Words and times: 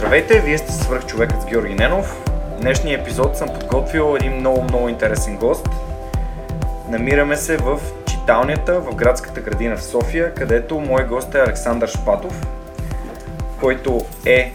Здравейте, 0.00 0.40
вие 0.40 0.58
сте 0.58 0.72
свръхчовекът 0.72 1.42
с 1.42 1.46
Георги 1.46 1.74
Ненов. 1.74 2.06
В 2.56 2.60
днешния 2.60 3.00
епизод 3.00 3.36
съм 3.36 3.48
подготвил 3.48 4.16
един 4.16 4.36
много, 4.36 4.62
много 4.62 4.88
интересен 4.88 5.36
гост. 5.36 5.68
Намираме 6.88 7.36
се 7.36 7.56
в 7.56 7.80
читалнята 8.06 8.80
в 8.80 8.94
градската 8.94 9.40
градина 9.40 9.76
в 9.76 9.82
София, 9.82 10.34
където 10.34 10.80
мой 10.80 11.04
гост 11.04 11.34
е 11.34 11.38
Александър 11.38 11.88
Шпатов, 11.88 12.46
който 13.60 14.00
е 14.26 14.52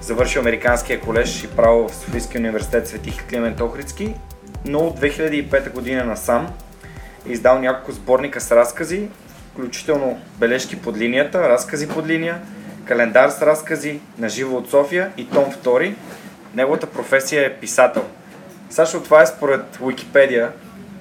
завършил 0.00 0.40
Американския 0.40 1.00
колеж 1.00 1.44
и 1.44 1.48
право 1.48 1.88
в 1.88 1.94
Софийския 1.94 2.40
университет 2.40 2.88
Свети 2.88 3.18
Климент 3.30 3.60
Охридски, 3.60 4.14
но 4.64 4.78
от 4.78 5.00
2005 5.00 5.72
година 5.72 6.04
насам 6.04 6.52
е 7.28 7.32
издал 7.32 7.58
няколко 7.58 7.92
сборника 7.92 8.40
с 8.40 8.52
разкази, 8.52 9.08
включително 9.52 10.20
бележки 10.38 10.82
под 10.82 10.96
линията, 10.96 11.48
разкази 11.48 11.88
под 11.88 12.06
линия, 12.06 12.40
календар 12.86 13.28
с 13.28 13.42
разкази 13.42 14.00
на 14.18 14.28
живо 14.28 14.56
от 14.56 14.70
София 14.70 15.12
и 15.16 15.28
том 15.28 15.44
2. 15.44 15.94
Неговата 16.54 16.86
професия 16.86 17.46
е 17.46 17.54
писател. 17.54 18.04
Сашо, 18.70 19.02
това 19.02 19.22
е 19.22 19.26
според 19.26 19.78
Википедия. 19.86 20.52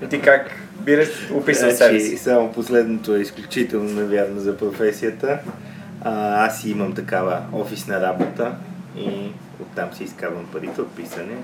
Ти 0.09 0.21
как 0.21 0.51
би 0.79 1.07
описал 1.33 1.69
Значи, 1.69 1.77
себе 1.77 1.99
си? 1.99 2.17
Само 2.17 2.51
последното 2.51 3.15
е 3.15 3.19
изключително 3.19 3.89
невярно 3.89 4.39
за 4.39 4.57
професията. 4.57 5.39
А, 6.01 6.45
аз 6.45 6.65
имам 6.65 6.93
такава 6.93 7.41
офисна 7.53 8.01
работа 8.01 8.55
и 8.97 9.31
оттам 9.61 9.93
си 9.93 10.03
изкарвам 10.03 10.45
парите 10.51 10.81
от 10.81 10.95
писане. 10.95 11.35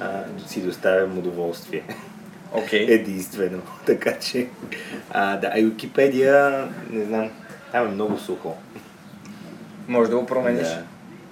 А, 0.00 0.22
си 0.46 0.60
доставям 0.60 1.18
удоволствие. 1.18 1.82
Окей. 2.52 2.86
Единствено. 2.88 3.62
Така 3.86 4.18
че, 4.18 4.46
а, 5.10 5.36
да, 5.36 5.58
и 5.58 5.64
Википедия, 5.64 6.68
не 6.90 7.04
знам, 7.04 7.30
там 7.72 7.86
е 7.86 7.90
много 7.90 8.18
сухо. 8.18 8.56
Може 9.90 10.10
да 10.10 10.16
го 10.16 10.26
промениш. 10.26 10.68
Да, 10.68 10.82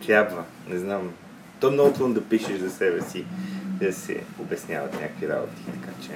трябва, 0.06 0.44
не 0.68 0.78
знам. 0.78 1.12
То 1.60 1.68
е 1.68 1.70
много 1.70 1.92
трудно 1.92 2.14
да 2.14 2.24
пишеш 2.24 2.58
за 2.58 2.70
себе 2.70 3.00
си, 3.00 3.24
да 3.80 3.92
се 3.92 4.20
обясняват 4.38 4.92
някакви 4.92 5.28
работи, 5.28 5.62
така 5.66 5.92
че... 6.02 6.10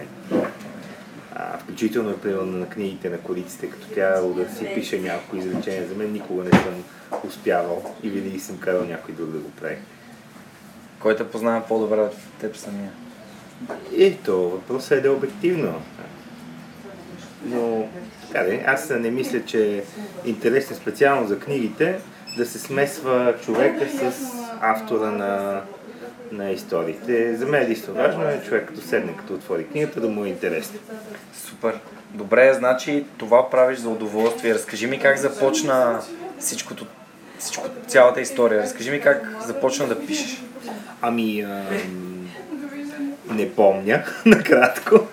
А, 1.35 1.59
включително 1.59 2.11
е 2.11 2.21
примерно 2.21 2.59
на 2.59 2.69
книгите 2.69 3.11
на 3.11 3.19
кориците, 3.19 3.71
като 3.71 3.87
тя 3.95 4.21
да 4.21 4.55
си 4.55 4.71
пише 4.75 5.01
няколко 5.01 5.37
изречения. 5.37 5.89
За 5.89 5.95
мен 5.95 6.13
никога 6.13 6.45
не 6.45 6.51
съм 6.51 6.85
успявал 7.27 7.95
и 8.03 8.11
винаги 8.11 8.41
съм 8.41 8.59
карал 8.59 8.85
някой 8.85 9.15
друг 9.15 9.31
да 9.31 9.39
го 9.39 9.51
прави. 9.51 9.77
Кой 11.01 11.17
те 11.17 11.31
познава 11.31 11.67
по-добре 11.69 12.01
от 12.01 12.17
теб 12.41 12.57
самия? 12.57 12.91
Ето, 13.99 14.51
въпросът 14.51 14.93
е 14.93 15.01
да 15.01 15.09
е 15.09 15.11
обективно. 15.11 15.83
Но, 17.45 17.89
така 18.33 18.63
аз 18.67 18.91
не 18.91 19.11
мисля, 19.11 19.45
че 19.45 19.77
е 19.79 19.83
интересно 20.25 20.77
специално 20.77 21.29
за 21.29 21.39
книгите 21.39 21.99
да 22.37 22.47
се 22.47 22.59
смесва 22.59 23.35
човека 23.45 23.89
с 23.89 24.33
автора 24.61 25.11
на, 25.11 25.61
на 26.33 26.51
историите. 26.51 27.37
За 27.37 27.47
мен 27.47 27.63
единствено 27.63 27.99
важно 27.99 28.29
е 28.29 28.43
човек 28.45 28.69
като 28.69 28.81
седне, 28.81 29.17
като 29.17 29.35
отвори 29.35 29.67
книгата, 29.67 30.01
да 30.01 30.09
му 30.09 30.25
е 30.25 30.29
интересно. 30.29 30.79
Супер. 31.35 31.79
Добре, 32.11 32.55
значи 32.55 33.05
това 33.17 33.51
правиш 33.51 33.79
за 33.79 33.89
удоволствие. 33.89 34.55
Разкажи 34.55 34.87
ми 34.87 34.99
как 34.99 35.19
започна 35.19 36.01
всичкото, 36.39 36.87
всичко, 37.39 37.69
цялата 37.87 38.21
история. 38.21 38.63
Разкажи 38.63 38.91
ми 38.91 39.01
как 39.01 39.37
започна 39.47 39.87
да 39.87 40.07
пишеш. 40.07 40.43
Ами, 41.03 41.41
ам, 41.41 42.29
не 43.31 43.53
помня, 43.53 44.03
накратко, 44.27 45.07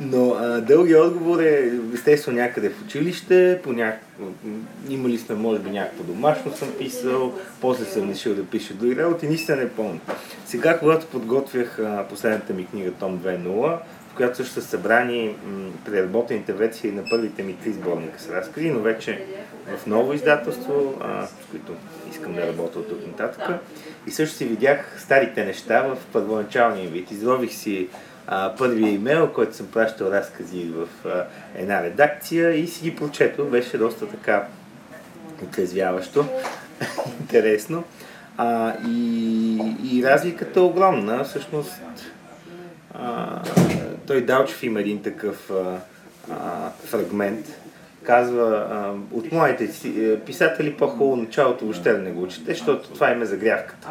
но 0.00 0.30
а, 0.30 0.60
дългият 0.60 1.04
отговор 1.06 1.40
е 1.40 1.72
естествено 1.94 2.38
някъде 2.38 2.70
в 2.70 2.82
училище, 2.82 3.60
по 3.62 3.72
няк... 3.72 4.00
имали 4.88 5.18
сме 5.18 5.34
може 5.34 5.60
би 5.60 5.70
някакво 5.70 6.04
домашно 6.04 6.56
съм 6.56 6.68
писал, 6.78 7.34
после 7.60 7.84
съм 7.84 8.10
решил 8.10 8.34
да 8.34 8.46
пиша 8.46 8.74
други 8.74 8.96
работи, 8.96 9.28
нищо 9.28 9.56
не 9.56 9.68
помня. 9.68 10.00
Сега, 10.46 10.78
когато 10.78 11.06
подготвях 11.06 11.78
а, 11.78 12.06
последната 12.08 12.52
ми 12.52 12.66
книга 12.66 12.90
Том 12.92 13.18
2.0, 13.18 13.78
в 14.12 14.14
която 14.16 14.36
също 14.36 14.54
са 14.54 14.62
събрани 14.62 15.34
м, 15.46 15.70
преработените 15.84 16.52
версии 16.52 16.92
на 16.92 17.02
първите 17.10 17.42
ми 17.42 17.56
три 17.56 17.72
сборника 17.72 18.20
с 18.20 18.28
разкази, 18.28 18.70
но 18.70 18.80
вече 18.80 19.24
в 19.76 19.86
ново 19.86 20.12
издателство, 20.12 20.94
а, 21.00 21.26
с 21.26 21.32
които 21.50 21.72
искам 22.10 22.34
да 22.34 22.46
работя 22.46 22.78
от 22.78 22.88
тук 22.88 23.06
нататък. 23.06 23.60
И 24.06 24.10
също 24.10 24.36
си 24.36 24.44
видях 24.44 24.96
старите 24.98 25.44
неща 25.44 25.82
в 25.82 25.96
първоначалния 26.12 26.90
вид. 26.90 27.10
Изрових 27.10 27.52
си 27.52 27.88
първия 28.58 28.90
имейл, 28.90 29.32
който 29.32 29.56
съм 29.56 29.66
пращал 29.66 30.06
разкази 30.06 30.72
в 30.74 30.88
а, 31.06 31.24
една 31.54 31.82
редакция 31.82 32.50
и 32.54 32.66
си 32.66 32.82
ги 32.82 32.96
прочетох. 32.96 33.46
Беше 33.46 33.78
доста 33.78 34.06
така 34.06 34.46
отрезвяващо, 35.42 36.24
интересно. 37.20 37.84
А, 38.36 38.74
и, 38.88 39.56
и 39.92 40.04
разликата 40.04 40.60
е 40.60 40.62
огромна. 40.62 41.24
Всъщност, 41.24 41.80
а, 42.94 43.42
той 44.06 44.20
Далчев 44.20 44.62
има 44.62 44.80
един 44.80 45.02
такъв 45.02 45.50
а, 45.50 45.78
а, 46.30 46.70
фрагмент. 46.84 47.46
Казва, 48.02 48.68
а, 48.70 49.16
от 49.16 49.32
моите 49.32 49.70
е, 49.84 50.20
писатели 50.20 50.76
по-хубаво 50.76 51.16
началото 51.16 51.64
въобще 51.64 51.92
да 51.92 51.98
не 51.98 52.10
го 52.10 52.22
учите, 52.22 52.52
защото 52.52 52.88
това 52.88 53.10
им 53.10 53.22
е 53.22 53.26
загрявката. 53.26 53.88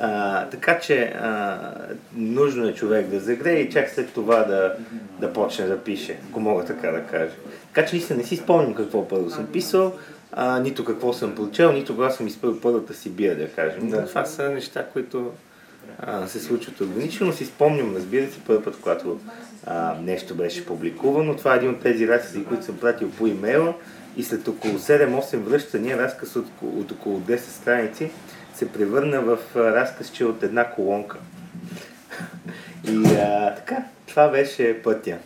А, 0.00 0.46
така 0.48 0.78
че 0.80 1.02
а, 1.02 1.58
нужно 2.16 2.68
е 2.68 2.74
човек 2.74 3.06
да 3.06 3.20
загрее 3.20 3.60
и 3.60 3.70
чак 3.70 3.90
след 3.90 4.12
това 4.12 4.44
да, 4.44 4.74
да 5.20 5.32
почне 5.32 5.66
да 5.66 5.78
пише, 5.78 6.18
ако 6.30 6.40
мога 6.40 6.64
така 6.64 6.90
да 6.90 7.02
кажа. 7.02 7.32
Така 7.74 7.86
че 7.86 7.96
наистина 7.96 8.18
не 8.18 8.24
си 8.24 8.36
спомням 8.36 8.74
какво 8.74 9.08
първо 9.08 9.30
съм 9.30 9.46
писал, 9.46 9.92
а, 10.32 10.60
нито 10.60 10.84
какво 10.84 11.12
съм 11.12 11.34
прочел, 11.34 11.72
нито 11.72 11.94
кога 11.94 12.10
съм 12.10 12.26
изпил 12.26 12.60
първата 12.60 12.94
си 12.94 13.10
бия, 13.10 13.36
да 13.36 13.48
кажем. 13.48 13.90
Да. 13.90 14.06
Това 14.06 14.24
са 14.24 14.50
неща, 14.50 14.86
които 14.92 15.32
а, 15.98 16.26
се 16.26 16.40
случват 16.40 16.80
органично, 16.80 17.26
но 17.26 17.32
си 17.32 17.46
спомням, 17.46 17.96
разбира 17.96 18.30
се, 18.30 18.40
първи 18.46 18.64
път, 18.64 18.76
когато 18.82 19.20
а, 19.66 19.94
нещо 20.02 20.34
беше 20.34 20.66
публикувано. 20.66 21.36
Това 21.36 21.54
е 21.54 21.56
един 21.56 21.70
от 21.70 21.80
тези 21.80 22.08
разкази, 22.08 22.44
които 22.44 22.64
съм 22.64 22.78
пратил 22.78 23.10
по 23.10 23.26
имейла 23.26 23.74
и 24.16 24.22
след 24.22 24.48
около 24.48 24.74
7-8 24.74 25.36
връщания 25.36 25.98
разказ 25.98 26.36
от, 26.36 26.46
от 26.62 26.92
около 26.92 27.20
10 27.20 27.38
страници 27.38 28.10
се 28.54 28.72
превърна 28.72 29.20
в 29.20 29.38
разказче 29.56 30.24
от 30.24 30.42
една 30.42 30.70
колонка. 30.70 31.18
И 32.84 33.06
а, 33.06 33.54
така, 33.54 33.84
това 34.06 34.28
беше 34.28 34.82
пътя. 34.82 35.18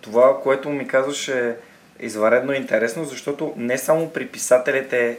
Това, 0.00 0.40
което 0.42 0.70
ми 0.70 0.88
казваш 0.88 1.28
е 1.28 1.56
изваредно 2.00 2.52
интересно, 2.52 3.04
защото 3.04 3.52
не 3.56 3.78
само 3.78 4.10
при 4.10 4.26
писателите 4.26 5.18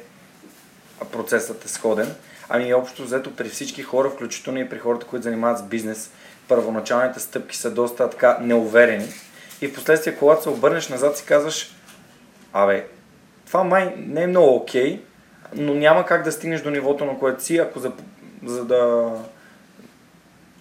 процесът 1.12 1.66
е 1.66 1.68
сходен, 1.68 2.16
ами 2.50 2.74
общо 2.74 3.04
взето 3.04 3.36
при 3.36 3.50
всички 3.50 3.84
хора, 3.84 4.10
включително 4.10 4.60
и 4.60 4.70
при 4.70 4.80
хората, 4.80 5.06
които 5.06 5.24
занимават 5.24 5.60
с 5.60 5.64
бизнес, 5.64 6.12
първоначалните 6.48 7.20
стъпки 7.20 7.58
са 7.58 7.72
доста 7.72 8.10
така 8.10 8.38
неуверени. 8.42 9.08
И 9.62 9.68
в 9.68 9.74
последствие, 9.74 10.16
когато 10.16 10.44
се 10.44 10.50
обърнеш 10.50 10.90
назад, 10.90 11.18
си 11.18 11.26
казваш, 11.26 11.76
абе, 12.54 12.86
това 13.48 13.64
май 13.64 13.94
не 13.98 14.24
е 14.24 14.28
много 14.28 14.56
окей, 14.56 15.02
но 15.56 15.74
няма 15.74 16.06
как 16.06 16.24
да 16.24 16.32
стигнеш 16.32 16.62
до 16.62 16.70
нивото, 16.70 17.06
на 17.06 17.20
което 17.20 17.44
си, 17.44 17.58
ако 17.58 17.80
за, 17.80 17.92
за 18.46 18.66
да... 18.66 19.10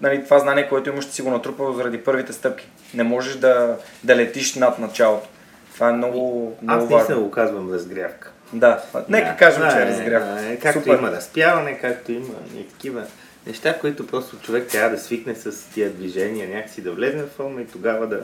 Нали, 0.00 0.24
това 0.24 0.38
знание, 0.38 0.68
което 0.68 0.88
имаш, 0.90 1.04
ще 1.04 1.14
си 1.14 1.22
го 1.22 1.30
натрупал 1.30 1.72
заради 1.72 2.04
първите 2.04 2.32
стъпки. 2.32 2.68
Не 2.94 3.02
можеш 3.02 3.34
да, 3.36 3.76
да 4.04 4.16
летиш 4.16 4.54
над 4.54 4.78
началото. 4.78 5.28
Това 5.74 5.88
е 5.88 5.92
много, 5.92 6.56
много 6.62 6.84
Аз 6.84 6.90
важно. 6.90 7.22
го 7.22 7.30
казвам 7.30 7.72
разгрявка. 7.72 8.30
Да, 8.52 8.82
нека 9.08 9.30
Да. 9.30 9.36
кажем, 9.36 9.62
че 9.70 9.76
Да, 9.76 9.82
е 9.82 9.86
разгрявка. 9.86 10.46
е, 10.46 10.56
Както 10.56 10.78
Супер. 10.80 10.98
има 10.98 11.10
разпяване, 11.12 11.78
както 11.78 12.12
има 12.12 12.34
и 12.56 12.68
такива 12.68 13.04
неща, 13.46 13.78
които 13.78 14.06
просто 14.06 14.36
човек 14.36 14.68
трябва 14.68 14.90
да 14.90 14.98
свикне 14.98 15.34
с 15.34 15.70
тия 15.74 15.90
движения, 15.90 16.48
някакси 16.48 16.82
да 16.82 16.92
влезе 16.92 17.22
в 17.22 17.28
форма 17.28 17.60
и 17.60 17.66
тогава 17.66 18.06
да, 18.06 18.20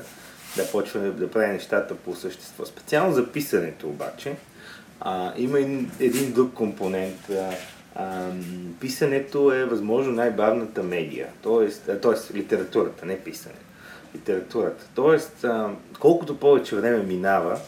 да 0.57 0.67
почва 0.67 1.01
да, 1.01 1.11
да 1.13 1.31
прави 1.31 1.47
нещата 1.53 1.95
по 1.95 2.15
същество. 2.15 2.65
Специално 2.65 3.13
за 3.13 3.33
писането 3.33 3.87
обаче, 3.87 4.33
а, 5.01 5.33
има 5.37 5.59
един, 6.01 6.33
друг 6.33 6.55
компонент. 6.55 7.31
А, 7.31 7.51
а, 7.95 8.31
писането 8.81 9.53
е 9.53 9.65
възможно 9.65 10.13
най-бавната 10.13 10.83
медия, 10.83 11.29
т.е. 11.43 11.97
т.е. 11.97 12.37
литературата, 12.37 13.07
не 13.07 13.19
писане. 13.19 13.55
Литературата. 14.15 14.87
Тоест, 14.95 15.45
а, 15.45 15.71
колкото 16.01 16.39
повече 16.39 16.77
време 16.77 17.03
минава, 17.03 17.59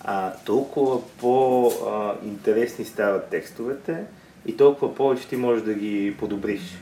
а, 0.00 0.32
толкова 0.46 1.02
по-интересни 1.20 2.84
стават 2.84 3.28
текстовете 3.28 4.04
и 4.46 4.56
толкова 4.56 4.94
повече 4.94 5.28
ти 5.28 5.36
можеш 5.36 5.64
да 5.64 5.74
ги 5.74 6.16
подобриш. 6.18 6.78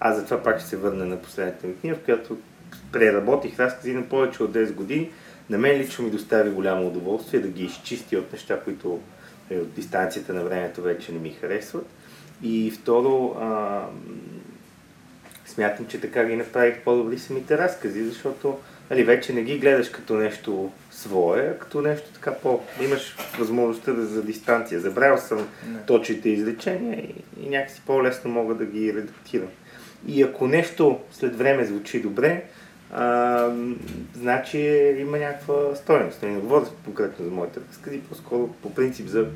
Аз 0.00 0.16
затова 0.16 0.42
пак 0.42 0.60
ще 0.60 0.68
се 0.68 0.76
върна 0.76 1.04
на 1.04 1.22
последната 1.22 1.66
ми 1.66 1.74
книга, 1.76 1.96
в 1.96 2.04
която 2.04 2.36
преработих 2.92 3.58
разкази 3.60 3.94
на 3.94 4.02
повече 4.02 4.42
от 4.42 4.52
10 4.52 4.74
години. 4.74 5.10
На 5.50 5.58
мен 5.58 5.78
лично 5.78 6.04
ми 6.04 6.10
достави 6.10 6.50
голямо 6.50 6.86
удоволствие 6.86 7.40
да 7.40 7.48
ги 7.48 7.64
изчисти 7.64 8.16
от 8.16 8.32
неща, 8.32 8.60
които 8.60 9.00
е, 9.50 9.58
от 9.58 9.72
дистанцията 9.72 10.34
на 10.34 10.44
времето 10.44 10.82
вече 10.82 11.12
не 11.12 11.18
ми 11.18 11.30
харесват. 11.30 11.86
И 12.42 12.70
второ, 12.70 13.36
а, 13.40 13.82
смятам, 15.46 15.86
че 15.86 16.00
така 16.00 16.24
ги 16.24 16.36
направих 16.36 16.80
по-добри 16.84 17.18
самите 17.18 17.58
разкази, 17.58 18.04
защото 18.04 18.58
нали, 18.90 19.04
вече 19.04 19.32
не 19.32 19.42
ги 19.42 19.58
гледаш 19.58 19.88
като 19.88 20.14
нещо 20.14 20.72
свое, 20.90 21.40
а 21.40 21.58
като 21.58 21.80
нещо 21.80 22.10
така 22.14 22.34
по... 22.34 22.60
Имаш 22.84 23.16
възможността 23.38 23.92
да 23.92 24.06
за 24.06 24.22
дистанция. 24.22 24.80
Забравял 24.80 25.18
съм 25.18 25.38
не. 25.38 25.78
точните 25.86 26.28
изречения 26.28 27.00
и, 27.00 27.14
и 27.44 27.48
някакси 27.48 27.82
по-лесно 27.86 28.30
мога 28.30 28.54
да 28.54 28.64
ги 28.66 28.94
редактирам. 28.94 29.48
И 30.06 30.22
ако 30.22 30.46
нещо 30.46 30.98
след 31.12 31.38
време 31.38 31.64
звучи 31.64 32.02
добре, 32.02 32.44
а, 32.92 33.52
значи 34.14 34.58
има 34.98 35.18
някаква 35.18 35.74
стоеност. 35.74 36.22
Не 36.22 36.40
говоря 36.40 36.66
конкретно 36.84 37.24
за 37.24 37.30
моите 37.30 37.60
разкази, 37.68 38.00
по-скоро 38.00 38.48
по 38.48 38.74
принцип 38.74 39.06
за 39.06 39.26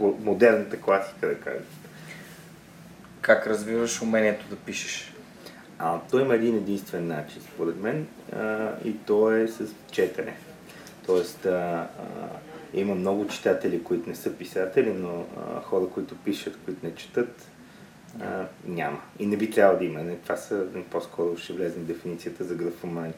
модерната 0.00 0.80
класика, 0.80 1.28
да 1.28 1.34
кажем. 1.34 1.64
Как 3.20 3.46
развиваш 3.46 4.02
умението 4.02 4.46
да 4.50 4.56
пишеш? 4.56 5.14
А, 5.78 6.00
то 6.10 6.20
има 6.20 6.34
един 6.34 6.56
единствен 6.56 7.06
начин, 7.06 7.42
според 7.42 7.76
мен, 7.76 8.06
а, 8.32 8.70
и 8.84 8.96
то 9.06 9.32
е 9.32 9.48
с 9.48 9.74
четене. 9.90 10.36
Тоест, 11.06 11.46
а, 11.46 11.50
а, 11.50 11.88
има 12.74 12.94
много 12.94 13.26
читатели, 13.26 13.82
които 13.82 14.08
не 14.08 14.14
са 14.14 14.32
писатели, 14.32 14.92
но 14.92 15.24
а, 15.36 15.60
хора, 15.60 15.86
които 15.94 16.16
пишат, 16.16 16.58
които 16.64 16.86
не 16.86 16.94
четат, 16.94 17.48
а, 18.20 18.46
няма. 18.66 19.00
И 19.18 19.26
не 19.26 19.36
би 19.36 19.50
трябвало 19.50 19.78
да 19.78 19.84
има. 19.84 20.00
Не, 20.00 20.16
това 20.16 20.36
са, 20.36 20.66
по-скоро 20.90 21.36
ще 21.36 21.52
влезем 21.52 21.82
в 21.82 21.86
дефиницията 21.86 22.44
за 22.44 22.54
графомани. 22.54 23.12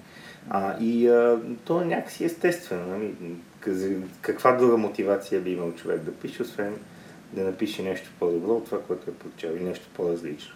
А, 0.51 0.77
и 0.81 1.09
а, 1.09 1.39
то 1.65 1.81
е 1.81 1.85
някакси 1.85 2.25
естествено. 2.25 2.87
Нали? 2.87 3.15
Каква 4.21 4.53
друга 4.53 4.77
мотивация 4.77 5.41
би 5.41 5.53
имал 5.53 5.73
човек 5.73 6.01
да 6.01 6.13
пише, 6.13 6.43
освен 6.43 6.75
да 7.33 7.45
напише 7.45 7.83
нещо 7.83 8.11
по-добро 8.19 8.51
от 8.51 8.65
това, 8.65 8.83
което 8.83 9.11
е 9.11 9.15
прочел 9.15 9.57
и 9.61 9.65
нещо 9.65 9.89
по-различно. 9.95 10.55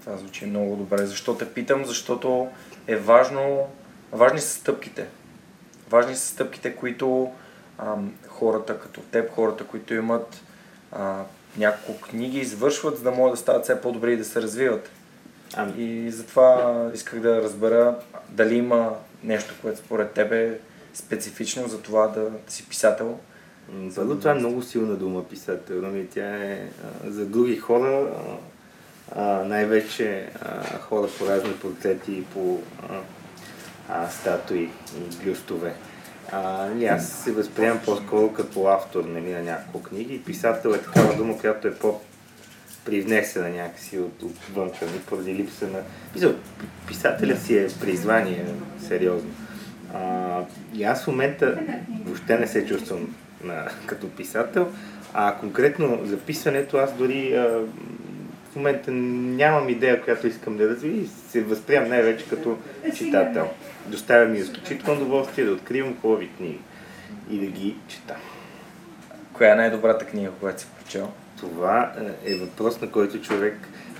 Това 0.00 0.16
звучи 0.16 0.46
много 0.46 0.76
добре. 0.76 1.06
Защо 1.06 1.34
те 1.34 1.52
питам? 1.52 1.84
Защото 1.84 2.48
е 2.86 2.96
важно, 2.96 3.68
важни 4.12 4.40
са 4.40 4.48
стъпките. 4.48 5.06
Важни 5.90 6.16
са 6.16 6.26
стъпките, 6.26 6.76
които 6.76 7.32
ам, 7.78 8.14
хората 8.28 8.80
като 8.80 9.00
теб, 9.00 9.30
хората, 9.30 9.64
които 9.64 9.94
имат 9.94 10.42
а, 10.92 11.22
няколко 11.56 12.00
книги, 12.00 12.38
извършват, 12.38 12.96
за 12.96 13.02
да 13.02 13.10
могат 13.10 13.32
да 13.32 13.36
стават 13.36 13.64
все 13.64 13.80
по-добри 13.80 14.12
и 14.12 14.16
да 14.16 14.24
се 14.24 14.42
развиват. 14.42 14.90
Ами. 15.54 15.72
И 15.76 16.10
затова 16.10 16.90
исках 16.94 17.20
да 17.20 17.42
разбера 17.42 17.98
дали 18.28 18.54
има 18.54 18.96
нещо, 19.24 19.54
което 19.62 19.78
според 19.78 20.12
тебе 20.12 20.48
е 20.48 20.58
специфично 20.94 21.68
за 21.68 21.82
това 21.82 22.06
да, 22.06 22.20
да 22.20 22.52
си 22.52 22.68
писател. 22.68 23.18
Първо, 23.94 24.18
това 24.18 24.30
е 24.30 24.34
много 24.34 24.62
силна 24.62 24.94
дума, 24.94 25.24
писател. 25.24 25.82
Нали? 25.82 26.06
Тя 26.06 26.44
е 26.44 26.68
а, 26.84 27.10
за 27.10 27.26
други 27.26 27.56
хора, 27.56 28.10
а, 29.14 29.22
най-вече 29.24 30.28
а, 30.40 30.78
хора 30.78 31.08
по 31.18 31.26
разни 31.26 31.52
портрети 31.52 32.12
и 32.12 32.24
по 32.24 32.60
а, 32.88 33.00
а, 33.88 34.08
статуи 34.08 34.70
и 34.96 35.24
бюстове. 35.24 35.74
А, 36.32 36.66
нали, 36.66 36.86
аз 36.86 37.08
се 37.08 37.32
възприемам 37.32 37.80
по-скоро 37.84 38.32
като 38.32 38.66
автор 38.66 39.04
нали, 39.04 39.32
на 39.32 39.42
няколко 39.42 39.88
книги. 39.88 40.22
Писател 40.22 40.68
е 40.68 40.82
такава 40.82 41.16
дума, 41.16 41.38
която 41.38 41.68
е 41.68 41.74
по 41.74 42.00
привнесена 42.84 43.48
някакси 43.48 43.98
от, 43.98 44.22
от 44.22 44.36
вънка, 44.54 44.78
нали, 44.86 44.98
поради 44.98 45.34
липса 45.34 45.66
на... 45.66 45.78
Писал, 46.12 46.34
писателя 46.86 47.36
си 47.36 47.56
е 47.56 47.68
призвание, 47.80 48.44
сериозно. 48.88 49.30
А, 49.94 50.40
и 50.74 50.84
аз 50.84 51.04
в 51.04 51.06
момента 51.06 51.58
въобще 52.04 52.38
не 52.38 52.46
се 52.46 52.66
чувствам 52.66 53.14
на, 53.44 53.68
като 53.86 54.10
писател, 54.10 54.68
а 55.14 55.34
конкретно 55.34 56.00
за 56.04 56.18
писането 56.18 56.76
аз 56.76 56.96
дори 56.96 57.34
а, 57.34 57.60
в 58.52 58.56
момента 58.56 58.90
нямам 58.90 59.68
идея, 59.68 60.02
която 60.02 60.26
искам 60.26 60.56
да 60.56 60.68
развия 60.68 60.92
и 60.92 61.08
се 61.28 61.42
възприемам 61.42 61.88
най-вече 61.88 62.28
като 62.28 62.58
читател. 62.96 63.48
Доставя 63.90 64.28
ми 64.28 64.38
изключително 64.38 65.00
удоволствие 65.00 65.44
да 65.44 65.52
откривам 65.52 65.96
хубави 66.00 66.30
книги 66.36 66.58
и 67.30 67.38
да 67.38 67.46
ги 67.46 67.76
чета. 67.88 68.16
Коя 69.32 69.52
е 69.52 69.56
най-добрата 69.56 70.04
книга, 70.04 70.30
която 70.40 70.60
си 70.60 70.66
прочел? 70.78 71.08
Това 71.40 71.92
е 72.24 72.34
въпрос, 72.34 72.80
на 72.80 72.90
който 72.90 73.20
човек, 73.20 73.56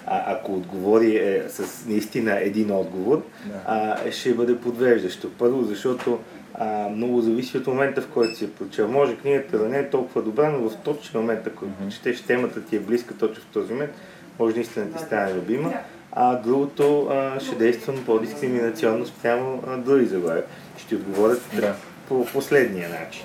а, 0.07 0.35
ако 0.35 0.55
отговори 0.55 1.17
е, 1.17 1.49
с 1.49 1.87
наистина 1.87 2.41
един 2.41 2.71
отговор, 2.71 3.23
да. 3.45 3.63
а, 3.67 4.13
ще 4.13 4.35
бъде 4.35 4.59
подвеждащо. 4.59 5.31
Първо, 5.39 5.63
защото 5.63 6.19
а, 6.55 6.89
много 6.89 7.21
зависи 7.21 7.59
от 7.59 7.67
момента, 7.67 8.03
в 8.03 8.09
който 8.09 8.37
си 8.37 8.45
е 8.45 8.51
прочел. 8.51 8.89
Може 8.89 9.17
книгата 9.17 9.59
да 9.59 9.69
не 9.69 9.79
е 9.79 9.91
толкова 9.91 10.23
добра, 10.23 10.51
но 10.51 10.71
в 10.71 10.77
точния 10.77 11.21
момент, 11.21 11.47
ако 11.47 11.65
mm-hmm. 11.65 11.93
четеш 11.93 12.21
темата 12.21 12.65
ти 12.65 12.77
е 12.77 12.81
близка 12.81 13.15
точно 13.15 13.43
в 13.43 13.53
този 13.53 13.73
момент, 13.73 13.93
може 14.39 14.55
наистина 14.55 14.87
да 14.87 14.99
ти 14.99 15.05
стане 15.05 15.35
любима. 15.35 15.73
А 16.13 16.37
другото 16.37 17.07
а, 17.11 17.41
ще 17.41 17.55
действам 17.55 18.05
по-дискриминационно 18.07 19.07
спрямо 19.07 19.63
заглавия. 19.87 20.45
Ще 20.77 20.97
отговорят 20.97 21.43
да. 21.55 21.75
по 22.09 22.27
последния 22.27 22.89
начин. 22.89 23.25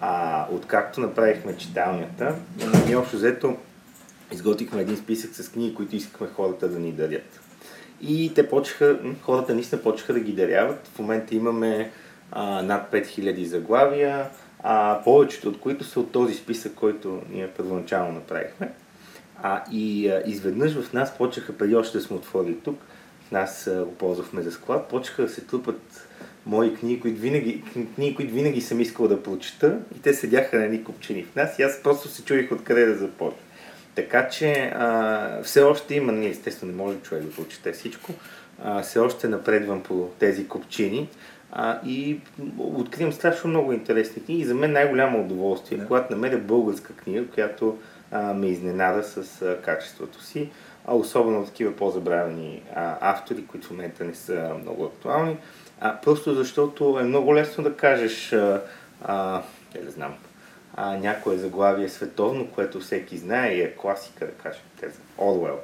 А, 0.00 0.46
откакто 0.50 1.00
направихме 1.00 1.56
читалнята, 1.56 2.34
ние 2.86 2.96
общо 2.96 3.16
взето 3.16 3.56
изготвихме 4.32 4.80
един 4.80 4.96
списък 4.96 5.34
с 5.34 5.48
книги, 5.48 5.74
които 5.74 5.96
искахме 5.96 6.26
хората 6.36 6.68
да 6.68 6.78
ни 6.78 6.92
дарят. 6.92 7.40
И 8.00 8.32
те 8.34 8.48
почеха, 8.48 8.98
хората 9.22 9.54
наистина 9.54 9.82
почеха 9.82 10.12
да 10.12 10.20
ги 10.20 10.32
даряват. 10.32 10.88
В 10.94 10.98
момента 10.98 11.34
имаме 11.34 11.90
а, 12.32 12.62
над 12.62 12.92
5000 12.92 13.44
заглавия, 13.44 14.26
а, 14.62 15.00
повечето 15.04 15.48
от 15.48 15.60
които 15.60 15.84
са 15.84 16.00
от 16.00 16.12
този 16.12 16.34
списък, 16.34 16.74
който 16.74 17.22
ние 17.30 17.48
първоначално 17.48 18.12
направихме. 18.12 18.72
А, 19.42 19.62
и 19.72 20.08
а, 20.08 20.22
изведнъж 20.26 20.72
в 20.72 20.92
нас 20.92 21.18
почеха, 21.18 21.58
преди 21.58 21.76
още 21.76 21.98
да 21.98 22.04
сме 22.04 22.16
отворили 22.16 22.58
тук, 22.64 22.80
в 23.28 23.30
нас 23.32 23.66
а, 23.66 23.84
го 23.84 23.94
ползвахме 23.94 24.42
за 24.42 24.52
склад, 24.52 24.88
почеха 24.88 25.22
да 25.22 25.28
се 25.28 25.40
трупат 25.40 26.08
мои 26.46 26.74
книги, 26.74 27.00
които 27.00 27.20
винаги, 27.20 27.62
книги, 27.94 28.14
които 28.14 28.34
винаги 28.34 28.60
съм 28.60 28.80
искал 28.80 29.08
да 29.08 29.22
прочета 29.22 29.78
и 29.96 30.00
те 30.00 30.14
седяха 30.14 30.58
на 30.58 30.64
едни 30.64 30.84
купчини 30.84 31.24
в 31.24 31.36
нас 31.36 31.58
и 31.58 31.62
аз 31.62 31.82
просто 31.82 32.08
се 32.08 32.24
чуих 32.24 32.52
откъде 32.52 32.86
да 32.86 32.94
започна. 32.94 33.38
Така 33.94 34.28
че 34.28 34.72
а, 34.74 35.42
все 35.42 35.62
още 35.62 35.94
има, 35.94 36.12
ние 36.12 36.28
естествено 36.28 36.72
не 36.72 36.78
може 36.78 36.98
човек 36.98 37.24
да 37.24 37.30
прочете 37.30 37.72
всичко, 37.72 38.12
а, 38.62 38.82
все 38.82 38.98
още 38.98 39.28
напредвам 39.28 39.82
по 39.82 40.08
тези 40.18 40.48
купчини 40.48 41.08
а, 41.52 41.80
и 41.86 42.20
откривам 42.58 43.12
страшно 43.12 43.50
много 43.50 43.72
интересни 43.72 44.24
книги 44.24 44.42
и 44.42 44.44
за 44.44 44.54
мен 44.54 44.72
най-голямо 44.72 45.20
удоволствие, 45.20 45.78
да. 45.78 45.86
когато 45.86 46.12
намеря 46.12 46.38
българска 46.38 46.92
книга, 46.92 47.26
която 47.26 47.78
ме 48.12 48.46
изненада 48.46 49.02
с 49.02 49.40
качеството 49.64 50.22
си, 50.22 50.50
а 50.86 50.94
особено 50.94 51.46
такива 51.46 51.76
по-забравени 51.76 52.62
автори, 53.00 53.46
които 53.46 53.66
в 53.66 53.70
момента 53.70 54.04
не 54.04 54.14
са 54.14 54.54
много 54.62 54.84
актуални. 54.84 55.36
А, 55.80 55.96
просто 56.00 56.34
защото 56.34 56.98
е 57.00 57.04
много 57.04 57.34
лесно 57.34 57.64
да 57.64 57.76
кажеш, 57.76 58.32
а, 59.02 59.42
не 59.84 59.90
знам, 59.90 60.14
а, 60.74 60.96
някое 60.96 61.36
заглавие 61.36 61.88
световно, 61.88 62.48
което 62.48 62.80
всеки 62.80 63.16
знае 63.18 63.54
и 63.54 63.62
е 63.62 63.74
класика, 63.76 64.26
да 64.26 64.32
кажем, 64.32 64.62
тези 64.80 64.98
Орвел, 65.18 65.58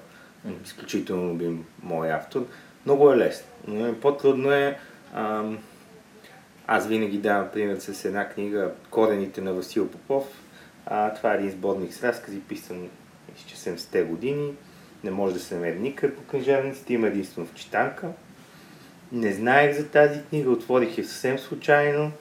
изключително 0.65 1.31
любим 1.31 1.65
мой 1.83 2.13
автор. 2.13 2.47
Много 2.87 3.13
е 3.13 3.17
лесно, 3.17 3.47
но 3.67 3.87
е, 3.87 3.95
по-трудно 3.95 4.53
е 4.53 4.79
а, 5.15 5.45
аз 6.67 6.87
винаги 6.87 7.19
давам 7.19 7.49
пример 7.53 7.77
с 7.77 8.05
една 8.05 8.29
книга 8.29 8.71
Корените 8.91 9.41
на 9.41 9.53
Васил 9.53 9.91
Попов. 9.91 10.25
А, 10.91 11.15
това 11.15 11.33
е 11.33 11.37
един 11.37 11.51
сборник 11.51 11.95
с 11.95 12.05
разкази, 12.05 12.41
писан 12.41 12.89
изче 13.37 13.57
70-те 13.57 14.03
години. 14.03 14.55
Не 15.05 15.11
може 15.11 15.35
да 15.35 15.41
се 15.41 15.55
намери 15.55 15.79
никъде 15.79 16.15
по 16.15 16.23
книжевниците, 16.23 16.95
има 16.95 17.07
единствено 17.07 17.47
в 17.47 17.55
читанка. 17.55 18.09
Не 19.13 19.33
знаех 19.33 19.77
за 19.77 19.89
тази 19.89 20.23
книга, 20.23 20.51
отворих 20.51 20.99
я 20.99 21.05
съвсем 21.05 21.39
случайно 21.39 22.13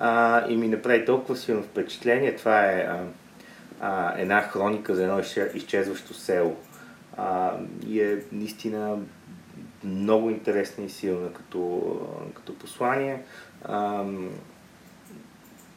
а, 0.00 0.44
и 0.48 0.56
ми 0.56 0.68
направи 0.68 1.04
толкова 1.04 1.36
силно 1.36 1.62
впечатление. 1.62 2.36
Това 2.36 2.70
е 2.70 2.80
а, 2.80 3.04
а, 3.80 4.14
една 4.20 4.42
хроника 4.42 4.94
за 4.94 5.02
едно 5.02 5.20
изчезващо 5.54 6.14
село. 6.14 6.56
А, 7.16 7.52
и 7.86 8.00
е 8.00 8.18
наистина 8.32 8.98
много 9.84 10.30
интересна 10.30 10.84
и 10.84 10.90
силна 10.90 11.32
като, 11.32 12.00
като 12.34 12.58
послание. 12.58 13.22
А, 13.64 14.04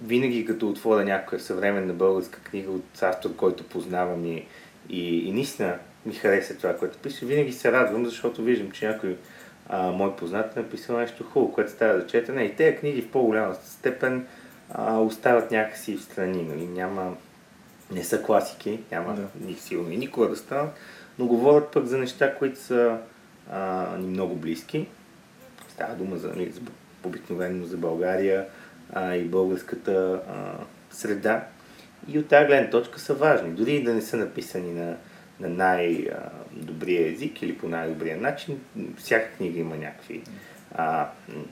винаги 0.02 0.46
като 0.46 0.70
отворя 0.70 1.06
някоя 1.06 1.42
съвременна 1.42 1.94
българска 1.94 2.40
книга 2.40 2.72
от 2.72 3.02
автор, 3.02 3.36
който 3.36 3.64
познавам 3.64 4.26
и, 4.26 4.46
и, 4.90 5.28
и 5.28 5.32
наистина 5.32 5.76
ми 6.06 6.14
хареса 6.14 6.58
това, 6.58 6.78
което 6.78 6.98
пише, 6.98 7.26
винаги 7.26 7.54
се 7.54 7.72
радвам, 7.72 8.06
защото 8.06 8.44
виждам, 8.44 8.72
че 8.72 8.88
някой 8.88 9.18
а, 9.70 9.92
мой 9.92 10.16
познат 10.16 10.58
е 10.58 10.60
написал 10.60 10.98
нещо 10.98 11.24
хубаво, 11.24 11.54
което 11.54 11.72
става 11.72 12.00
за 12.00 12.08
четене. 12.08 12.44
И 12.44 12.56
тези 12.56 12.78
книги 12.78 13.02
в 13.02 13.12
по-голяма 13.12 13.56
степен 13.56 14.28
а, 14.72 15.00
остават 15.00 15.52
някакси 15.52 15.98
в 15.98 16.04
страни. 16.04 16.44
Нали? 16.44 16.68
Няма, 16.68 17.16
не 17.92 18.04
са 18.04 18.24
класики, 18.24 18.80
няма 18.92 19.16
Да. 19.16 19.46
ни 19.46 19.54
силно 19.54 19.92
и 19.92 19.98
никога 19.98 20.30
да 20.30 20.36
станат, 20.36 20.76
но 21.20 21.28
говорят 21.28 21.72
пък 21.72 21.86
за 21.86 21.98
неща, 21.98 22.36
които 22.36 22.60
са 22.60 22.98
а, 23.52 23.88
ни 23.98 24.08
много 24.08 24.36
близки. 24.36 24.88
Става 25.70 25.96
дума 25.96 26.18
за, 26.18 26.28
нали, 26.28 26.52
за 26.52 26.62
обикновено 27.04 27.66
за 27.66 27.78
България 27.78 28.46
а, 28.94 29.16
и 29.16 29.24
българската 29.24 30.22
а, 30.30 30.64
среда. 30.92 31.44
И 32.08 32.20
от 32.20 32.28
тази 32.28 32.48
гледна 32.48 32.70
точка 32.70 33.00
са 33.00 33.14
важни. 33.14 33.50
Дори 33.50 33.72
и 33.72 33.84
да 33.84 33.94
не 33.94 34.02
са 34.02 34.18
написани 34.18 34.74
на, 34.74 34.96
на 35.40 35.50
най-добрия 35.50 37.12
език 37.12 37.42
или 37.42 37.58
по 37.58 37.68
най-добрия 37.68 38.18
начин, 38.18 38.60
всяка 38.98 39.32
книга 39.32 39.60
има 39.60 39.78
някакви 39.78 40.24
а, 40.76 41.08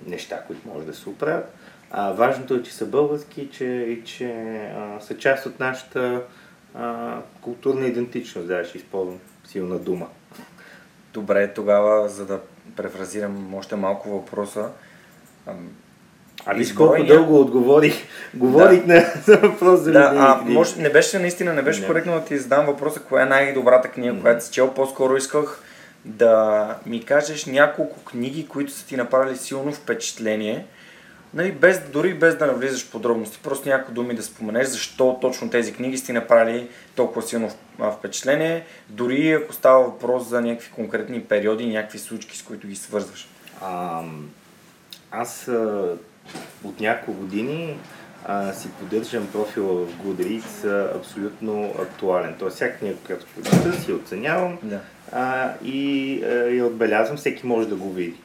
неща, 0.07 0.43
които 0.47 0.67
може 0.67 0.85
да 0.85 0.93
се 0.93 1.09
оправят. 1.09 1.53
А, 1.91 2.11
важното 2.11 2.55
е, 2.55 2.63
че 2.63 2.73
са 2.73 2.85
български 2.85 3.49
че, 3.49 3.65
и 3.65 4.03
че 4.03 4.31
а, 4.77 4.99
са 4.99 5.17
част 5.17 5.45
от 5.45 5.59
нашата 5.59 6.23
а, 6.73 7.17
културна 7.41 7.87
идентичност. 7.87 8.47
Да, 8.47 8.65
ще 8.65 8.77
използвам 8.77 9.19
силна 9.45 9.79
дума. 9.79 10.07
Добре, 11.13 11.53
тогава, 11.53 12.09
за 12.09 12.25
да 12.25 12.41
префразирам 12.75 13.53
още 13.53 13.75
малко 13.75 14.09
въпроса, 14.09 14.69
А 16.45 16.53
виж 16.53 16.67
Избройния- 16.67 16.97
колко 16.97 17.13
дълго 17.13 17.39
отговорих. 17.41 17.93
Говорих 18.33 18.85
на, 18.85 19.05
за 19.25 19.37
въпрос 19.37 19.79
за 19.79 19.91
Да, 19.91 20.11
а, 20.15 20.39
книги. 20.39 20.53
може, 20.53 20.81
не 20.81 20.89
беше 20.89 21.19
наистина, 21.19 21.53
не 21.53 21.61
беше 21.61 21.81
Не. 21.81 21.87
коректно 21.87 22.13
да 22.13 22.25
ти 22.25 22.37
задам 22.37 22.65
въпроса, 22.65 22.99
коя 22.99 23.23
е 23.23 23.29
най-добрата 23.29 23.87
книга, 23.87 24.13
Мгм. 24.13 24.21
която 24.21 24.45
си 24.45 24.51
чел. 24.51 24.73
По-скоро 24.73 25.15
исках 25.15 25.59
да 26.05 26.65
ми 26.85 27.03
кажеш 27.03 27.45
няколко 27.45 27.99
книги, 28.01 28.47
които 28.47 28.71
са 28.71 28.85
ти 28.85 28.97
направили 28.97 29.37
силно 29.37 29.71
впечатление. 29.71 30.65
Нали, 31.33 31.51
без, 31.51 31.81
дори 31.83 32.13
без 32.13 32.35
да 32.35 32.45
навлизаш 32.45 32.87
в 32.87 32.91
подробности, 32.91 33.39
просто 33.43 33.69
няколко 33.69 33.91
думи 33.93 34.13
да 34.13 34.23
споменеш 34.23 34.67
защо 34.67 35.17
точно 35.21 35.49
тези 35.49 35.73
книги 35.73 35.97
сте 35.97 36.13
направили 36.13 36.67
толкова 36.95 37.21
силно 37.21 37.51
впечатление, 37.93 38.63
дори 38.89 39.31
ако 39.33 39.53
става 39.53 39.83
въпрос 39.83 40.27
за 40.27 40.41
някакви 40.41 40.71
конкретни 40.71 41.21
периоди, 41.21 41.65
някакви 41.67 41.99
случки, 41.99 42.37
с 42.37 42.43
които 42.43 42.67
ги 42.67 42.75
свързваш. 42.75 43.27
А, 43.61 44.01
аз 45.11 45.49
от 46.63 46.79
няколко 46.79 47.19
години 47.21 47.77
а, 48.25 48.53
си 48.53 48.69
поддържам 48.79 49.27
профила 49.31 49.85
в 49.85 49.97
Goodreads 50.03 50.95
абсолютно 50.95 51.73
актуален. 51.79 52.35
Тоест, 52.39 52.55
всяка 52.55 52.77
книга, 52.79 52.95
която 53.05 53.25
прочита, 53.35 53.73
си 53.81 53.91
я 53.91 53.97
оценявам 53.97 54.57
Да. 54.63 54.79
а, 55.11 55.53
и 55.63 56.23
а, 56.23 56.27
я 56.33 56.65
отбелязвам, 56.65 57.17
всеки 57.17 57.45
може 57.47 57.69
да 57.69 57.75
го 57.75 57.93
види. 57.93 58.15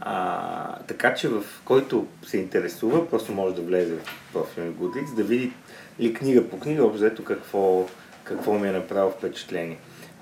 А, 0.00 0.76
така 0.78 1.14
че 1.14 1.28
в 1.28 1.44
който 1.64 2.06
се 2.26 2.38
интересува, 2.38 3.10
просто 3.10 3.32
може 3.32 3.54
да 3.54 3.62
влезе 3.62 3.94
в 3.94 4.32
профила 4.32 4.66
на 4.66 4.72
Goodreads, 4.72 5.14
да 5.14 5.22
види 5.22 5.52
ли 6.00 6.14
книга 6.14 6.48
по 6.48 6.60
книга, 6.60 6.84
общо 6.84 6.96
взето 6.96 7.24
какво, 7.24 7.86
какво 8.24 8.52
ми 8.52 8.68
е 8.68 8.72
направило 8.72 9.10
впечатление. 9.10 9.78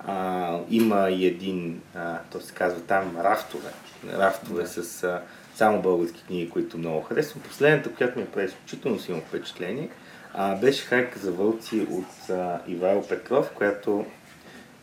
А, 0.07 0.57
има 0.69 1.09
и 1.09 1.25
един, 1.27 1.81
а, 1.95 2.17
то 2.31 2.41
се 2.41 2.53
казва 2.53 2.79
там 2.81 3.17
рафтове. 3.23 3.69
Рафтове 4.17 4.63
Да. 4.63 4.69
с 4.69 5.03
а, 5.03 5.21
само 5.57 5.81
български 5.81 6.23
книги, 6.23 6.49
които 6.49 6.77
много 6.77 7.01
харесвам. 7.01 7.43
Последната, 7.43 7.93
която 7.93 8.19
ми 8.19 8.25
е 8.25 8.27
прави 8.27 8.47
изключително 8.47 8.99
силно 8.99 9.21
впечатление, 9.21 9.89
а, 10.33 10.55
беше 10.55 10.85
Хайка 10.85 11.19
за 11.19 11.31
вълци 11.31 11.87
от 11.91 12.29
а, 12.29 12.59
Ивайло 12.67 13.07
Петров, 13.07 13.51
която 13.55 14.05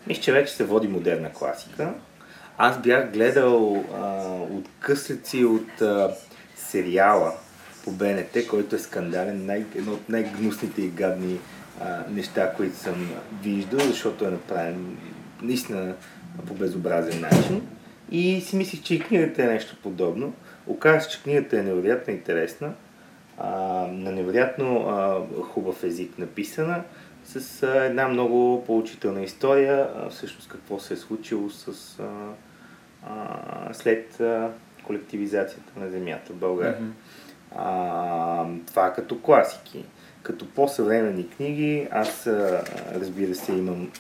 мисля, 0.07 0.23
че 0.23 0.33
вече 0.33 0.53
се 0.53 0.65
води 0.65 0.89
модерна 0.89 1.33
класика. 1.33 1.95
Аз 2.59 2.83
бях 2.83 3.13
гледал 3.13 3.85
а, 3.95 4.25
откъслици 4.51 5.45
от 5.45 5.83
а, 5.83 6.15
сериала 6.57 7.33
по 7.85 7.91
БНТ, 7.91 8.47
който 8.51 8.77
е 8.77 8.79
скандален, 8.79 9.47
най- 9.47 9.67
едно 9.75 9.93
от 9.93 10.09
най-гнусните 10.09 10.83
и 10.83 10.89
гадни 10.89 11.39
а, 11.81 11.99
неща, 12.11 12.53
които 12.57 12.77
съм 12.77 13.11
виждал, 13.43 13.81
защото 13.81 14.25
е 14.25 14.31
направен 14.31 14.97
наистина 15.43 15.95
по 16.47 16.55
безобразен 16.55 17.21
начин. 17.21 17.63
И 18.11 18.41
си 18.41 18.57
мислих, 18.57 18.83
че 18.83 18.95
и 18.95 19.01
книгата 19.01 19.43
е 19.43 19.47
нещо 19.47 19.77
подобно. 19.83 20.35
Оказва 20.67 21.01
се, 21.01 21.09
че 21.09 21.23
книгата 21.23 21.59
е 21.59 21.63
невероятно 21.63 22.15
интересна, 22.15 22.73
а, 23.39 23.51
на 23.87 24.13
невероятно 24.13 24.89
а, 24.89 25.21
хубав 25.43 25.85
език 25.85 26.19
написана, 26.19 26.83
с 27.25 27.63
а, 27.63 27.85
една 27.85 28.09
много 28.09 28.65
поучителна 28.67 29.23
история, 29.23 29.91
а, 29.97 30.11
всъщност 30.11 30.49
какво 30.49 30.79
се 30.79 30.95
е 30.95 30.97
случило 30.97 31.51
с, 31.51 31.99
а, 32.01 32.05
а, 33.09 33.75
след 33.75 34.21
а, 34.21 34.51
колективизацията 34.87 35.81
на 35.81 35.91
земята 35.91 36.33
в 36.33 36.37
България. 36.37 36.79
А, 37.57 38.47
това 38.67 38.93
като 38.93 39.21
класики. 39.21 39.85
Като 40.23 40.49
по-съвременни 40.51 41.29
книги, 41.29 41.89
аз 41.91 42.27
а, 42.27 42.65
разбира 42.95 43.35
се 43.35 43.53
имам 43.53 43.91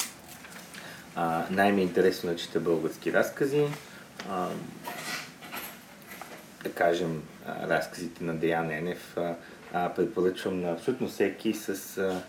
а, 1.16 1.42
най-ми 1.50 1.80
е 1.80 1.84
интересно 1.84 2.30
да 2.30 2.36
чета 2.36 2.60
български 2.60 3.12
разкази. 3.12 3.64
А, 4.30 4.48
да 6.64 6.72
кажем, 6.72 7.22
разказите 7.62 8.24
на 8.24 8.34
Деян 8.34 8.70
Енев 8.70 9.16
а, 9.72 9.94
препоръчвам 9.94 10.60
на 10.60 10.72
абсолютно 10.72 11.08
всеки 11.08 11.54
с... 11.54 12.20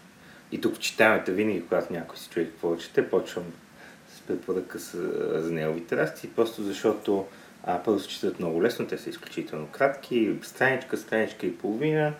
И 0.52 0.62
тук 0.62 0.76
в 0.76 0.80
читалната 0.80 1.32
винаги, 1.32 1.64
когато 1.64 1.94
някой 1.94 2.18
си 2.18 2.30
човек 2.30 2.50
какво 2.50 2.78
чете, 2.78 3.10
почвам 3.10 3.44
с 4.16 4.22
препоръка 4.22 4.80
с, 4.80 4.92
за 5.42 5.52
неговите 5.52 5.98
разкази, 5.98 6.30
просто 6.30 6.64
защото 6.64 7.26
а, 7.64 7.84
първо 7.84 8.00
се 8.00 8.08
четат 8.08 8.40
много 8.40 8.64
лесно, 8.64 8.88
те 8.88 8.98
са 8.98 9.10
изключително 9.10 9.68
кратки, 9.68 10.36
страничка, 10.42 10.98
страничка 10.98 11.46
и 11.46 11.58
половина. 11.58 12.14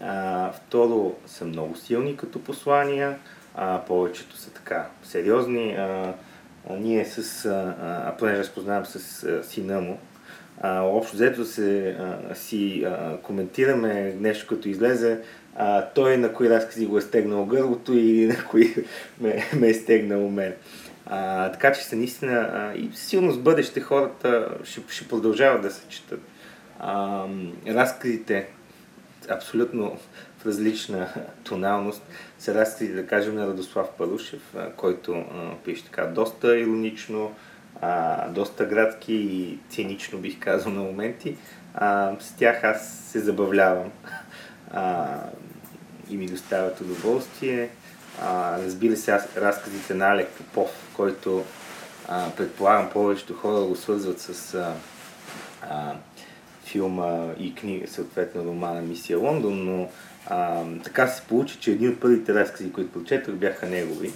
А, 0.00 0.52
второ, 0.52 1.16
са 1.26 1.44
много 1.44 1.76
силни 1.76 2.16
като 2.16 2.44
послания, 2.44 3.18
а, 3.54 3.82
повечето 3.86 4.36
са 4.36 4.50
така 4.50 4.86
сериозни. 5.02 5.72
А, 5.72 6.14
а, 6.70 6.76
ние 6.76 7.04
с, 7.04 7.44
а, 7.44 7.74
а, 7.80 8.16
понеже 8.16 8.40
аз 8.40 8.48
познавам 8.48 8.86
с 8.86 9.24
а, 9.24 9.44
сина 9.44 9.80
му, 9.80 9.98
а, 10.60 10.80
общо 10.80 11.14
взето 11.16 11.44
се 11.44 11.88
а, 11.88 12.34
си 12.34 12.84
а, 12.84 13.16
коментираме 13.22 14.14
нещо 14.20 14.46
като 14.46 14.68
излезе, 14.68 15.20
а, 15.56 15.86
той 15.94 16.16
на 16.16 16.32
кои 16.32 16.50
разкази 16.50 16.86
го 16.86 16.98
е 16.98 17.00
стегнал 17.00 17.44
гърлото 17.44 17.92
и 17.92 18.26
на 18.26 18.44
кои 18.44 18.74
ме, 19.20 19.44
ме 19.56 19.68
е 19.68 19.74
стегнал 19.74 20.28
мен. 20.28 20.52
А, 21.06 21.52
така 21.52 21.72
че 21.72 21.84
са 21.84 21.96
наистина 21.96 22.50
а, 22.52 22.78
и 22.78 22.90
силно 22.94 23.32
с 23.32 23.38
бъдеще 23.38 23.80
хората 23.80 24.48
ще, 24.64 24.80
ще 24.88 25.08
продължават 25.08 25.62
да 25.62 25.70
се 25.70 25.88
четат. 25.88 26.20
А, 26.78 27.24
разказите 27.66 28.46
абсолютно 29.30 29.98
в 30.38 30.46
различна 30.46 31.08
тоналност 31.44 32.02
са 32.38 32.54
разкази, 32.54 32.92
да 32.92 33.06
кажем, 33.06 33.34
на 33.34 33.46
Радослав 33.46 33.88
Парушев, 33.98 34.54
който 34.76 35.12
а, 35.12 35.24
пише 35.64 35.84
така 35.84 36.06
доста 36.06 36.58
иронично, 36.58 37.34
а, 37.80 38.28
доста 38.28 38.64
градски 38.64 39.14
и 39.14 39.58
цинично 39.68 40.18
бих 40.18 40.38
казал 40.38 40.72
на 40.72 40.80
моменти. 40.80 41.36
А, 41.74 42.12
с 42.20 42.32
тях 42.32 42.64
аз 42.64 42.88
се 42.88 43.20
забавлявам 43.20 43.90
а, 44.70 45.06
и 46.10 46.16
ми 46.16 46.26
доставят 46.26 46.80
удоволствие. 46.80 47.68
А, 48.22 48.58
разбира 48.58 48.96
се, 48.96 49.10
аз, 49.10 49.36
разказите 49.36 49.94
на 49.94 50.12
Алек 50.12 50.28
Попов, 50.28 50.70
който 50.96 51.44
а, 52.08 52.30
предполагам 52.30 52.90
повечето 52.90 53.34
хора 53.34 53.66
го 53.66 53.76
свързват 53.76 54.20
с 54.20 54.54
а, 54.54 54.74
а, 55.62 55.94
филма 56.64 57.26
и 57.38 57.54
книга, 57.54 57.88
съответно 57.88 58.44
романа 58.44 58.80
Мисия 58.80 59.18
Лондон, 59.18 59.64
но 59.64 59.88
а, 60.26 60.62
така 60.84 61.06
се 61.06 61.22
получи, 61.22 61.58
че 61.58 61.70
едни 61.70 61.88
от 61.88 62.00
първите 62.00 62.34
разкази, 62.34 62.72
които 62.72 62.92
прочетох, 62.92 63.34
бяха 63.34 63.66
негови. 63.66 64.12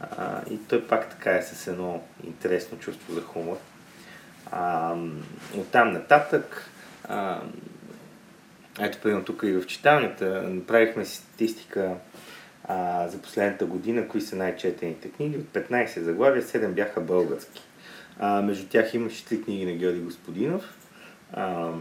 А, 0.00 0.40
и 0.50 0.58
той 0.68 0.86
пак 0.86 1.10
така 1.10 1.30
е 1.30 1.42
с 1.42 1.66
едно 1.66 2.02
интересно 2.26 2.78
чувство 2.78 3.14
за 3.14 3.20
хумор. 3.20 3.58
А, 4.50 4.94
оттам 5.56 5.92
нататък, 5.92 6.70
а, 7.08 7.40
ето 8.80 8.98
примерно 9.02 9.24
тук 9.24 9.42
и 9.44 9.52
в 9.52 9.66
читалнята, 9.66 10.42
направихме 10.42 11.04
статистика 11.04 11.94
а, 12.64 13.08
за 13.08 13.18
последната 13.18 13.66
година, 13.66 14.08
кои 14.08 14.20
са 14.20 14.36
най-четените 14.36 15.10
книги. 15.10 15.36
От 15.36 15.44
15 15.44 16.00
заглавия, 16.00 16.42
7 16.42 16.68
бяха 16.68 17.00
български. 17.00 17.62
А, 18.18 18.42
между 18.42 18.68
тях 18.68 18.94
имаше 18.94 19.24
3 19.24 19.44
книги 19.44 19.66
на 19.66 19.72
Георги 19.72 20.00
Господинов. 20.00 20.74
А, 21.32 21.72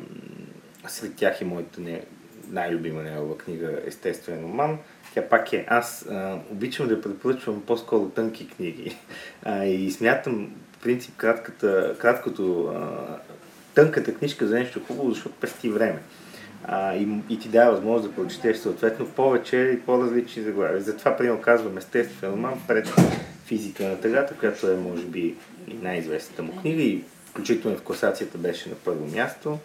сред 0.88 1.16
тях 1.16 1.42
е 1.42 1.46
моята 1.46 1.82
не, 1.82 2.06
най-любима 2.48 3.04
негова 3.04 3.38
книга 3.38 3.82
Естествен 3.86 4.44
роман. 4.44 4.80
Тя 5.14 5.22
пак 5.30 5.54
е. 5.54 5.66
Аз 5.68 6.06
а, 6.12 6.40
обичам 6.52 6.88
да 6.88 7.02
препоръчвам 7.02 7.64
по-скоро 7.68 8.10
тънки 8.10 8.48
книги. 8.48 8.98
А, 9.44 9.66
и 9.66 9.92
смятам, 9.92 10.50
в 10.72 10.84
принцип, 10.84 11.18
кратката, 11.18 11.96
краткото, 12.00 12.74
а, 12.76 12.90
тънката 13.76 14.14
книжка 14.14 14.48
за 14.48 14.56
нещо 14.56 14.82
хубаво, 14.88 15.10
защото 15.12 15.36
пести 15.36 15.70
време. 15.70 16.00
А, 16.64 16.96
и, 16.96 17.08
и 17.30 17.40
ти 17.40 17.50
дава 17.50 17.72
възможност 17.72 18.10
да 18.10 18.22
прочетеш 18.22 18.58
съответно 18.58 19.10
повече 19.10 19.58
и 19.58 19.82
по-различни 19.82 20.44
заглавия. 20.44 20.82
Затова, 20.82 21.18
примерно, 21.18 21.42
казвам 21.42 21.78
естествен 21.78 22.32
роман 22.32 22.62
пред 22.68 22.94
физика 23.46 23.84
на 23.84 24.02
тъгата, 24.02 24.34
която 24.40 24.72
е, 24.72 24.76
може 24.76 25.04
би, 25.04 25.36
и 25.68 25.74
най-известната 25.82 26.44
му 26.44 26.62
книга 26.62 26.82
и 26.82 27.04
включително 27.26 27.78
в 27.78 27.82
класацията 27.82 28.38
беше 28.38 28.70
на 28.70 28.76
първо 28.76 29.08
място. 29.08 29.60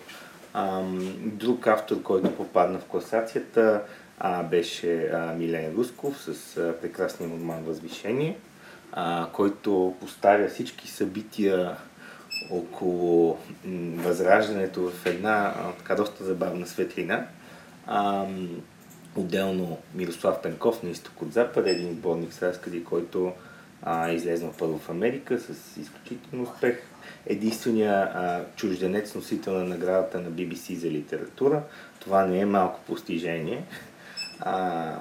Ам, 0.55 1.15
друг 1.21 1.67
автор, 1.67 2.03
който 2.03 2.37
попадна 2.37 2.79
в 2.79 2.85
класацията, 2.85 3.83
а, 4.21 4.43
беше 4.43 5.07
а, 5.07 5.35
Милен 5.35 5.75
Русков 5.77 6.23
с 6.23 6.57
а, 6.57 6.75
прекрасния 6.81 7.31
роман 7.31 7.63
Възвишение, 7.63 8.37
а, 8.93 9.29
който 9.33 9.97
поставя 10.01 10.49
всички 10.49 10.89
събития 10.89 11.77
около 12.51 13.39
м, 13.65 14.03
възраждането 14.03 14.91
в 14.91 15.07
една 15.07 15.55
а, 15.57 15.73
така 15.73 15.95
доста 15.95 16.25
забавна 16.25 16.67
светлина. 16.67 17.27
А, 17.87 18.27
отделно 19.17 19.79
Мирослав 19.95 20.43
Пенков 20.43 20.83
на 20.83 20.91
изток 20.91 21.23
от 21.23 21.33
запад, 21.33 21.67
един 21.67 21.93
сборник 21.93 22.33
с 22.33 22.43
разкази, 22.43 22.85
който 22.85 23.33
а, 23.83 24.09
е 24.09 24.15
излезнал 24.15 24.53
първо 24.59 24.79
в 24.79 24.91
Америка 24.91 25.39
с 25.39 25.77
изключително 25.77 26.45
успех. 26.45 26.83
Единствения 27.27 27.93
а, 27.93 28.45
чужденец 28.57 29.15
носител 29.15 29.53
на 29.53 29.65
наградата 29.65 30.21
на 30.21 30.31
BBC 30.31 30.75
за 30.75 30.91
литература. 30.91 31.63
Това 32.01 32.27
не 32.27 32.41
е 32.41 32.47
малко 32.47 32.81
постижение. 32.87 33.65
А, 34.41 34.95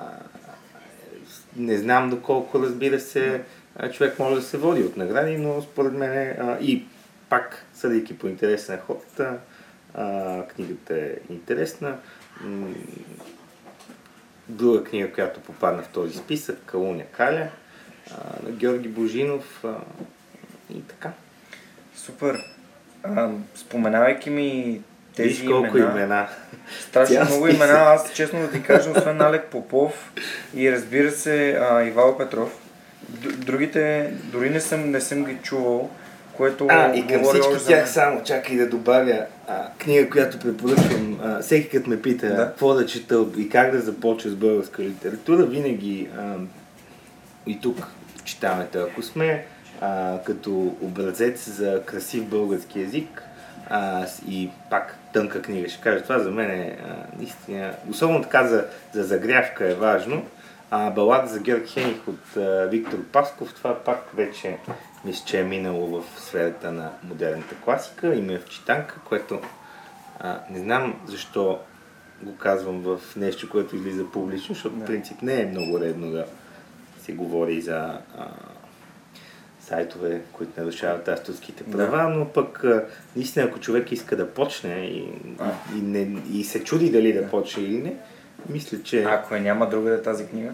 не 1.56 1.78
знам 1.78 2.10
доколко, 2.10 2.60
разбира 2.60 3.00
се, 3.00 3.42
човек 3.94 4.20
може 4.20 4.36
да 4.36 4.42
се 4.42 4.58
води 4.58 4.84
от 4.84 4.98
награди, 4.98 5.38
но 5.38 5.62
според 5.62 5.94
мен 5.94 6.38
и 6.62 6.86
пак, 7.30 7.66
съдейки 7.74 8.18
по 8.18 8.28
интересен 8.28 8.80
ход, 8.80 9.20
а, 9.94 10.44
книгата 10.48 10.98
е 10.98 11.16
интересна. 11.30 11.98
Друга 14.50 14.84
книга, 14.84 15.14
която 15.14 15.40
попадна 15.40 15.84
в 15.84 15.90
този 15.90 16.18
списък, 16.18 16.60
Калуня 16.66 17.06
Каля, 17.06 17.50
на 18.44 18.52
Георги 18.52 18.88
Божинов 18.88 19.64
и 20.70 20.82
така. 20.82 21.12
Супер. 21.96 22.44
А, 23.04 23.30
споменавайки 23.56 24.30
ми 24.30 24.82
тези 25.18 25.30
Виж 25.30 25.50
колко 25.50 25.78
имена. 25.78 25.92
имена. 25.94 26.28
Страшно 26.82 27.26
много 27.26 27.48
имена. 27.48 27.74
Аз 27.74 28.14
честно 28.14 28.40
да 28.40 28.52
ти 28.52 28.64
кажа, 28.64 28.90
освен 28.90 29.22
Алек 29.22 29.46
Попов 29.46 30.12
и 30.56 30.72
разбира 30.72 31.12
се 31.12 31.52
а, 31.52 31.84
Ивало 31.84 32.18
Петров, 32.18 32.60
другите 33.38 34.14
дори 34.24 34.50
не 34.50 34.62
съм, 34.62 34.92
не 34.92 35.02
съм 35.02 35.26
ги 35.26 35.38
чувал, 35.44 35.90
което 36.34 36.68
А, 36.70 36.96
и 36.96 37.08
към 37.08 37.24
всички 37.24 37.66
тях 37.68 37.90
само, 37.90 38.24
чакай 38.24 38.58
да 38.58 38.70
добавя 38.70 39.26
а, 39.48 39.70
книга, 39.78 40.10
която 40.10 40.40
препоръчвам. 40.40 41.20
А, 41.24 41.42
всеки 41.42 41.70
като 41.70 41.90
ме 41.90 42.02
пита 42.02 42.28
да. 42.28 42.36
какво 42.36 42.74
да 42.74 42.86
чета 42.86 43.26
и 43.38 43.50
как 43.50 43.72
да 43.72 43.80
започва 43.80 44.30
с 44.30 44.36
българска 44.36 44.84
литература, 44.84 45.46
винаги 45.46 46.08
а, 46.18 46.36
и 47.48 47.62
тук 47.62 47.88
читавате, 48.24 48.78
ако 48.78 49.02
сме, 49.02 49.46
а, 49.82 50.20
като 50.26 50.76
образец 50.82 51.50
за 51.50 51.82
красив 51.86 52.26
български 52.26 52.82
язик 52.82 53.24
а, 53.70 54.06
и 54.28 54.50
пак 54.70 54.97
тънка 55.14 55.42
книга. 55.42 55.70
Ще 55.70 55.82
кажа, 55.82 56.04
това 56.04 56.20
за 56.20 56.32
мен 56.32 56.52
е 56.52 56.78
а, 56.86 57.18
наистина, 57.18 57.74
особено 57.90 58.22
така 58.22 58.48
за, 58.48 58.66
за 58.94 59.04
загрявка 59.04 59.72
е 59.72 59.76
важно. 59.76 60.26
А 60.72 60.92
балада 60.92 61.28
за 61.28 61.40
Георг 61.40 61.68
Хених 61.68 62.08
от 62.08 62.38
а, 62.38 62.68
Виктор 62.72 63.04
Пасков, 63.12 63.54
това 63.54 63.76
пак 63.76 64.10
вече 64.14 64.58
мисля, 65.06 65.26
че 65.26 65.40
е 65.40 65.44
минало 65.44 66.02
в 66.02 66.20
сферата 66.20 66.72
на 66.72 66.92
модерната 67.04 67.56
класика. 67.56 68.16
Има 68.16 68.34
е 68.34 68.40
в 68.40 68.50
читанка, 68.50 69.00
което 69.06 69.42
а, 70.20 70.40
не 70.50 70.60
знам 70.60 71.02
защо 71.06 71.60
го 72.24 72.36
казвам 72.36 72.82
в 72.82 73.16
нещо, 73.16 73.50
което 73.50 73.76
излиза 73.76 74.12
публично, 74.14 74.56
защото 74.56 74.76
в 74.76 74.86
принцип 74.86 75.22
не 75.22 75.42
е 75.42 75.46
много 75.46 75.80
редно 75.80 76.12
да 76.12 76.26
се 77.02 77.14
говори 77.14 77.62
за 77.62 78.00
а, 78.18 78.28
сайтове, 79.68 80.22
които 80.32 80.62
нарушават 80.62 81.08
авторските 81.08 81.64
права, 81.64 81.98
да. 81.98 82.10
но 82.10 82.26
пък 82.26 82.64
наистина 83.16 83.46
ако 83.46 83.60
човек 83.60 83.92
иска 83.92 84.16
да 84.16 84.30
почне 84.30 84.76
и, 84.76 85.10
и, 85.76 85.82
не, 85.82 86.22
и 86.34 86.44
се 86.44 86.64
чуди 86.64 86.90
дали 86.90 87.14
да, 87.14 87.22
да 87.22 87.30
почне 87.30 87.64
или 87.64 87.78
не, 87.78 87.96
мисля, 88.50 88.84
че... 88.84 89.04
Ако 89.04 89.36
е 89.36 89.40
няма 89.40 89.70
друга 89.70 89.90
да 89.90 90.02
тази 90.02 90.28
книга? 90.28 90.52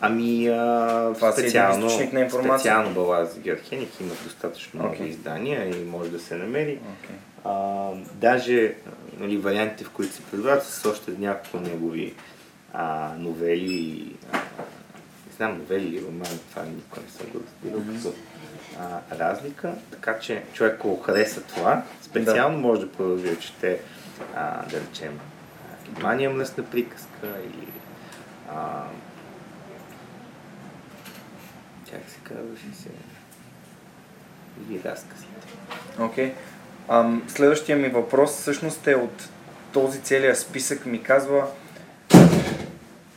Ами, 0.00 0.48
а, 0.48 1.12
Това 1.14 1.32
специално, 1.32 1.90
си 1.90 2.10
на 2.12 2.20
информация. 2.20 2.58
специално 2.58 2.94
бала 2.94 3.24
за 3.26 3.40
Георгеник 3.40 4.00
има 4.00 4.12
достатъчно 4.24 4.80
okay. 4.80 4.84
много 4.84 5.04
издания 5.04 5.80
и 5.80 5.84
може 5.84 6.10
да 6.10 6.20
се 6.20 6.36
намери. 6.36 6.78
Okay. 6.78 7.14
А, 7.44 7.90
даже 8.14 8.74
нали, 9.18 9.36
вариантите, 9.36 9.84
в 9.84 9.90
които 9.90 10.14
се 10.14 10.22
предлагат, 10.22 10.64
с 10.64 10.86
още 10.86 11.10
няколко 11.18 11.68
негови 11.68 12.14
а, 12.72 13.12
новели, 13.18 14.12
а, 14.32 14.36
не 15.26 15.32
знам, 15.36 15.58
новели 15.58 15.86
или 15.86 16.02
романи, 16.02 16.38
това 16.50 16.62
никога 16.62 17.00
не 17.00 17.10
съм 17.10 17.26
го 17.32 17.40
разбирал 17.46 17.80
mm-hmm. 17.80 18.12
А, 18.80 19.18
разлика. 19.18 19.74
Така 19.90 20.18
че 20.18 20.42
човек, 20.52 20.74
ако 20.74 20.96
хареса 20.96 21.42
това, 21.42 21.82
специално 22.02 22.56
да. 22.56 22.62
може 22.66 22.80
да 22.80 22.92
продължи 22.92 23.28
да 23.28 23.38
чете, 23.38 23.80
а, 24.34 24.66
да 24.66 24.80
речем, 24.80 25.20
Германия 25.94 26.30
мръсна 26.30 26.64
приказка 26.64 27.26
или 27.44 27.72
а, 28.50 28.84
как 31.90 32.00
се 32.08 32.18
казваше 32.24 32.82
се 32.82 32.88
или 34.68 34.82
разказите. 34.84 35.28
Окей. 35.98 36.34
Okay. 36.88 37.28
следващия 37.28 37.78
ми 37.78 37.88
въпрос 37.88 38.30
всъщност 38.30 38.86
е 38.86 38.94
от 38.94 39.28
този 39.72 40.00
целият 40.00 40.38
списък 40.38 40.86
ми 40.86 41.02
казва 41.02 41.46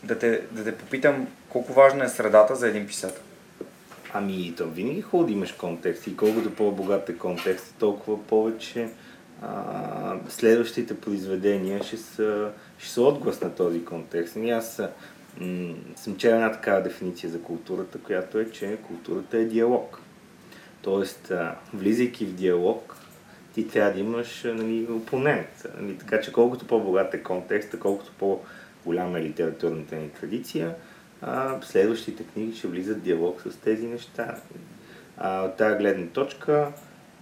да 0.04 0.19
те, 0.19 0.41
да 0.52 0.63
те 0.63 0.78
попитам 0.78 1.28
колко 1.50 1.74
важна 1.74 2.06
е 2.06 2.10
средата 2.10 2.56
за 2.56 2.67
един 2.67 2.88
писател. 2.88 3.24
Ами, 4.13 4.54
то 4.58 4.67
винаги 4.67 5.00
е 5.00 5.02
хубаво 5.02 5.28
да 5.28 5.34
имаш 5.34 5.52
контекст 5.52 6.08
и 6.08 6.17
колкото 6.17 6.56
по-богат 6.56 7.10
е 7.10 7.17
контекст, 7.17 7.76
толкова 7.80 8.24
повече 8.24 8.89
а, 9.41 10.15
следващите 10.30 10.97
произведения 10.97 11.84
ще 11.84 11.97
са, 11.97 12.52
ще 12.78 12.89
са 12.89 13.02
отглас 13.02 13.41
на 13.41 13.56
този 13.56 13.86
контекст. 13.86 14.36
И 14.36 14.39
ами 14.39 14.52
аз 14.52 14.82
м- 15.39 15.74
съм 15.95 16.17
чел 16.17 16.30
една 16.30 16.52
такава 16.52 16.84
дефиниция 16.84 17.30
за 17.30 17.41
културата, 17.41 18.00
която 18.00 18.39
е, 18.39 18.52
че 18.52 18.78
културата 18.88 19.38
е 19.38 19.45
диалог. 19.45 20.02
Тоест, 20.82 21.32
а, 21.32 21.56
влизайки 21.74 22.26
в 22.26 22.34
диалог, 22.34 22.95
ти 23.54 23.67
трябва 23.67 23.93
да 23.93 24.00
имаш 24.00 24.43
нали, 24.43 24.88
опонент. 24.91 25.65
Нали, 25.78 25.97
така 25.97 26.21
че 26.21 26.32
колкото 26.32 26.67
по-богат 26.67 27.13
е 27.13 27.24
контекста, 27.24 27.80
колкото 27.80 28.12
по-голяма 28.19 29.19
е 29.19 29.24
литературната 29.24 29.95
ни 29.95 30.10
традиция, 30.10 30.76
а, 31.21 31.62
следващите 31.62 32.23
книги 32.23 32.57
ще 32.57 32.67
влизат 32.67 33.01
диалог 33.01 33.41
с 33.41 33.57
тези 33.57 33.88
неща. 33.88 34.36
А, 35.17 35.43
от 35.43 35.57
тази 35.57 35.77
гледна 35.77 36.07
точка, 36.07 36.71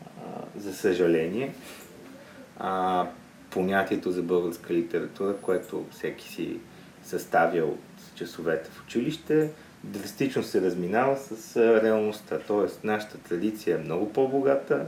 а, 0.06 0.60
за 0.60 0.74
съжаление, 0.74 1.54
а, 2.60 3.06
понятието 3.50 4.12
за 4.12 4.22
българска 4.22 4.74
литература, 4.74 5.36
което 5.42 5.86
всеки 5.92 6.28
си 6.28 6.60
съставя 7.04 7.66
от 7.66 7.80
часовете 8.16 8.70
в 8.70 8.84
училище, 8.84 9.52
драстично 9.84 10.44
се 10.44 10.62
разминава 10.62 11.18
с 11.18 11.58
реалността. 11.84 12.40
Тоест, 12.48 12.84
нашата 12.84 13.18
традиция 13.18 13.76
е 13.76 13.84
много 13.84 14.14
по-богата, 14.14 14.86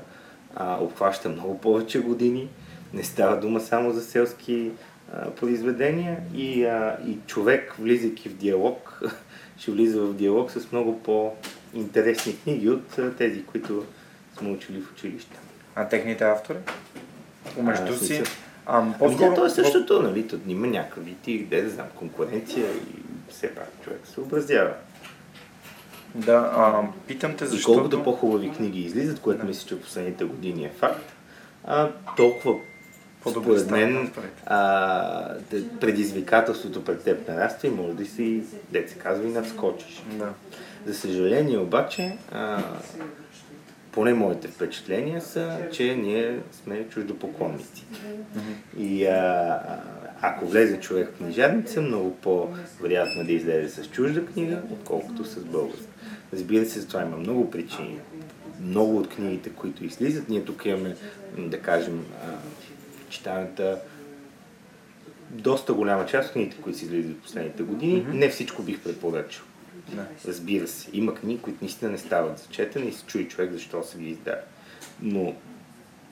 а, 0.55 0.77
обхваща 0.81 1.29
много 1.29 1.57
повече 1.57 1.99
години. 1.99 2.49
Не 2.93 3.03
става 3.03 3.39
дума 3.39 3.59
само 3.59 3.91
за 3.91 4.01
селски 4.01 4.71
произведения 5.39 6.17
и, 6.35 6.65
а, 6.65 6.97
и 7.07 7.17
човек, 7.27 7.75
влизайки 7.79 8.29
в 8.29 8.33
диалог, 8.33 9.01
ще 9.57 9.71
влиза 9.71 10.01
в 10.01 10.13
диалог 10.13 10.51
с 10.51 10.71
много 10.71 10.99
по-интересни 10.99 12.39
книги 12.39 12.69
от 12.69 13.17
тези, 13.17 13.43
които 13.43 13.85
сме 14.37 14.49
учили 14.49 14.81
в 14.81 14.91
училище. 14.91 15.37
А 15.75 15.87
техните 15.87 16.23
автори? 16.23 16.57
Помежду 17.55 17.97
си? 17.97 18.23
А, 18.65 18.85
по-скоро... 18.99 19.25
Ами, 19.25 19.35
то 19.35 19.45
е 19.45 19.49
същото, 19.49 20.01
нали? 20.01 20.27
Тут 20.27 20.41
има 20.47 20.67
някакви 20.67 21.15
ти, 21.23 21.43
де 21.45 21.61
да 21.61 21.69
знам, 21.69 21.87
конкуренция 21.95 22.65
и 22.71 23.01
все 23.29 23.55
пак 23.55 23.69
човек 23.83 24.01
се 24.13 24.19
образява. 24.19 24.73
Да, 26.15 26.51
а, 26.55 26.83
питам 27.07 27.35
те 27.37 27.45
защо. 27.45 27.71
И 27.71 27.75
колкото 27.75 28.03
по-хубави 28.03 28.51
книги 28.51 28.81
излизат, 28.81 29.19
което 29.19 29.41
да. 29.41 29.47
мисля, 29.47 29.67
че 29.67 29.75
в 29.75 29.81
последните 29.81 30.23
години 30.23 30.65
е 30.65 30.71
факт, 30.79 31.13
а, 31.63 31.89
толкова 32.17 32.55
според 33.29 33.71
мен 33.71 34.11
а, 34.45 35.35
предизвикателството 35.79 36.83
пред 36.83 37.03
теб 37.03 37.27
нараства 37.27 37.67
и 37.67 37.71
може 37.71 37.93
да 37.93 38.05
си, 38.05 38.43
де 38.71 38.87
се 38.87 38.95
казва, 38.95 39.27
и 39.27 39.31
надскочиш. 39.31 40.03
Да. 40.13 40.29
За 40.85 40.93
съжаление 40.93 41.57
обаче, 41.57 42.17
а, 42.31 42.63
поне 43.91 44.13
моите 44.13 44.47
впечатления 44.47 45.21
са, 45.21 45.57
че 45.71 45.95
ние 45.95 46.39
сме 46.51 46.89
чуждопоклонници. 46.89 47.85
Mm-hmm. 47.85 48.79
И 48.79 49.05
а, 49.05 49.59
ако 50.21 50.45
влезе 50.45 50.79
човек 50.79 51.09
в 51.09 51.17
книжарница, 51.17 51.81
много 51.81 52.15
по-вероятно 52.15 53.25
да 53.25 53.31
излезе 53.31 53.83
с 53.83 53.87
чужда 53.87 54.25
книга, 54.25 54.61
отколкото 54.71 55.25
с 55.25 55.39
българска. 55.39 55.85
Разбира 56.33 56.65
се, 56.65 56.79
за 56.79 56.87
това 56.87 57.01
има 57.01 57.17
много 57.17 57.51
причини. 57.51 57.99
Много 58.61 58.97
от 58.97 59.09
книгите, 59.09 59.49
които 59.49 59.85
излизат, 59.85 60.29
ние 60.29 60.43
тук 60.43 60.65
имаме, 60.65 60.95
да 61.37 61.59
кажем, 61.59 62.05
читаната 63.11 63.79
доста 65.29 65.73
голяма 65.73 66.05
част 66.05 66.27
от 66.27 66.33
книгите, 66.33 66.61
които 66.61 66.79
са 66.79 66.85
излизат 66.85 67.17
в 67.17 67.21
последните 67.21 67.63
години. 67.63 68.03
Mm-hmm. 68.03 68.13
Не 68.13 68.29
всичко 68.29 68.63
бих 68.63 68.79
препоръчал. 68.79 69.45
Да. 69.87 70.05
Разбира 70.27 70.67
се. 70.67 70.89
Има 70.93 71.15
книги, 71.15 71.41
които 71.41 71.57
наистина 71.61 71.91
не 71.91 71.97
стават 71.97 72.39
за 72.39 72.47
четене 72.49 72.85
и 72.85 72.93
се 72.93 73.05
чуи 73.05 73.27
човек 73.27 73.51
защо 73.51 73.83
са 73.83 73.97
ги 73.97 74.09
издали. 74.09 74.35
Но 75.01 75.35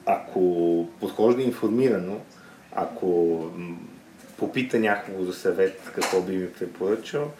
ако 0.05 0.87
подхожда 0.99 1.41
информирано, 1.41 2.21
ако 2.71 3.45
попита 4.37 4.79
някого 4.79 5.23
за 5.23 5.33
съвет, 5.33 5.91
какво 5.95 6.21
би 6.21 6.37
ми 6.37 6.53
препоръчал, 6.53 7.31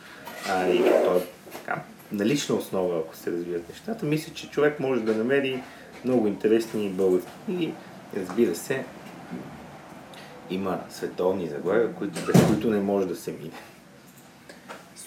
а, 0.49 0.67
и 0.67 0.83
той 1.05 1.21
така, 1.53 1.81
на 2.11 2.25
лична 2.25 2.55
основа, 2.55 2.99
ако 2.99 3.15
се 3.15 3.31
развият 3.31 3.69
нещата, 3.69 4.05
мисля, 4.05 4.33
че 4.33 4.49
човек 4.49 4.79
може 4.79 5.01
да 5.01 5.15
намери 5.15 5.63
много 6.05 6.27
интересни 6.27 6.89
български 6.89 7.31
книги. 7.45 7.73
Разбира 8.17 8.55
се, 8.55 8.85
има 10.49 10.79
световни 10.89 11.47
заглавия, 11.47 11.93
които, 11.93 12.25
без 12.25 12.47
които 12.47 12.69
не 12.69 12.79
може 12.79 13.07
да 13.07 13.15
се 13.15 13.31
мине. 13.31 13.51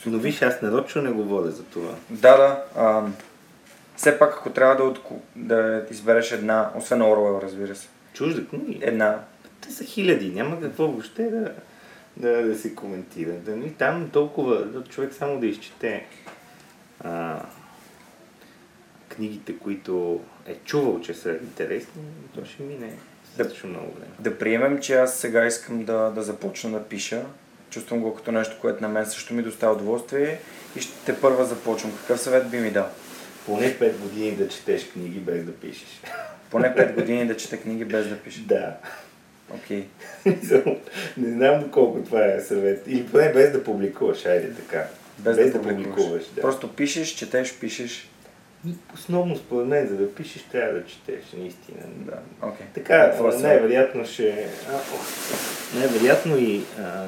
Но 0.07 0.19
виж, 0.19 0.43
аз 0.43 0.63
нарочно 0.63 1.03
не 1.03 1.11
говоря 1.11 1.51
за 1.51 1.65
това. 1.65 1.95
Да, 2.11 2.37
да. 2.37 2.65
А, 2.77 3.07
все 3.97 4.19
пак, 4.19 4.33
ако 4.33 4.51
трябва 4.51 4.77
да, 4.77 4.83
отку... 4.83 5.15
да 5.37 5.87
избереш 5.91 6.33
една, 6.33 6.71
освен 6.77 7.03
Оруел, 7.03 7.41
разбира 7.43 7.75
се. 7.75 7.89
Чужда 8.13 8.47
книги? 8.47 8.79
Една. 8.83 9.21
Те 9.61 9.71
са 9.71 9.85
хиляди, 9.85 10.31
няма 10.31 10.61
какво 10.61 10.87
въобще 10.87 11.23
да, 11.23 11.53
да, 12.17 12.43
да 12.47 12.59
се 12.59 12.75
коментира. 12.75 13.33
Да, 13.33 13.57
ни 13.57 13.75
там 13.75 14.11
толкова, 14.13 14.65
да 14.65 14.85
човек 14.85 15.15
само 15.15 15.41
да 15.41 15.47
изчете 15.47 16.07
а, 17.01 17.43
книгите, 19.09 19.59
които 19.59 20.21
е 20.47 20.55
чувал, 20.55 21.01
че 21.01 21.15
са 21.15 21.31
интересни, 21.31 22.03
то 22.35 22.45
ще 22.45 22.63
мине 22.63 22.93
достатъчно 23.37 23.71
много 23.71 23.93
време. 23.93 24.13
Да 24.19 24.39
приемем, 24.39 24.81
че 24.81 24.95
аз 24.95 25.17
сега 25.17 25.47
искам 25.47 25.85
да, 25.85 26.11
да 26.11 26.23
започна 26.23 26.71
да 26.71 26.85
пиша. 26.85 27.23
Чувствам 27.71 28.01
го 28.01 28.15
като 28.15 28.33
нещо, 28.33 28.57
което 28.61 28.83
на 28.83 28.89
мен 28.89 29.07
също 29.07 29.35
ми 29.35 29.43
доставя 29.43 29.73
удоволствие 29.73 30.39
и 30.77 30.81
ще 30.81 31.21
първа 31.21 31.45
започвам. 31.45 31.93
Какъв 32.01 32.21
съвет 32.21 32.51
би 32.51 32.59
ми 32.59 32.71
дал? 32.71 32.89
Поне 33.47 33.79
5 33.79 33.97
години 33.97 34.37
да 34.37 34.49
четеш 34.49 34.89
книги 34.89 35.19
без 35.19 35.45
да 35.45 35.53
пишеш. 35.53 36.01
Поне 36.51 36.75
5 36.75 36.95
години 36.95 37.27
да 37.27 37.37
чета 37.37 37.61
книги 37.61 37.85
без 37.85 38.09
да 38.09 38.17
пиша. 38.19 38.41
Да. 38.41 38.77
Окей. 39.55 39.87
не 41.17 41.33
знам 41.33 41.71
колко 41.71 42.03
това 42.03 42.25
е 42.25 42.41
съвет. 42.41 42.85
Или 42.87 43.07
поне 43.07 43.33
без 43.33 43.53
да 43.53 43.65
публикуваш, 43.65 44.27
айде 44.27 44.55
така. 44.55 44.87
Без, 45.19 45.37
без 45.37 45.53
да, 45.53 45.59
да 45.59 45.69
публикуваш. 45.69 46.23
Да. 46.35 46.41
Просто 46.41 46.73
пишеш, 46.73 47.09
четеш, 47.09 47.55
пишеш. 47.59 48.09
Основно 48.95 49.37
според 49.37 49.69
мен, 49.69 49.89
за 49.89 49.97
да 49.97 50.15
пишеш, 50.15 50.43
трябва 50.43 50.73
да 50.73 50.87
четеш, 50.87 51.25
наистина. 51.39 51.81
Да, 51.97 52.19
okay. 52.43 52.75
Така, 52.75 53.15
най-вероятно 53.41 54.07
ще... 54.07 54.49
Най-вероятно 55.75 56.39
и 56.39 56.65
а, 56.79 57.07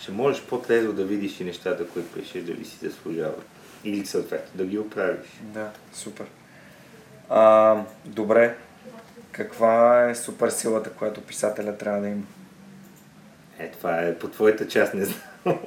ще 0.00 0.12
можеш 0.12 0.42
по-трезво 0.42 0.92
да 0.92 1.04
видиш 1.04 1.40
и 1.40 1.44
нещата, 1.44 1.88
които 1.88 2.20
пишеш, 2.20 2.42
дали 2.42 2.64
си 2.64 2.76
заслужават. 2.82 3.46
Или 3.84 4.06
съответно 4.06 4.50
да 4.54 4.64
ги 4.64 4.78
оправиш. 4.78 5.26
Да, 5.42 5.70
супер. 5.92 6.26
А, 7.28 7.76
добре. 8.04 8.56
Каква 9.32 10.10
е 10.10 10.14
супер 10.14 10.48
силата, 10.48 10.90
която 10.90 11.20
писателя 11.20 11.76
трябва 11.76 12.00
да 12.00 12.08
има? 12.08 12.22
Е, 13.58 13.70
това 13.70 14.00
е 14.00 14.14
по 14.14 14.28
твоята 14.28 14.68
част, 14.68 14.94
не 14.94 15.04
знам. 15.04 15.58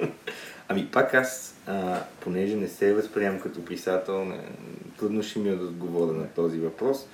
Ами 0.68 0.90
пак 0.90 1.14
аз, 1.14 1.56
а, 1.66 2.00
понеже 2.20 2.56
не 2.56 2.68
се 2.68 2.94
възприемам 2.94 3.40
като 3.40 3.64
писател, 3.64 4.24
не, 4.24 4.40
трудно 4.98 5.22
ще 5.22 5.38
ми 5.38 5.48
е 5.48 5.56
да 5.56 5.64
отговоря 5.64 6.12
на 6.12 6.28
този 6.28 6.58
въпрос, 6.58 7.06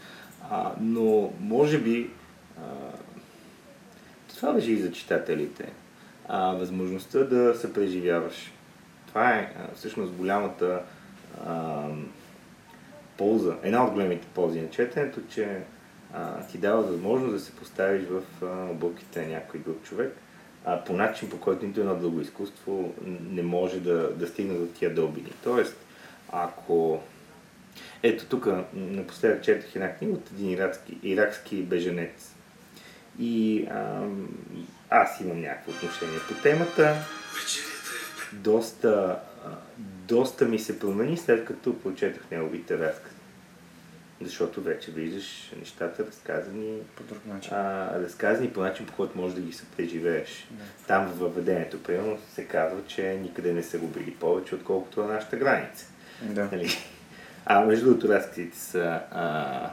а, 0.50 0.72
но 0.80 1.32
може 1.40 1.78
би 1.78 2.10
а, 2.58 2.62
това 4.28 4.52
въжи 4.52 4.72
и 4.72 4.80
за 4.82 4.92
читателите. 4.92 5.72
А, 6.28 6.52
възможността 6.52 7.18
да 7.18 7.54
се 7.54 7.72
преживяваш. 7.72 8.52
Това 9.06 9.30
е 9.30 9.54
а, 9.58 9.74
всъщност 9.74 10.12
голямата 10.12 10.82
а, 11.46 11.84
полза, 13.16 13.56
една 13.62 13.84
от 13.84 13.92
големите 13.92 14.26
ползи 14.34 14.60
на 14.60 14.70
четенето, 14.70 15.20
че 15.30 15.60
а, 16.14 16.46
ти 16.46 16.58
дава 16.58 16.82
възможност 16.82 17.32
да 17.32 17.40
се 17.40 17.56
поставиш 17.56 18.02
в 18.08 18.22
обувките 18.70 19.22
на 19.22 19.28
някой 19.28 19.60
друг 19.60 19.82
човек 19.82 20.16
а, 20.64 20.84
по 20.84 20.92
начин, 20.92 21.30
по 21.30 21.40
който 21.40 21.66
нито 21.66 21.80
едно 21.80 21.96
друго 21.96 22.20
изкуство 22.20 22.94
не 23.30 23.42
може 23.42 23.80
да, 23.80 24.14
да 24.14 24.26
стигне 24.26 24.58
до 24.58 24.66
тия 24.66 24.94
дълбини. 24.94 25.32
Тоест, 25.44 25.76
ако... 26.32 27.00
Ето 28.02 28.24
тук 28.26 28.48
напоследък 28.74 29.44
четох 29.44 29.76
една 29.76 29.94
книга 29.94 30.12
от 30.12 30.30
един 30.30 30.50
иракски, 30.50 30.98
иракски 31.02 31.62
беженец. 31.62 32.34
И 33.18 33.66
а, 33.70 34.06
аз 34.90 35.20
имам 35.20 35.40
някакво 35.40 35.70
отношение 35.70 36.18
по 36.28 36.34
темата. 36.42 36.96
Доста, 38.32 39.18
доста 40.08 40.44
ми 40.44 40.58
се 40.58 40.78
промени 40.78 41.16
след 41.16 41.44
като 41.44 41.80
прочетох 41.80 42.22
неговите 42.30 42.78
разкази. 42.78 43.17
Защото 44.20 44.62
вече 44.62 44.90
виждаш 44.90 45.52
нещата 45.58 46.06
разказани 46.06 46.78
по 46.96 47.02
друг 47.02 47.26
начин. 47.26 47.54
А, 47.54 47.90
разказани 48.00 48.52
по 48.52 48.60
начин, 48.60 48.86
по 48.86 48.92
който 48.92 49.18
можеш 49.18 49.34
да 49.34 49.40
ги 49.40 49.52
съпреживееш. 49.52 50.48
Да. 50.50 50.64
Там 50.86 51.06
във 51.06 51.18
въведението, 51.18 51.82
примерно, 51.82 52.18
се 52.34 52.44
казва, 52.44 52.80
че 52.86 53.18
никъде 53.22 53.52
не 53.52 53.62
са 53.62 53.78
губили 53.78 54.14
повече, 54.14 54.54
отколкото 54.54 55.00
на 55.00 55.06
нашата 55.12 55.36
граница. 55.36 55.86
Да. 56.22 56.48
Нали? 56.52 56.68
А 57.46 57.60
между 57.60 57.84
другото, 57.84 58.08
разказите 58.08 58.58
са 58.58 59.00
а, 59.10 59.70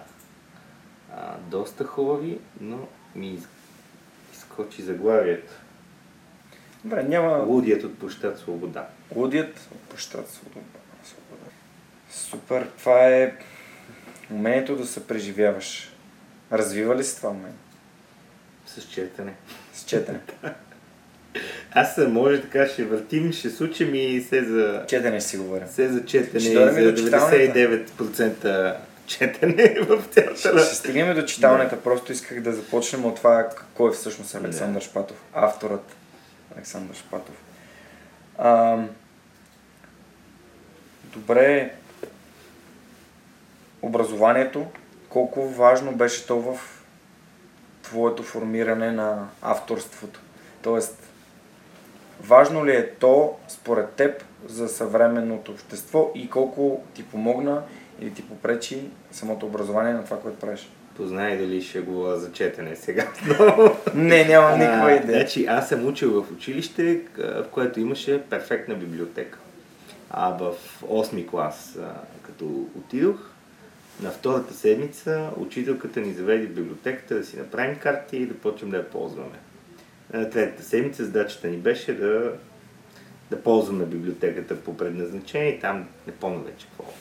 а, 1.16 1.38
доста 1.38 1.84
хубави, 1.84 2.40
но 2.62 2.88
ми 3.16 3.40
изкочи 4.34 4.82
заглавието. 4.82 5.54
Добре, 6.84 7.04
няма... 7.04 7.38
Лудият 7.38 7.84
от 7.84 8.00
площад 8.00 8.40
Свобода. 8.40 8.88
Лудият 9.16 9.70
от 9.72 9.82
площад 9.82 10.30
Свобода. 10.30 10.66
Супер, 12.10 12.68
това 12.78 13.08
е 13.08 13.38
Умението 14.32 14.76
да 14.76 14.86
се 14.86 15.08
преживяваш. 15.08 15.92
Развива 16.52 16.96
ли 16.96 17.04
се 17.04 17.16
това 17.16 17.30
умение? 17.30 17.58
С 18.66 18.82
четене. 18.82 19.34
С 19.74 19.86
четене. 19.86 20.20
Аз 21.72 21.98
може 21.98 22.42
така 22.42 22.68
ще 22.68 22.86
въртим, 22.86 23.34
ще 23.34 23.50
случим 23.50 23.96
и 23.96 24.22
се 24.22 24.44
за... 24.44 24.84
Четене 24.88 25.22
си 25.22 25.38
говоря. 25.38 25.68
Се 25.68 25.88
за 25.88 26.06
четене 26.06 26.44
и 26.44 26.54
за 26.54 26.60
99% 26.60 28.76
четене 29.08 29.78
в 29.82 30.04
цялата... 30.12 30.38
Ще, 30.38 30.50
ще 30.50 30.76
стигнем 30.76 31.16
до 31.16 31.26
читалнята. 31.26 31.76
Да. 31.76 31.82
Просто 31.82 32.12
исках 32.12 32.42
да 32.42 32.54
започнем 32.54 33.06
от 33.06 33.16
това 33.16 33.50
кой 33.74 33.90
е 33.90 33.94
всъщност 33.94 34.36
Александър 34.36 34.80
да. 34.80 34.86
Шпатов. 34.86 35.18
Авторът 35.34 35.96
Александър 36.56 36.96
Шпатов. 36.96 37.36
А, 38.38 38.78
добре, 41.04 41.74
образованието, 43.86 44.66
колко 45.10 45.48
важно 45.48 45.92
беше 45.92 46.28
то 46.28 46.40
в 46.40 46.60
твоето 47.84 48.24
формиране 48.24 48.92
на 48.92 49.28
авторството. 49.42 50.20
Тоест, 50.62 51.10
важно 52.22 52.66
ли 52.66 52.72
е 52.72 52.90
то 52.90 53.38
според 53.48 53.90
теб 53.90 54.24
за 54.48 54.70
съвременното 54.70 55.52
общество 55.52 56.12
и 56.16 56.30
колко 56.30 56.84
ти 56.94 57.04
помогна 57.04 57.64
или 58.00 58.14
ти 58.14 58.28
попречи 58.28 58.90
самото 59.12 59.46
образование 59.46 59.94
на 59.94 60.06
това, 60.06 60.20
което 60.20 60.40
правиш? 60.40 60.70
Познай 60.98 61.38
дали 61.38 61.62
ще 61.62 61.82
говоря 61.82 62.18
за 62.18 62.32
четене 62.32 62.76
сега. 62.76 63.08
Не, 63.96 64.26
нямам 64.26 64.60
никаква 64.60 64.92
идея. 64.92 65.20
Значи, 65.20 65.46
аз 65.46 65.70
съм 65.70 65.88
учил 65.88 66.24
в 66.24 66.32
училище, 66.32 67.02
в 67.18 67.46
което 67.52 67.80
имаше 67.80 68.24
перфектна 68.24 68.76
библиотека. 68.76 69.40
А 70.10 70.38
в 70.38 70.54
8 70.82 71.30
клас, 71.30 71.78
като 72.22 72.46
отидох, 72.78 73.30
на 74.02 74.12
втората 74.12 74.54
седмица 74.54 75.30
учителката 75.38 76.02
ни 76.02 76.14
заведе 76.14 76.46
в 76.46 76.54
библиотеката 76.54 77.16
да 77.16 77.26
си 77.26 77.38
направим 77.38 77.80
карти 77.80 78.18
и 78.18 78.26
да 78.26 78.34
почнем 78.34 78.72
да 78.72 78.78
я 78.78 78.90
ползваме. 78.90 79.40
На 80.14 80.30
третата 80.30 80.64
седмица 80.64 81.06
задачата 81.06 81.48
ни 81.48 81.58
беше 81.58 81.94
да, 81.94 82.34
да 83.30 83.44
ползваме 83.44 83.86
библиотеката 83.86 84.60
по 84.60 84.78
предназначение. 84.78 85.60
Там 85.60 85.88
не 86.08 86.14
помня 86.14 86.40
вече 86.40 86.66
какво 86.66 86.94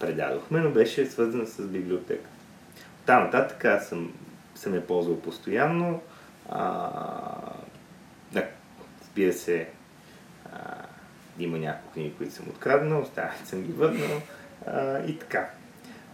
предадохме, 0.00 0.60
но 0.60 0.70
беше 0.70 1.06
свързана 1.06 1.46
с 1.46 1.62
библиотеката. 1.62 2.28
Там 3.06 3.22
нататък 3.22 3.64
аз 3.64 3.88
съм, 3.88 4.12
съм 4.54 4.74
я 4.74 4.86
ползвал 4.86 5.20
постоянно. 5.20 6.00
А, 6.48 6.90
да, 8.32 9.32
се, 9.32 9.68
а, 10.52 10.58
има 11.38 11.58
няколко 11.58 11.92
книги, 11.92 12.14
които 12.18 12.34
съм 12.34 12.46
откраднал, 12.48 13.00
останалите 13.00 13.46
съм 13.46 13.62
ги 13.62 13.72
върнал 13.72 14.22
а, 14.66 15.04
и 15.06 15.18
така. 15.18 15.50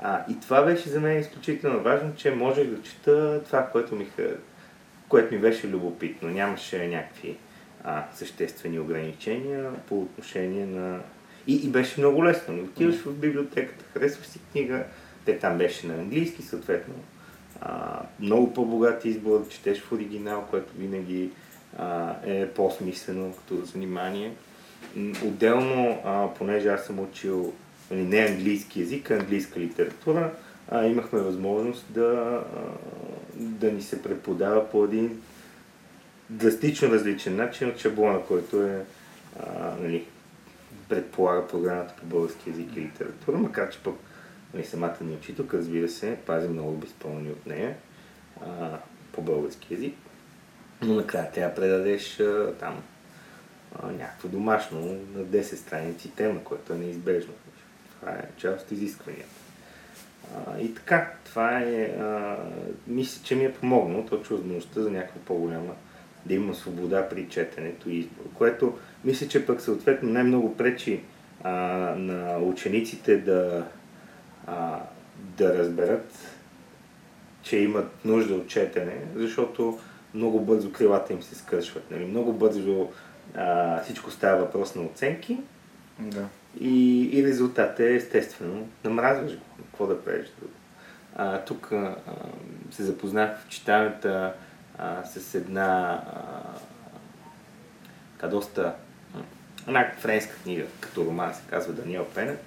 А, 0.03 0.25
и 0.31 0.41
това 0.41 0.63
беше 0.63 0.89
за 0.89 1.01
мен 1.01 1.21
изключително 1.21 1.83
важно, 1.83 2.15
че 2.17 2.31
можех 2.31 2.67
да 2.67 2.83
чета 2.83 3.45
това, 3.45 3.67
което 3.67 3.95
ми, 3.95 4.07
което 5.09 5.35
ми 5.35 5.41
беше 5.41 5.69
любопитно. 5.69 6.29
Нямаше 6.29 6.89
някакви 6.89 7.37
а, 7.85 8.05
съществени 8.15 8.81
ограничения 8.81 9.71
по 9.89 10.03
отношение 10.03 10.67
на... 10.67 11.01
И, 11.47 11.55
и 11.55 11.69
беше 11.69 12.01
много 12.01 12.25
лесно. 12.25 12.63
Отиваш 12.65 12.97
в 12.97 13.15
библиотеката, 13.15 13.85
харесваш 13.93 14.27
си 14.27 14.41
книга, 14.53 14.85
те 15.25 15.39
там 15.39 15.59
беше 15.59 15.87
на 15.87 15.95
английски, 15.95 16.43
съответно. 16.43 16.95
А, 17.61 18.01
много 18.21 18.55
по-богат 18.55 19.05
избор, 19.05 19.49
четеш 19.49 19.81
в 19.81 19.93
оригинал, 19.93 20.47
което 20.51 20.73
винаги 20.79 21.31
а, 21.79 22.15
е 22.25 22.49
по-смислено 22.49 23.33
като 23.33 23.65
занимание. 23.65 24.33
Отделно, 25.25 26.01
а, 26.05 26.29
понеже 26.35 26.69
аз 26.69 26.87
съм 26.87 27.01
учил 27.01 27.55
нали, 27.91 28.03
не 28.03 28.19
английски 28.19 28.81
язик, 28.81 29.11
а 29.11 29.15
английска 29.15 29.61
литература, 29.61 30.33
а, 30.69 30.87
имахме 30.87 31.21
възможност 31.21 31.87
да, 31.91 32.41
да 33.35 33.73
ни 33.73 33.83
се 33.83 34.03
преподава 34.03 34.71
по 34.71 34.85
един 34.85 35.23
драстично 36.31 36.89
различен 36.89 37.37
начин 37.37 37.69
от 37.69 37.79
шаблона, 37.79 38.21
който 38.29 38.63
е 38.63 38.85
а, 39.41 39.77
нали, 39.83 40.05
предполага 40.89 41.49
програмата 41.49 41.95
по 41.97 42.07
български 42.07 42.51
язик 42.51 42.77
и 42.77 42.81
литература, 42.81 43.37
макар 43.37 43.71
че 43.71 43.79
пък 43.79 43.95
нали, 44.55 44.65
самата 44.65 44.97
ни 45.01 45.15
учителка, 45.15 45.59
разбира 45.59 45.89
се, 45.89 46.17
пази 46.27 46.49
много 46.49 46.73
безпълни 46.73 47.31
от 47.31 47.47
нея 47.47 47.77
а, 48.41 48.79
по 49.13 49.23
български 49.23 49.75
язик. 49.75 49.95
Но 50.83 50.95
накрая 50.95 51.33
трябва 51.33 51.49
да 51.49 51.61
предадеш 51.61 52.21
а, 52.21 52.55
там 52.61 52.83
а, 53.83 53.87
някакво 53.93 54.29
домашно 54.29 54.81
на 55.15 55.25
10 55.25 55.43
страници 55.43 56.11
тема, 56.11 56.45
което 56.45 56.73
е 56.73 56.77
неизбежно. 56.77 57.33
Това 58.01 58.13
е 58.13 58.29
част 58.37 58.65
от 58.65 58.73
изискванията. 58.73 59.35
И 60.61 60.75
така, 60.75 61.11
това 61.25 61.59
е, 61.59 61.85
а, 61.85 62.37
мисля, 62.87 63.21
че 63.25 63.35
ми 63.35 63.45
е 63.45 63.53
помогнало 63.53 64.07
точно 64.07 64.37
възможността 64.37 64.81
за 64.81 64.91
някаква 64.91 65.21
по-голяма, 65.21 65.75
да 66.27 66.35
има 66.35 66.55
свобода 66.55 67.09
при 67.09 67.29
четенето 67.29 67.91
и 67.91 67.97
избор, 67.97 68.25
което 68.35 68.79
мисля, 69.05 69.29
че 69.29 69.47
пък 69.47 69.61
съответно 69.61 70.11
най-много 70.11 70.57
пречи 70.57 71.01
а, 71.43 71.51
на 71.99 72.39
учениците 72.39 73.17
да, 73.17 73.67
а, 74.47 74.81
да 75.17 75.59
разберат, 75.59 76.15
че 77.43 77.57
имат 77.57 78.05
нужда 78.05 78.35
от 78.35 78.49
четене, 78.49 78.97
защото 79.15 79.79
много 80.15 80.41
бързо 80.41 80.73
крилата 80.73 81.13
им 81.13 81.23
се 81.23 81.35
скършват. 81.35 81.91
Нали? 81.91 82.05
Много 82.05 82.33
бързо 82.33 82.89
а, 83.35 83.83
всичко 83.83 84.11
става 84.11 84.41
въпрос 84.41 84.75
на 84.75 84.83
оценки 84.83 85.39
Да. 85.99 86.29
И, 86.61 87.03
и 87.19 87.25
резултатът 87.27 87.81
е 87.81 87.95
естествено 87.95 88.69
намразваш 88.85 89.37
го. 89.37 89.43
Какво 89.57 89.87
да 89.87 90.05
правиш 90.05 90.27
друго? 90.39 90.53
Тук 91.47 91.73
а, 91.73 91.97
се 92.71 92.83
запознах 92.83 93.41
в 93.41 93.49
читалната 93.49 94.35
а, 94.79 95.05
с 95.05 95.35
една 95.35 96.03
а, 98.23 98.29
доста 98.29 98.75
една 99.69 99.93
френска 99.99 100.37
книга, 100.43 100.65
като 100.81 101.05
роман 101.05 101.35
се 101.35 101.41
казва 101.51 101.73
Даниел 101.73 102.07
Пенек. 102.15 102.39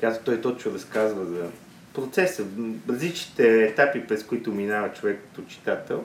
Казва, 0.00 0.22
той 0.24 0.40
точно 0.40 0.74
разказва 0.74 1.24
за 1.24 1.50
процеса, 1.94 2.44
различните 2.88 3.64
етапи, 3.64 4.06
през 4.06 4.24
които 4.24 4.52
минава 4.52 4.92
човек 4.92 5.20
като 5.22 5.48
читател. 5.48 6.04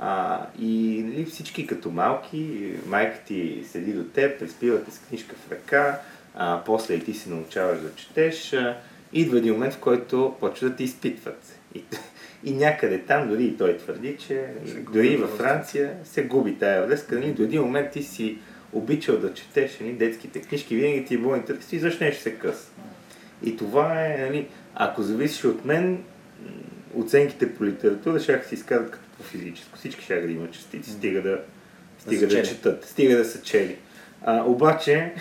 А, 0.00 0.46
и 0.58 1.02
нали, 1.06 1.24
всички 1.24 1.66
като 1.66 1.90
малки, 1.90 2.72
майка 2.86 3.18
ти 3.26 3.64
седи 3.70 3.92
до 3.92 4.04
теб, 4.04 4.38
приспивате 4.38 4.90
с 4.90 4.98
книжка 4.98 5.36
в 5.36 5.52
ръка, 5.52 6.00
а, 6.40 6.62
после 6.66 6.94
и 6.94 7.04
ти 7.04 7.14
се 7.14 7.30
научаваш 7.30 7.80
да 7.80 7.94
четеш. 7.94 8.52
А, 8.52 8.76
идва 9.12 9.38
един 9.38 9.52
момент, 9.52 9.74
в 9.74 9.78
който 9.78 10.34
почва 10.40 10.68
да 10.68 10.76
те 10.76 10.84
изпитват. 10.84 11.58
И, 11.74 11.84
и 12.44 12.52
някъде 12.52 12.98
там, 12.98 13.28
дори 13.28 13.44
и 13.44 13.56
той 13.56 13.76
твърди, 13.76 14.16
че 14.16 14.44
дори 14.92 15.16
във 15.16 15.30
Франция 15.30 15.96
се 16.04 16.22
губи 16.22 16.58
тая 16.58 16.86
връзка. 16.86 17.14
Нали, 17.14 17.32
до 17.32 17.42
един 17.42 17.62
момент 17.62 17.90
ти 17.90 18.02
си 18.02 18.38
обичал 18.72 19.18
да 19.18 19.34
четеш 19.34 19.78
нали, 19.80 19.92
детските 19.92 20.40
книжки, 20.40 20.76
винаги 20.76 21.04
ти 21.04 21.14
е 21.14 21.18
било 21.18 21.36
интересно 21.36 21.76
и 21.76 21.80
защо 21.80 22.04
нещо 22.04 22.22
се 22.22 22.34
къса. 22.34 22.70
И 23.42 23.56
това 23.56 24.04
е, 24.04 24.18
нали, 24.28 24.48
ако 24.74 25.02
зависеше 25.02 25.46
от 25.46 25.64
мен, 25.64 26.04
оценките 26.94 27.54
по 27.54 27.64
литература 27.64 28.20
ще 28.20 28.44
се 28.44 28.54
изкарат 28.54 28.90
като 28.90 29.04
по 29.16 29.22
физическо. 29.22 29.78
Всички 29.78 30.04
ще 30.04 30.20
да 30.20 30.32
имат 30.32 30.52
частици, 30.52 30.90
стига 30.90 31.22
да, 31.22 31.40
стига 31.98 32.26
да, 32.26 32.36
да 32.36 32.42
четат, 32.42 32.84
стига 32.84 33.16
да 33.16 33.24
са 33.24 33.42
чели. 33.42 33.76
А, 34.22 34.44
обаче, 34.44 35.12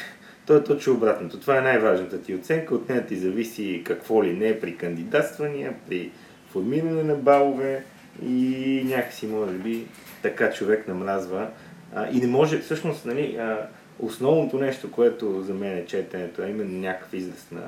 то 0.48 0.56
е 0.56 0.64
точно 0.64 0.94
обратното. 0.94 1.40
Това 1.40 1.58
е 1.58 1.62
най-важната 1.62 2.22
ти 2.22 2.36
оценка. 2.36 2.76
От 2.76 2.90
нея 2.90 3.06
ти 3.06 3.16
зависи 3.16 3.82
какво 3.86 4.24
ли 4.24 4.34
не 4.34 4.60
при 4.60 4.78
кандидатствания, 4.78 5.74
при 5.90 6.12
формиране 6.50 7.04
на 7.04 7.16
балове 7.16 7.84
и 8.24 8.82
някакси, 8.86 9.28
може 9.28 9.54
би, 9.54 9.86
така 10.22 10.52
човек 10.52 10.88
намразва. 10.88 11.48
А, 11.96 12.10
и 12.12 12.18
не 12.18 12.28
може, 12.28 12.60
всъщност, 12.60 13.06
нали, 13.06 13.36
а, 13.36 13.68
основното 14.00 14.60
нещо, 14.60 14.92
което 14.92 15.42
за 15.42 15.54
мен 15.54 15.78
е 15.78 15.86
четенето, 15.86 16.42
а 16.42 16.50
именно 16.50 16.80
някакъв 16.80 17.14
израз 17.14 17.48
на, 17.52 17.68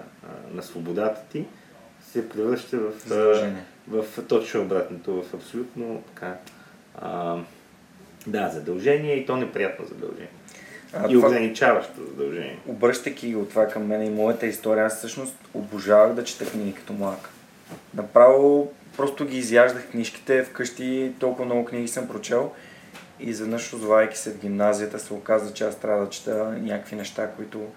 на 0.54 0.64
свободата 0.64 1.22
ти, 1.32 1.46
се 2.02 2.30
превръща 2.30 2.78
в, 2.78 2.92
в, 3.88 4.04
в 4.04 4.28
точно 4.28 4.62
обратното, 4.62 5.22
в 5.22 5.34
абсолютно 5.34 6.04
така, 6.08 6.38
а, 6.98 7.38
да, 8.28 8.50
задължение 8.50 9.16
и 9.16 9.26
то 9.26 9.38
неприятно 9.38 9.86
задължение. 9.86 10.39
А, 10.94 11.08
и 11.10 11.14
това... 11.14 11.28
ограничаващо 11.28 12.06
задължение. 12.08 12.60
Обръщайки 12.68 13.36
от 13.36 13.50
това 13.50 13.68
към 13.68 13.88
мен 13.88 14.06
и 14.06 14.10
моята 14.10 14.46
история, 14.46 14.86
аз 14.86 14.98
всъщност 14.98 15.36
обожавах 15.54 16.14
да 16.14 16.24
чета 16.24 16.46
книги 16.46 16.74
като 16.74 16.94
млак. 16.94 17.30
Направо 17.94 18.72
просто 18.98 19.26
ги 19.26 19.38
изяждах 19.38 19.92
книжките 19.92 20.44
вкъщи, 20.44 21.12
толкова 21.20 21.46
много 21.46 21.66
книги 21.66 21.88
съм 21.88 22.08
прочел 22.08 22.52
и 23.20 23.30
изведнъж, 23.30 23.74
озовайки 23.74 24.18
се 24.18 24.32
в 24.32 24.40
гимназията, 24.40 25.00
се 25.00 25.14
оказа, 25.14 25.54
че 25.54 25.64
аз 25.64 25.76
трябва 25.76 26.06
да 26.06 26.10
чета 26.10 26.56
някакви 26.62 26.96
неща, 26.96 27.30
които 27.36 27.68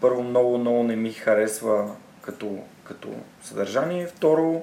първо 0.00 0.22
много, 0.22 0.58
много 0.58 0.82
не 0.82 0.96
ми 0.96 1.12
харесва 1.12 1.90
като, 2.20 2.58
като 2.84 3.08
съдържание. 3.42 4.06
Второ, 4.06 4.62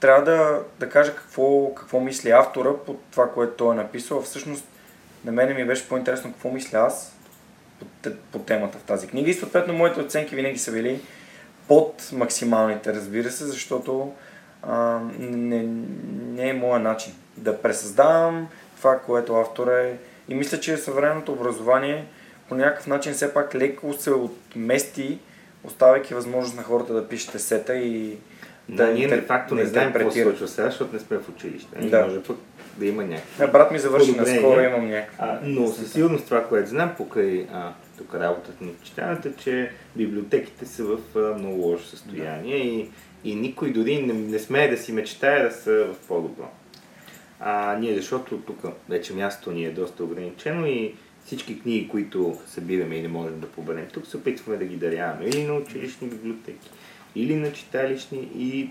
трябва 0.00 0.24
да, 0.24 0.62
да 0.78 0.88
кажа 0.88 1.14
какво, 1.14 1.74
какво 1.74 2.00
мисли 2.00 2.30
автора 2.30 2.70
по 2.86 2.94
това, 2.94 3.30
което 3.30 3.52
той 3.52 3.74
е 3.74 3.76
написал. 3.76 4.22
Всъщност, 4.22 4.64
на 5.26 5.32
мене 5.32 5.54
ми 5.54 5.64
беше 5.64 5.88
по-интересно 5.88 6.32
какво 6.32 6.50
мисля 6.50 6.78
аз 6.78 7.16
по, 8.02 8.10
по 8.32 8.38
темата 8.38 8.78
в 8.78 8.82
тази 8.82 9.06
книга. 9.06 9.30
И 9.30 9.34
съответно, 9.34 9.74
моите 9.74 10.00
оценки 10.00 10.34
винаги 10.34 10.58
са 10.58 10.72
били 10.72 11.00
под 11.68 12.10
максималните, 12.12 12.94
разбира 12.94 13.30
се, 13.30 13.44
защото 13.44 14.12
а, 14.62 15.00
не, 15.18 15.62
не 16.34 16.48
е 16.48 16.52
моят 16.52 16.82
начин 16.82 17.12
да 17.36 17.62
пресъздавам 17.62 18.48
това, 18.76 18.98
което 18.98 19.34
автора 19.34 19.80
е. 19.80 19.96
И 20.28 20.34
мисля, 20.34 20.60
че 20.60 20.76
съвременното 20.76 21.32
образование 21.32 22.06
по 22.48 22.54
някакъв 22.54 22.86
начин 22.86 23.12
все 23.12 23.34
пак 23.34 23.54
леко 23.54 23.92
се 23.92 24.10
отмести, 24.10 25.18
оставяйки 25.64 26.14
възможност 26.14 26.56
на 26.56 26.62
хората 26.62 26.94
да 26.94 27.08
пишете 27.08 27.38
сета 27.38 27.76
и 27.76 28.18
да, 28.68 28.86
да 28.86 28.92
ние 28.92 29.08
де 29.08 29.22
факто 29.22 29.54
не, 29.54 29.62
не 29.62 29.68
знаем 29.68 29.92
какво 29.92 30.10
се 30.10 30.22
случва 30.22 30.48
сега, 30.48 30.70
защото 30.70 30.94
не 30.94 31.00
сме 31.00 31.18
в 31.18 31.28
училище. 31.28 31.78
Да. 31.78 32.02
Може 32.02 32.22
пък 32.22 32.36
да 32.78 32.86
има 32.86 33.04
някакви. 33.04 33.44
А, 33.44 33.46
брат 33.46 33.70
ми 33.70 33.78
завърши 33.78 34.16
наскоро, 34.16 34.60
имам 34.60 34.88
някакви. 34.90 35.18
Но 35.42 35.66
със 35.66 35.92
сигурност 35.92 36.24
това, 36.24 36.44
което 36.44 36.68
знам 36.68 36.94
покрай 36.96 37.46
а, 37.52 37.72
тук 37.98 38.14
работата 38.14 38.64
на 38.64 38.70
читаната, 38.82 39.32
че 39.36 39.70
библиотеките 39.96 40.66
са 40.66 40.84
в 40.84 40.98
а, 41.16 41.38
много 41.38 41.62
лошо 41.62 41.84
състояние 41.84 42.58
да. 42.58 42.64
и, 42.64 42.88
и 43.24 43.34
никой 43.34 43.72
дори 43.72 44.02
не, 44.02 44.12
не 44.12 44.38
смее 44.38 44.68
да 44.68 44.76
си 44.76 44.92
мечтае 44.92 45.42
да 45.42 45.50
са 45.50 45.86
в 45.92 46.08
по-добро. 46.08 46.48
А 47.40 47.78
ние, 47.78 47.94
защото 47.94 48.36
тук 48.36 48.64
вече 48.88 49.14
мястото 49.14 49.52
ни 49.52 49.64
е 49.64 49.70
доста 49.70 50.04
ограничено 50.04 50.66
и 50.66 50.94
всички 51.24 51.60
книги, 51.60 51.88
които 51.88 52.38
събираме 52.46 52.94
и 52.94 53.02
не 53.02 53.08
можем 53.08 53.40
да 53.40 53.46
поберем 53.46 53.86
тук, 53.92 54.06
се 54.06 54.16
опитваме 54.16 54.58
да 54.58 54.64
ги 54.64 54.76
даряваме 54.76 55.24
или 55.24 55.44
на 55.44 55.54
училищни 55.54 56.08
библиотеки, 56.08 56.70
или 57.14 57.36
на 57.36 57.52
читалищни 57.52 58.28
и 58.38 58.70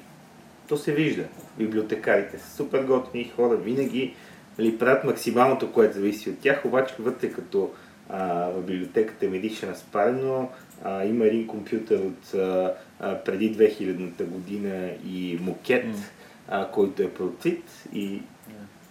то 0.67 0.78
се 0.78 0.93
вижда. 0.93 1.23
Библиотекарите 1.58 2.39
са 2.39 2.56
супер 2.56 2.84
готини 2.84 3.32
хора, 3.36 3.56
винаги 3.56 4.15
нали, 4.58 4.78
правят 4.78 5.04
максималното, 5.04 5.71
което 5.71 5.93
зависи 5.93 6.30
от 6.30 6.39
тях, 6.39 6.65
обаче 6.65 6.95
вътре 6.99 7.32
като 7.32 7.71
а, 8.10 8.49
в 8.49 8.62
библиотеката 8.62 9.30
Медиша 9.30 9.65
на 9.65 9.75
Спарено 9.75 10.49
а, 10.84 11.06
има 11.06 11.25
един 11.25 11.47
компютър 11.47 11.99
от 11.99 12.34
а, 12.34 12.73
а, 12.99 13.15
преди 13.15 13.58
2000-та 13.58 14.23
година 14.23 14.91
и 15.08 15.39
мокет, 15.41 15.86
mm. 15.86 16.04
а, 16.47 16.71
който 16.71 17.04
е 17.04 17.10
протит 17.10 17.63
и 17.93 18.21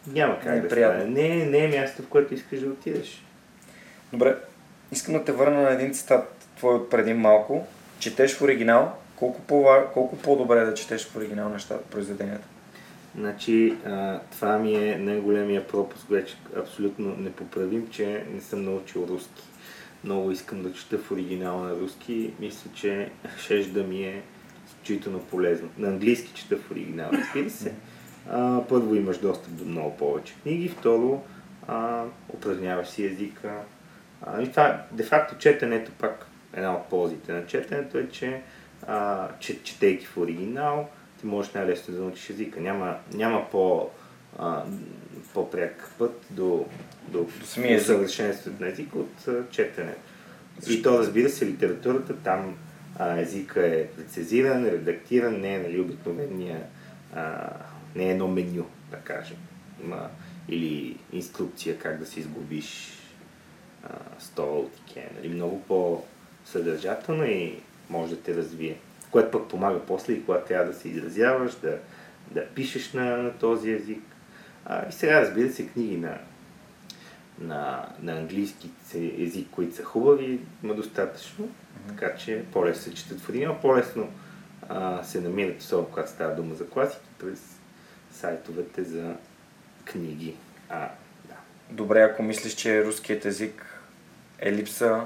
няма 0.06 0.38
как 0.38 0.52
не 0.52 0.56
е 0.56 0.60
да 0.60 0.70
стане. 0.70 1.04
Не, 1.04 1.46
не 1.46 1.58
е 1.58 1.68
място, 1.68 2.02
в 2.02 2.08
което 2.08 2.34
искаш 2.34 2.60
да 2.60 2.66
отидеш. 2.66 3.24
Добре, 4.12 4.36
искам 4.92 5.14
да 5.14 5.24
те 5.24 5.32
върна 5.32 5.62
на 5.62 5.70
един 5.70 5.94
цитат 5.94 6.48
твой 6.56 6.74
от 6.74 6.90
преди 6.90 7.14
малко. 7.14 7.66
Четеш 7.98 8.36
в 8.36 8.42
оригинал, 8.42 8.92
колко, 9.16 9.40
по, 9.40 9.66
колко 9.94 10.16
по-добре 10.16 10.60
е 10.60 10.64
да 10.64 10.74
четеш 10.74 11.06
в 11.06 11.16
оригинал 11.16 11.48
нещата, 11.48 11.84
произведенията? 11.84 12.46
Значи, 13.18 13.76
това 14.30 14.58
ми 14.58 14.74
е 14.74 14.98
най-големия 14.98 15.66
пропуск, 15.66 16.08
вече 16.08 16.36
абсолютно 16.56 17.16
непоправим, 17.16 17.88
че 17.90 18.24
не 18.34 18.40
съм 18.40 18.64
научил 18.64 19.06
руски. 19.10 19.42
Много 20.04 20.30
искам 20.30 20.62
да 20.62 20.72
чета 20.72 20.98
в 20.98 21.10
оригинал 21.10 21.60
на 21.60 21.76
руски. 21.76 22.30
Мисля, 22.40 22.70
че 22.74 23.10
шеш 23.38 23.66
да 23.66 23.82
ми 23.82 24.04
е 24.04 24.22
изключително 24.66 25.18
полезно. 25.18 25.68
На 25.78 25.88
английски 25.88 26.32
чета 26.34 26.56
в 26.56 26.70
оригинал, 26.70 27.10
разбира 27.12 27.50
се. 27.50 27.72
А, 28.30 28.60
първо 28.68 28.94
имаш 28.94 29.18
достъп 29.18 29.52
до 29.52 29.64
много 29.64 29.96
повече 29.96 30.34
книги, 30.42 30.68
второ 30.68 31.22
а, 31.68 32.04
упражняваш 32.34 32.88
си 32.88 33.04
езика. 33.04 33.52
А, 34.22 34.42
и 34.42 34.50
това, 34.50 34.82
де-факто, 34.92 35.38
четенето 35.38 35.92
пак, 35.98 36.26
една 36.52 36.74
от 36.74 36.86
ползите 36.86 37.32
на 37.32 37.46
четенето 37.46 37.98
е, 37.98 38.08
че 38.08 38.40
а, 38.86 39.28
че, 39.38 39.62
четейки 39.62 40.06
в 40.06 40.16
оригинал, 40.16 40.88
ти 41.20 41.26
можеш 41.26 41.52
най-лесно 41.52 41.94
да 41.94 42.00
научиш 42.00 42.30
езика. 42.30 42.60
Няма, 42.60 42.96
няма 43.14 43.50
по, 43.50 43.90
а, 44.38 44.64
по-пряк 45.34 45.90
път 45.98 46.26
до, 46.30 46.66
до, 47.08 47.26
до, 47.40 47.46
съвършенството 47.80 48.62
на 48.62 48.68
езика 48.68 48.98
от 48.98 49.28
а, 49.28 49.50
четенето. 49.50 50.00
И 50.70 50.82
то, 50.82 50.98
разбира 50.98 51.28
се, 51.28 51.46
литературата, 51.46 52.16
там 52.16 52.56
а, 52.98 53.20
езика 53.20 53.66
е 53.66 53.86
прецизиран, 53.86 54.64
редактиран, 54.64 55.40
не 55.40 55.54
е 55.54 55.58
нали, 55.58 55.80
обикновения, 55.80 56.62
а, 57.14 57.50
не 57.94 58.04
е 58.08 58.10
едно 58.10 58.28
меню, 58.28 58.66
да 58.90 58.96
кажем. 58.96 59.36
Има, 59.84 60.08
или 60.48 60.96
инструкция 61.12 61.78
как 61.78 61.98
да 61.98 62.06
си 62.06 62.20
изгубиш 62.20 62.92
а, 63.84 63.88
стол, 64.18 64.70
тике, 64.70 65.10
нали, 65.16 65.28
много 65.28 65.62
по-съдържателна 65.62 67.26
и 67.26 67.58
може 67.90 68.14
да 68.14 68.22
те 68.22 68.36
развие. 68.36 68.76
Което 69.10 69.30
пък 69.30 69.48
помага 69.48 69.80
после 69.86 70.12
и 70.12 70.24
когато 70.24 70.46
трябва 70.46 70.72
да 70.72 70.78
се 70.78 70.88
изразяваш, 70.88 71.54
да, 71.54 71.78
да 72.30 72.46
пишеш 72.46 72.92
на, 72.92 73.16
на 73.16 73.32
този 73.32 73.72
език. 73.72 74.02
А, 74.64 74.88
и 74.88 74.92
сега 74.92 75.20
разбира 75.20 75.50
се 75.50 75.66
книги 75.66 75.96
на, 75.96 76.18
на, 77.38 77.88
на 78.02 78.12
английски 78.12 78.70
език, 79.18 79.48
които 79.50 79.76
са 79.76 79.84
хубави, 79.84 80.40
има 80.62 80.74
достатъчно, 80.74 81.46
mm-hmm. 81.46 81.88
така 81.88 82.16
че 82.16 82.44
по-лесно 82.52 82.82
се 82.82 82.94
четат 82.94 83.20
в 83.20 83.28
един, 83.28 83.50
по-лесно 83.62 84.08
а, 84.68 85.02
се 85.02 85.20
намират, 85.20 85.60
особено 85.60 85.88
когато 85.88 86.10
става 86.10 86.34
дума 86.34 86.54
за 86.54 86.68
класики, 86.68 87.08
през 87.18 87.60
сайтовете 88.12 88.84
за 88.84 89.14
книги. 89.84 90.34
А, 90.68 90.88
да. 91.28 91.34
Добре, 91.70 92.02
ако 92.02 92.22
мислиш, 92.22 92.54
че 92.54 92.84
руският 92.84 93.24
език 93.24 93.66
е 94.38 94.52
липса 94.52 95.04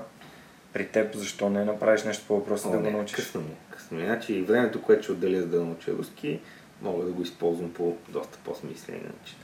при 0.72 0.86
теб, 0.86 1.14
защо 1.14 1.50
не 1.50 1.64
направиш 1.64 2.04
нещо 2.04 2.24
по 2.28 2.36
въпроса 2.36 2.70
да 2.70 2.78
го 2.78 2.90
научиш? 2.90 3.16
Късно 3.16 3.40
ми. 3.40 3.54
Късно 3.70 3.98
ми. 3.98 4.04
Значи 4.04 4.42
времето, 4.42 4.82
което 4.82 5.02
ще 5.02 5.12
отделя 5.12 5.40
за 5.40 5.46
да 5.46 5.64
науча 5.64 5.92
руски, 5.92 6.40
мога 6.82 7.04
да 7.04 7.10
го 7.10 7.22
използвам 7.22 7.72
по 7.72 7.96
доста 8.08 8.38
по-смислени 8.44 8.98
начин. 8.98 9.36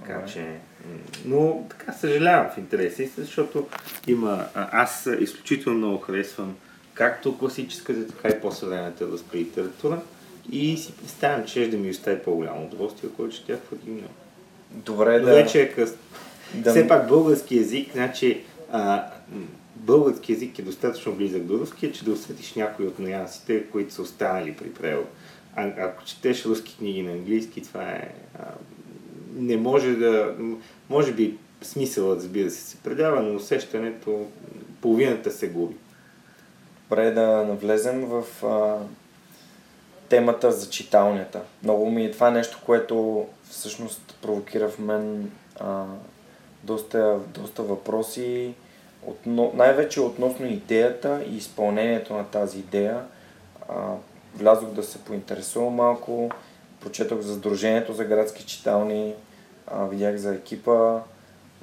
Така 0.00 0.14
Добре. 0.14 0.32
че, 0.32 0.58
но 1.24 1.66
така 1.70 1.92
съжалявам 1.92 2.50
в 2.50 2.58
интереси, 2.58 3.06
защото 3.06 3.66
има, 4.06 4.46
аз 4.54 5.08
изключително 5.20 5.78
много 5.78 5.98
харесвам 5.98 6.56
както 6.94 7.38
класическата, 7.38 8.06
така 8.08 8.28
и 8.28 8.40
по-съвременната 8.40 9.06
руска 9.06 9.38
литература 9.38 10.00
и 10.52 10.76
си 10.76 10.92
представям, 10.96 11.44
че 11.44 11.50
ще 11.50 11.68
да 11.68 11.76
ми 11.76 11.90
остави 11.90 12.22
по-голямо 12.22 12.64
удоволствие, 12.64 13.10
ако 13.12 13.28
четях 13.28 13.58
в 13.58 13.72
един 13.72 14.04
Добре, 14.70 15.20
да. 15.20 15.34
Вече 15.34 15.62
е 15.62 15.72
късно. 15.72 15.98
Да... 16.54 16.70
Все 16.70 16.88
пак 16.88 17.08
български 17.08 17.56
язик, 17.56 17.92
значи 17.92 18.44
а, 18.72 19.06
български 19.86 20.32
язик 20.32 20.58
е 20.58 20.62
достатъчно 20.62 21.12
близък 21.12 21.42
до 21.42 21.58
руския, 21.58 21.92
че 21.92 22.04
да 22.04 22.12
усетиш 22.12 22.54
някои 22.54 22.86
от 22.86 22.98
нюансите, 22.98 23.66
които 23.66 23.94
са 23.94 24.02
останали 24.02 24.56
при 24.56 24.72
превод. 24.72 25.08
А, 25.56 25.72
ако 25.78 26.04
четеш 26.04 26.46
руски 26.46 26.76
книги 26.76 27.02
на 27.02 27.12
английски, 27.12 27.62
това 27.62 27.82
е... 27.82 28.14
А, 28.38 28.44
не 29.34 29.56
може 29.56 29.94
да... 29.94 30.34
Може 30.88 31.12
би 31.12 31.38
смисълът, 31.62 32.18
разбира 32.18 32.50
се, 32.50 32.60
се 32.62 32.76
предава, 32.76 33.22
но 33.22 33.36
усещането, 33.36 34.26
половината 34.80 35.30
се 35.30 35.48
губи. 35.48 35.76
Добре 36.82 37.10
да 37.10 37.26
навлезем 37.26 38.04
в 38.04 38.44
а, 38.44 38.78
темата 40.08 40.52
за 40.52 40.70
читалнята. 40.70 41.42
Много 41.62 41.90
ми 41.90 42.04
е 42.04 42.10
това 42.10 42.30
нещо, 42.30 42.60
което 42.66 43.26
всъщност 43.50 44.18
провокира 44.22 44.68
в 44.68 44.78
мен 44.78 45.30
а, 45.60 45.84
доста, 46.64 47.18
доста 47.34 47.62
въпроси, 47.62 48.54
отно, 49.02 49.52
най-вече 49.54 50.00
относно 50.00 50.46
идеята 50.46 51.24
и 51.30 51.36
изпълнението 51.36 52.14
на 52.14 52.24
тази 52.24 52.58
идея. 52.58 53.00
А, 53.68 53.74
влязох 54.36 54.68
да 54.68 54.82
се 54.82 54.98
поинтересувам 54.98 55.74
малко, 55.74 56.30
прочетох 56.80 57.20
за 57.20 57.34
Сдружението 57.34 57.92
за 57.92 58.04
градски 58.04 58.44
читални, 58.44 59.14
а, 59.66 59.84
видях 59.84 60.16
за 60.16 60.34
екипа, 60.34 61.00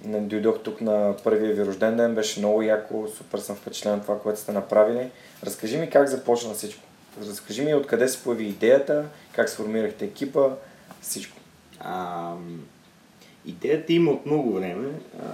дойдох 0.05 0.59
тук 0.63 0.81
на 0.81 1.15
първия 1.23 1.53
ви 1.53 1.65
рожден 1.65 1.97
ден, 1.97 2.15
беше 2.15 2.39
много 2.39 2.61
яко, 2.61 3.07
супер 3.17 3.39
съм 3.39 3.55
впечатлен 3.55 3.93
от 3.93 4.01
това, 4.01 4.19
което 4.19 4.39
сте 4.39 4.51
направили. 4.51 5.09
Разкажи 5.43 5.77
ми 5.77 5.89
как 5.89 6.07
започна 6.07 6.53
всичко. 6.53 6.83
Разкажи 7.27 7.61
ми 7.61 7.73
откъде 7.73 8.07
се 8.07 8.23
появи 8.23 8.45
идеята, 8.45 9.05
как 9.31 9.49
сформирахте 9.49 10.05
екипа, 10.05 10.49
всичко. 11.01 11.37
А, 11.79 12.33
идеята 13.45 13.93
има 13.93 14.11
от 14.11 14.25
много 14.25 14.53
време, 14.53 14.89
а, 15.19 15.25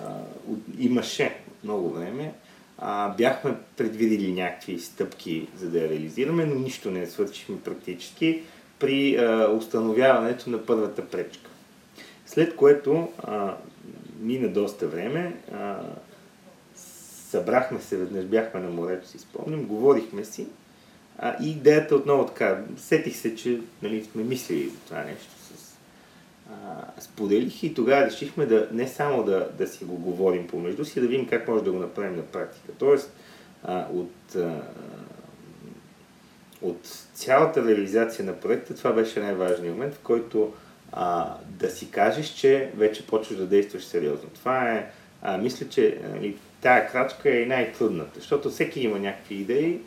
имаше 0.80 1.39
много 1.64 1.90
време. 1.90 2.34
А, 2.78 3.10
бяхме 3.10 3.56
предвидили 3.78 4.34
някакви 4.34 4.80
стъпки, 4.80 5.48
за 5.58 5.70
да 5.70 5.80
я 5.80 5.90
реализираме, 5.90 6.46
но 6.46 6.56
нищо 6.56 6.92
не 6.92 7.08
свършихме 7.08 7.62
практически 7.62 8.42
при 8.80 9.16
а, 9.16 9.52
установяването 9.58 10.50
на 10.50 10.66
първата 10.66 11.08
пречка. 11.08 11.50
След 12.26 12.56
което 12.56 13.10
а, 13.24 13.56
мина 14.20 14.48
доста 14.48 14.88
време, 14.88 15.38
а, 15.54 15.80
събрахме 17.30 17.82
се 17.82 17.98
веднъж, 17.98 18.26
бяхме 18.26 18.60
на 18.60 18.70
морето, 18.70 19.08
си 19.08 19.20
спомням, 19.20 19.66
говорихме 19.66 20.26
си 20.26 20.48
а, 21.18 21.44
и 21.44 21.52
идеята 21.52 21.96
отново 21.96 22.26
така, 22.26 22.64
сетих 22.78 23.16
се, 23.16 23.36
че 23.36 23.60
нали, 23.82 24.04
сме 24.04 24.24
мислили 24.24 24.70
за 24.70 24.78
това 24.78 25.04
нещо 25.04 25.39
споделих 27.00 27.64
и 27.64 27.74
тогава 27.74 28.06
решихме 28.06 28.46
да 28.46 28.68
не 28.72 28.88
само 28.88 29.24
да, 29.24 29.50
да 29.58 29.68
си 29.68 29.86
го 29.86 29.96
говорим 29.96 30.48
помежду 30.48 30.86
си, 30.86 31.02
да 31.02 31.08
видим 31.08 31.28
как 31.28 31.48
може 31.48 31.64
да 31.64 31.72
го 31.72 31.80
направим 31.80 32.16
на 32.16 32.24
практика. 32.24 32.72
Тоест, 32.80 33.14
а, 33.64 33.88
от, 33.94 34.36
а, 34.36 34.62
от 36.62 37.08
цялата 37.14 37.66
реализация 37.66 38.26
на 38.26 38.40
проекта, 38.40 38.76
това 38.76 38.92
беше 38.92 39.20
най-важният 39.20 39.76
момент, 39.76 39.94
в 39.94 40.00
който 40.00 40.54
а, 40.92 41.36
да 41.48 41.70
си 41.70 41.92
кажеш, 41.92 42.28
че 42.28 42.72
вече 42.76 43.08
почваш 43.08 43.38
да 43.38 43.46
действаш 43.46 43.84
сериозно. 43.84 44.30
Това 44.36 44.72
е, 44.72 44.92
а, 45.22 45.38
мисля, 45.38 45.70
че 45.70 46.00
нали, 46.14 46.38
тая 46.62 46.92
крачка 46.92 47.42
е 47.42 47.46
най-трудната, 47.46 48.20
защото 48.20 48.50
всеки 48.50 48.82
има 48.82 49.00
някакви 49.00 49.36
идеи 49.36 49.82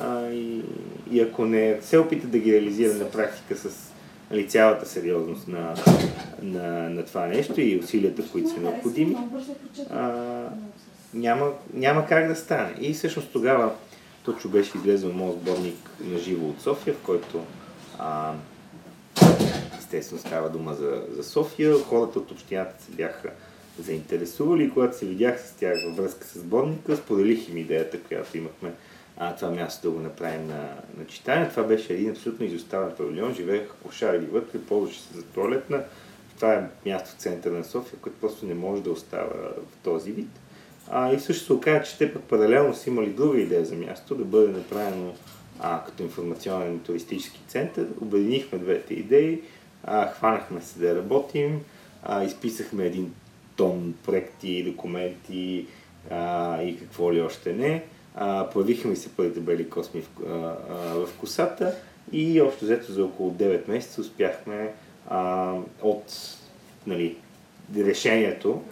а, 0.00 0.30
и, 0.30 0.62
и 1.10 1.20
ако 1.20 1.44
не 1.44 1.78
се 1.82 1.98
опита 1.98 2.26
да 2.26 2.38
ги 2.38 2.52
реализира 2.52 2.94
на 2.94 3.10
практика 3.10 3.56
с 3.56 3.87
нали, 4.30 4.48
цялата 4.48 4.86
сериозност 4.86 5.48
на, 5.48 5.74
на, 6.42 6.90
на 6.90 7.04
това 7.04 7.26
нещо 7.26 7.60
и 7.60 7.78
усилията, 7.78 8.22
които 8.32 8.48
са 8.48 8.60
необходими, 8.60 9.16
а, 9.90 10.12
няма, 11.14 11.52
няма 11.74 12.06
как 12.06 12.28
да 12.28 12.36
стане. 12.36 12.74
И 12.80 12.94
всъщност 12.94 13.28
тогава 13.32 13.72
точно 14.24 14.50
беше 14.50 14.78
излезъл 14.78 15.12
моят 15.12 15.40
сборник 15.40 15.90
на 16.00 16.18
живо 16.18 16.48
от 16.48 16.60
София, 16.60 16.94
в 16.94 17.02
който 17.02 17.44
а, 17.98 18.32
естествено 19.78 20.20
става 20.20 20.50
дума 20.50 20.74
за, 20.74 21.02
за 21.16 21.24
София. 21.24 21.74
Хората 21.74 22.18
от 22.18 22.30
общината 22.30 22.82
се 22.82 22.90
бяха 22.90 23.30
заинтересували 23.78 24.70
когато 24.70 24.98
се 24.98 25.06
видях 25.06 25.40
с 25.40 25.52
тях 25.52 25.74
във 25.86 25.96
връзка 25.96 26.26
с 26.26 26.38
сборника, 26.38 26.96
споделих 26.96 27.48
им 27.48 27.56
идеята, 27.56 28.00
която 28.00 28.36
имахме 28.38 28.72
а, 29.18 29.36
това 29.36 29.50
място 29.50 29.88
да 29.88 29.96
го 29.96 30.00
направим 30.00 30.46
на, 30.46 30.68
на 30.98 31.06
читане. 31.06 31.48
Това 31.48 31.62
беше 31.62 31.92
един 31.92 32.10
абсолютно 32.10 32.46
изоставен 32.46 32.92
павилион. 32.96 33.34
Живееха 33.34 33.74
кошари 33.82 34.18
вътре, 34.18 34.58
ползваше 34.58 35.00
се 35.00 35.14
за 35.14 35.22
туалетна. 35.22 35.82
Това 36.36 36.54
е 36.54 36.68
място 36.86 37.10
в 37.10 37.20
центъра 37.20 37.54
на 37.54 37.64
София, 37.64 37.98
което 38.00 38.20
просто 38.20 38.46
не 38.46 38.54
може 38.54 38.82
да 38.82 38.90
остава 38.90 39.32
в 39.70 39.84
този 39.84 40.12
вид. 40.12 40.28
А, 40.90 41.12
и 41.12 41.20
също 41.20 41.44
се 41.44 41.52
оказа, 41.52 41.84
че 41.84 41.98
те 41.98 42.12
пък 42.12 42.22
паралелно 42.22 42.74
са 42.74 42.90
имали 42.90 43.10
друга 43.10 43.40
идея 43.40 43.64
за 43.64 43.74
място, 43.74 44.14
да 44.14 44.24
бъде 44.24 44.48
направено 44.48 45.14
а, 45.60 45.84
като 45.84 46.02
информационен 46.02 46.80
туристически 46.80 47.40
център. 47.48 47.86
Обединихме 48.00 48.58
двете 48.58 48.94
идеи, 48.94 49.42
а, 49.84 50.12
хванахме 50.12 50.60
се 50.60 50.78
да 50.78 50.96
работим, 50.96 51.60
а, 52.02 52.24
изписахме 52.24 52.84
един 52.84 53.14
тон 53.56 53.94
проекти, 54.04 54.64
документи 54.64 55.66
а, 56.10 56.62
и 56.62 56.78
какво 56.78 57.12
ли 57.12 57.20
още 57.20 57.52
не. 57.52 57.84
А, 58.20 58.50
появиха 58.50 58.88
ми 58.88 58.96
се 58.96 59.08
първите 59.08 59.40
бели 59.40 59.70
косми 59.70 60.00
в, 60.00 60.08
а, 60.26 60.56
а, 60.70 61.06
в 61.06 61.08
косата 61.20 61.74
и 62.12 62.40
общо 62.40 62.64
взето 62.64 62.92
за 62.92 63.04
около 63.04 63.30
9 63.30 63.68
месеца 63.68 64.00
успяхме 64.00 64.72
а, 65.08 65.52
от 65.82 66.36
нали, 66.86 67.16
решението 67.76 68.62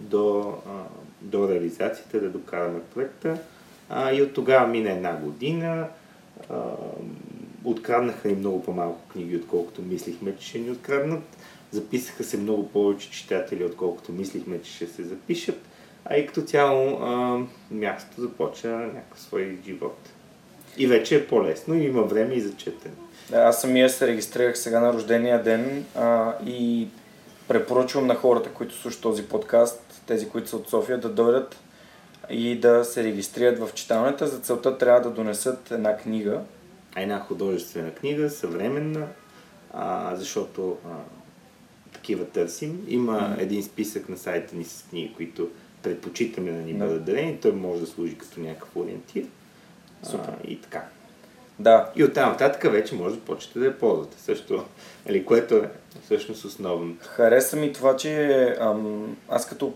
до, 0.00 0.54
а, 0.66 0.70
до 1.22 1.48
реализацията 1.48 2.20
да 2.20 2.30
докараме 2.30 2.80
проекта. 2.94 3.38
А, 3.88 4.12
и 4.12 4.22
от 4.22 4.34
тогава 4.34 4.66
мина 4.66 4.90
една 4.90 5.16
година. 5.16 5.88
А, 6.50 6.62
откраднаха 7.64 8.28
ни 8.28 8.34
много 8.34 8.62
по-малко 8.62 9.08
книги, 9.08 9.36
отколкото 9.36 9.82
мислихме, 9.82 10.36
че 10.36 10.48
ще 10.48 10.58
ни 10.58 10.70
откраднат. 10.70 11.22
Записаха 11.70 12.24
се 12.24 12.36
много 12.36 12.68
повече 12.68 13.10
читатели, 13.10 13.64
отколкото 13.64 14.12
мислихме, 14.12 14.62
че 14.62 14.72
ще 14.72 14.86
се 14.86 15.02
запишат 15.02 15.60
а 16.10 16.16
и 16.16 16.26
като 16.26 16.42
цяло 16.42 16.98
а, 17.02 17.38
мястото 17.70 18.20
започва 18.20 18.70
някакъв 18.70 19.20
свой 19.20 19.58
живот. 19.66 20.10
И 20.76 20.86
вече 20.86 21.16
е 21.16 21.26
по-лесно 21.26 21.74
и 21.74 21.84
има 21.84 22.02
време 22.02 22.34
и 22.34 22.40
за 22.40 22.56
четене. 22.56 22.94
Да, 23.30 23.36
аз 23.36 23.60
самия 23.60 23.90
се 23.90 24.06
регистрирах 24.06 24.58
сега 24.58 24.80
на 24.80 24.92
рождения 24.92 25.42
ден 25.42 25.84
а, 25.96 26.34
и 26.46 26.88
препоръчвам 27.48 28.06
на 28.06 28.14
хората, 28.14 28.50
които 28.50 28.74
слушат 28.74 29.00
този 29.00 29.28
подкаст, 29.28 30.02
тези, 30.06 30.28
които 30.28 30.48
са 30.48 30.56
от 30.56 30.68
София, 30.68 30.98
да 30.98 31.08
дойдат 31.08 31.60
и 32.30 32.60
да 32.60 32.84
се 32.84 33.04
регистрират 33.04 33.58
в 33.58 33.74
читалнята. 33.74 34.26
За 34.26 34.38
целта 34.38 34.78
трябва 34.78 35.00
да 35.00 35.10
донесат 35.10 35.70
една 35.70 35.96
книга. 35.96 36.40
Една 36.96 37.20
художествена 37.20 37.94
книга, 37.94 38.30
съвременна, 38.30 39.06
а, 39.72 40.16
защото 40.16 40.76
а, 40.86 40.88
такива 41.92 42.24
търсим. 42.24 42.84
Има 42.88 43.20
mm-hmm. 43.20 43.42
един 43.42 43.62
списък 43.62 44.08
на 44.08 44.16
сайта 44.16 44.56
ни 44.56 44.64
с 44.64 44.84
книги, 44.90 45.14
които 45.16 45.48
предпочитаме 45.82 46.50
да 46.50 46.58
ни 46.58 46.74
бъдат 46.74 47.04
дарени, 47.04 47.38
той 47.42 47.52
може 47.52 47.80
да 47.80 47.86
служи 47.86 48.18
като 48.18 48.40
някакъв 48.40 48.76
ориентир. 48.76 49.24
Супер. 50.02 50.32
А, 50.44 50.46
и 50.46 50.60
така. 50.60 50.82
Да. 51.58 51.90
И 51.96 52.04
оттам 52.04 52.30
нататък 52.30 52.72
вече 52.72 52.94
може 52.94 53.14
да 53.14 53.20
почнете 53.20 53.58
да 53.58 53.64
я 53.64 53.78
ползвате 53.78 54.20
също. 54.20 54.64
Или 55.08 55.24
което 55.24 55.56
е 55.56 55.70
всъщност 56.04 56.44
основното. 56.44 57.08
Хареса 57.08 57.56
ми 57.56 57.72
това, 57.72 57.96
че 57.96 58.56
ам, 58.60 59.16
аз 59.28 59.48
като 59.48 59.72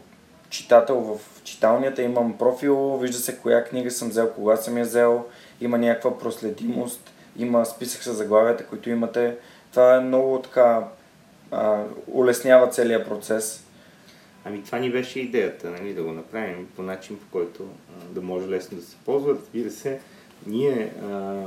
читател 0.51 1.01
в 1.01 1.43
читалнията 1.45 2.03
имам 2.03 2.39
профил, 2.39 2.97
вижда 2.97 3.19
се 3.19 3.39
коя 3.39 3.65
книга 3.65 3.91
съм 3.91 4.09
взел, 4.09 4.31
кога 4.31 4.57
съм 4.57 4.79
я 4.79 4.85
взел, 4.85 5.25
има 5.61 5.79
някаква 5.79 6.19
проследимост, 6.19 7.13
има 7.37 7.67
списък 7.67 8.03
с 8.03 8.13
заглавията, 8.13 8.67
които 8.67 8.91
имате. 8.91 9.37
Това 9.71 9.97
е 9.97 10.01
много 10.01 10.39
така 10.43 10.85
а, 11.51 11.83
улеснява 12.07 12.69
целият 12.69 13.09
процес. 13.09 13.65
Ами 14.45 14.63
това 14.63 14.79
ни 14.79 14.91
беше 14.91 15.21
идеята, 15.21 15.71
нали, 15.71 15.95
да 15.95 16.03
го 16.03 16.13
направим 16.13 16.69
по 16.77 16.83
начин, 16.83 17.19
по 17.19 17.27
който 17.33 17.63
а, 17.63 18.15
да 18.15 18.23
може 18.23 18.49
лесно 18.49 18.79
да 18.79 18.85
се 18.85 18.97
ползва. 19.05 19.35
Разбира 19.35 19.71
се, 19.71 20.01
ние, 20.47 20.93
а, 21.03 21.43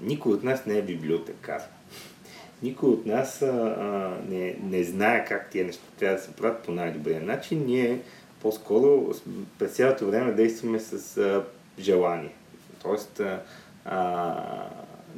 никой 0.00 0.32
от 0.32 0.42
нас 0.42 0.66
не 0.66 0.78
е 0.78 0.82
библиотекар. 0.82 1.62
Никой 2.62 2.88
от 2.88 3.06
нас 3.06 3.42
а, 3.42 4.18
не, 4.28 4.56
не 4.62 4.84
знае 4.84 5.24
как 5.24 5.50
тия 5.50 5.64
неща 5.64 5.82
трябва 5.98 6.16
да 6.16 6.22
се 6.22 6.32
правят 6.32 6.62
по 6.62 6.72
най-добрия 6.72 7.20
начин. 7.20 7.64
Ние 7.66 8.00
по-скоро 8.42 9.14
през 9.58 9.72
цялото 9.72 10.06
време 10.06 10.32
действаме 10.32 10.80
с 10.80 11.16
а, 11.16 11.44
желание. 11.78 12.34
Тоест, 12.82 13.20
а, 13.20 13.42
а, 13.84 14.36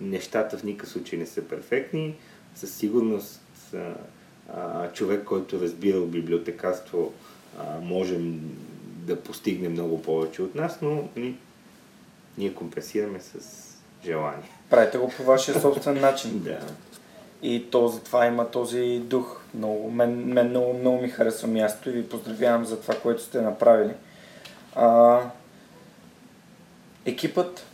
нещата 0.00 0.58
в 0.58 0.64
никакъв 0.64 0.88
случай 0.88 1.18
не 1.18 1.26
са 1.26 1.42
перфектни. 1.42 2.14
Със 2.54 2.74
сигурност 2.74 3.40
а, 3.74 3.94
а, 4.54 4.88
човек, 4.92 5.24
който 5.24 5.60
разбира 5.60 6.00
библиотекарство, 6.00 7.12
а, 7.58 7.80
можем 7.80 8.40
да 9.06 9.20
постигне 9.20 9.68
много 9.68 10.02
повече 10.02 10.42
от 10.42 10.54
нас, 10.54 10.78
но 10.82 11.08
ни, 11.16 11.36
ние 12.38 12.54
компенсираме 12.54 13.20
с 13.20 13.38
желание. 14.04 14.50
Правите 14.70 14.98
го 14.98 15.12
по 15.16 15.22
вашия 15.22 15.60
собствен 15.60 16.00
начин. 16.00 16.38
Да. 16.44 16.58
И 17.42 17.70
то 17.70 17.88
затова 17.88 18.26
има 18.26 18.50
този 18.50 18.98
дух. 19.04 19.40
Много, 19.54 19.90
мен, 19.90 20.32
мен 20.32 20.48
много, 20.48 20.72
много 20.72 21.02
ми 21.02 21.08
харесва 21.08 21.48
място 21.48 21.90
и 21.90 21.92
ви 21.92 22.08
поздравявам 22.08 22.64
за 22.64 22.80
това, 22.80 22.94
което 22.94 23.22
сте 23.22 23.40
направили. 23.40 23.92
А, 24.74 25.20
екипът 27.04 27.66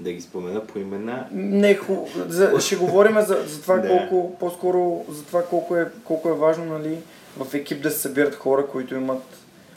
Да 0.00 0.12
ги 0.12 0.20
спомена 0.20 0.66
по 0.66 0.78
имена. 0.78 1.26
Не, 1.32 1.74
ху... 1.74 1.94
за, 2.28 2.52
ще 2.60 2.76
говорим 2.76 3.20
за, 3.20 3.44
за 3.46 3.62
това 3.62 3.76
Да. 3.76 3.88
колко, 3.88 4.38
по-скоро 4.38 5.04
за 5.08 5.24
това 5.24 5.44
колко 5.44 5.76
е, 5.76 5.88
колко 6.04 6.28
е 6.28 6.34
важно 6.34 6.64
нали, 6.64 6.98
в 7.36 7.54
екип 7.54 7.82
да 7.82 7.90
се 7.90 7.98
събират 7.98 8.34
хора, 8.34 8.66
които 8.66 8.94
имат 8.94 9.22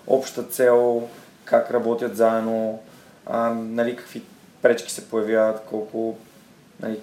обща 0.07 0.43
цел, 0.43 1.07
как 1.45 1.71
работят 1.71 2.17
заедно, 2.17 2.79
а, 3.25 3.53
нали, 3.53 3.95
какви 3.95 4.21
пречки 4.61 4.91
се 4.91 5.09
появяват, 5.09 5.61
колко 5.69 6.15
нали, 6.81 6.99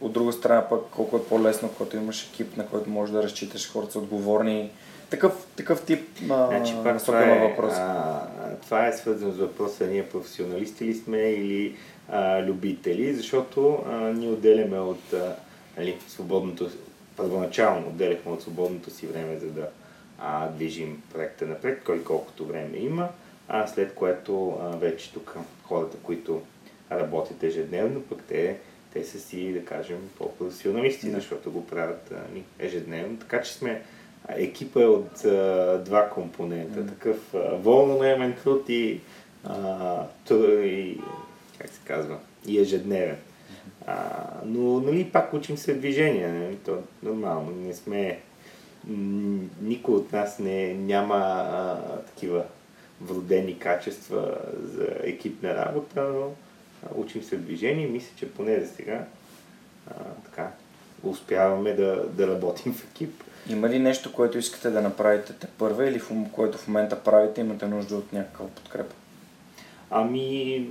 от 0.00 0.12
друга 0.12 0.32
страна 0.32 0.68
пък 0.68 0.80
колко 0.90 1.16
е 1.16 1.24
по-лесно, 1.24 1.68
когато 1.76 1.96
имаш 1.96 2.28
екип, 2.32 2.56
на 2.56 2.66
който 2.66 2.90
можеш 2.90 3.12
да 3.12 3.22
разчиташ, 3.22 3.72
хората 3.72 3.92
са 3.92 3.98
отговорни. 3.98 4.70
Такъв, 5.10 5.46
такъв 5.56 5.84
тип 5.84 6.08
а, 6.30 6.46
Значи 6.46 6.74
пак 6.84 7.04
това 7.04 7.24
е, 7.24 7.48
въпрос. 7.48 7.74
а, 7.76 8.20
това 8.62 8.86
е 8.86 8.92
свързано 8.92 9.32
с 9.32 9.36
въпроса 9.36 9.86
ние 9.86 10.08
професионалисти 10.08 10.84
ли 10.84 10.94
сме 10.94 11.18
или 11.18 11.76
а, 12.08 12.42
любители, 12.42 13.14
защото 13.14 13.84
а, 13.90 13.94
ние 13.96 14.28
отделяме 14.28 14.78
от 14.78 15.12
а, 15.12 15.36
нали, 15.76 15.96
свободното, 16.08 16.70
първоначално 17.16 17.88
отделяхме 17.88 18.32
от 18.32 18.42
свободното 18.42 18.90
си 18.90 19.06
време, 19.06 19.36
за 19.38 19.46
да 19.46 19.68
а, 20.18 20.48
движим 20.48 21.02
проекта 21.12 21.46
напред, 21.46 21.82
кой 21.84 22.04
колкото 22.04 22.46
време 22.46 22.76
има, 22.78 23.08
а 23.48 23.66
след 23.66 23.94
което 23.94 24.58
а, 24.62 24.76
вече 24.76 25.12
тук 25.12 25.36
хората, 25.62 25.96
които 26.02 26.42
работят 26.92 27.42
ежедневно, 27.42 28.02
пък 28.02 28.22
те, 28.28 28.56
те 28.92 29.04
са 29.04 29.20
си, 29.20 29.52
да 29.52 29.64
кажем, 29.64 29.98
по-професионалисти, 30.18 31.06
Да. 31.06 31.16
защото 31.16 31.50
го 31.50 31.66
правят 31.66 32.12
а, 32.12 32.16
ежедневно. 32.58 33.16
Така 33.16 33.42
че 33.42 33.52
сме 33.52 33.82
екипа 34.28 34.82
е 34.82 34.86
от 34.86 35.24
а, 35.24 35.78
два 35.84 36.10
компонента. 36.10 36.80
Мгм. 36.80 36.88
Такъв 36.88 37.34
а, 37.34 37.54
волнонаемен 37.54 38.34
труд 38.42 38.68
и, 38.68 39.00
а, 39.44 40.02
ту- 40.28 40.60
и, 40.62 41.00
как 41.58 41.70
се 41.70 41.80
казва, 41.84 42.18
и 42.46 42.58
ежедневен. 42.58 43.16
А, 43.86 43.96
но 44.44 44.80
нали, 44.80 45.10
пак 45.12 45.34
учим 45.34 45.56
се 45.56 45.74
движение. 45.74 46.28
Нали? 46.28 46.56
То 46.56 46.78
нормално. 47.02 47.50
Не 47.50 47.74
сме... 47.74 48.20
Никой 49.62 49.94
от 49.94 50.12
нас 50.12 50.38
не, 50.38 50.74
няма 50.74 51.16
а, 51.16 51.76
такива 51.98 52.44
вродени 53.00 53.58
качества 53.58 54.38
за 54.62 54.86
екипна 55.02 55.54
работа, 55.54 56.02
но 56.02 56.30
а, 56.86 56.88
учим 56.94 57.22
се 57.22 57.36
движение 57.36 57.86
и 57.86 57.90
мисля, 57.90 58.10
че 58.16 58.30
поне 58.30 58.60
за 58.60 58.66
сега 58.66 59.04
а, 59.90 59.94
така, 60.24 60.50
успяваме 61.02 61.72
да, 61.72 62.06
да 62.06 62.26
работим 62.28 62.72
в 62.72 62.84
екип. 62.84 63.24
Има 63.48 63.68
ли 63.68 63.78
нещо, 63.78 64.12
което 64.12 64.38
искате 64.38 64.70
да 64.70 64.80
направите 64.80 65.32
те 65.32 65.46
първа 65.46 65.88
или 65.88 65.98
в, 65.98 66.10
което 66.32 66.58
в 66.58 66.68
момента 66.68 67.02
правите, 67.02 67.40
имате 67.40 67.66
нужда 67.66 67.96
от 67.96 68.12
някаква 68.12 68.46
подкрепа? 68.46 68.94
Ами, 69.90 70.68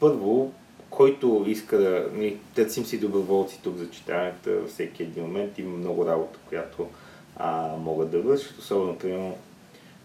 първо, 0.00 0.52
който 0.90 1.44
иска 1.46 1.78
да... 1.78 2.08
Нали, 2.12 2.38
търсим 2.54 2.84
си 2.84 3.00
доброволци 3.00 3.60
тук 3.62 3.76
за 3.76 3.90
читанията 3.90 4.66
всеки 4.68 5.02
един 5.02 5.22
момент. 5.22 5.58
Има 5.58 5.76
много 5.76 6.06
работа, 6.06 6.38
която 6.48 6.88
а, 7.36 7.76
могат 7.76 8.10
да 8.10 8.20
вършат, 8.20 8.58
особено, 8.58 8.98
примерно, 8.98 9.36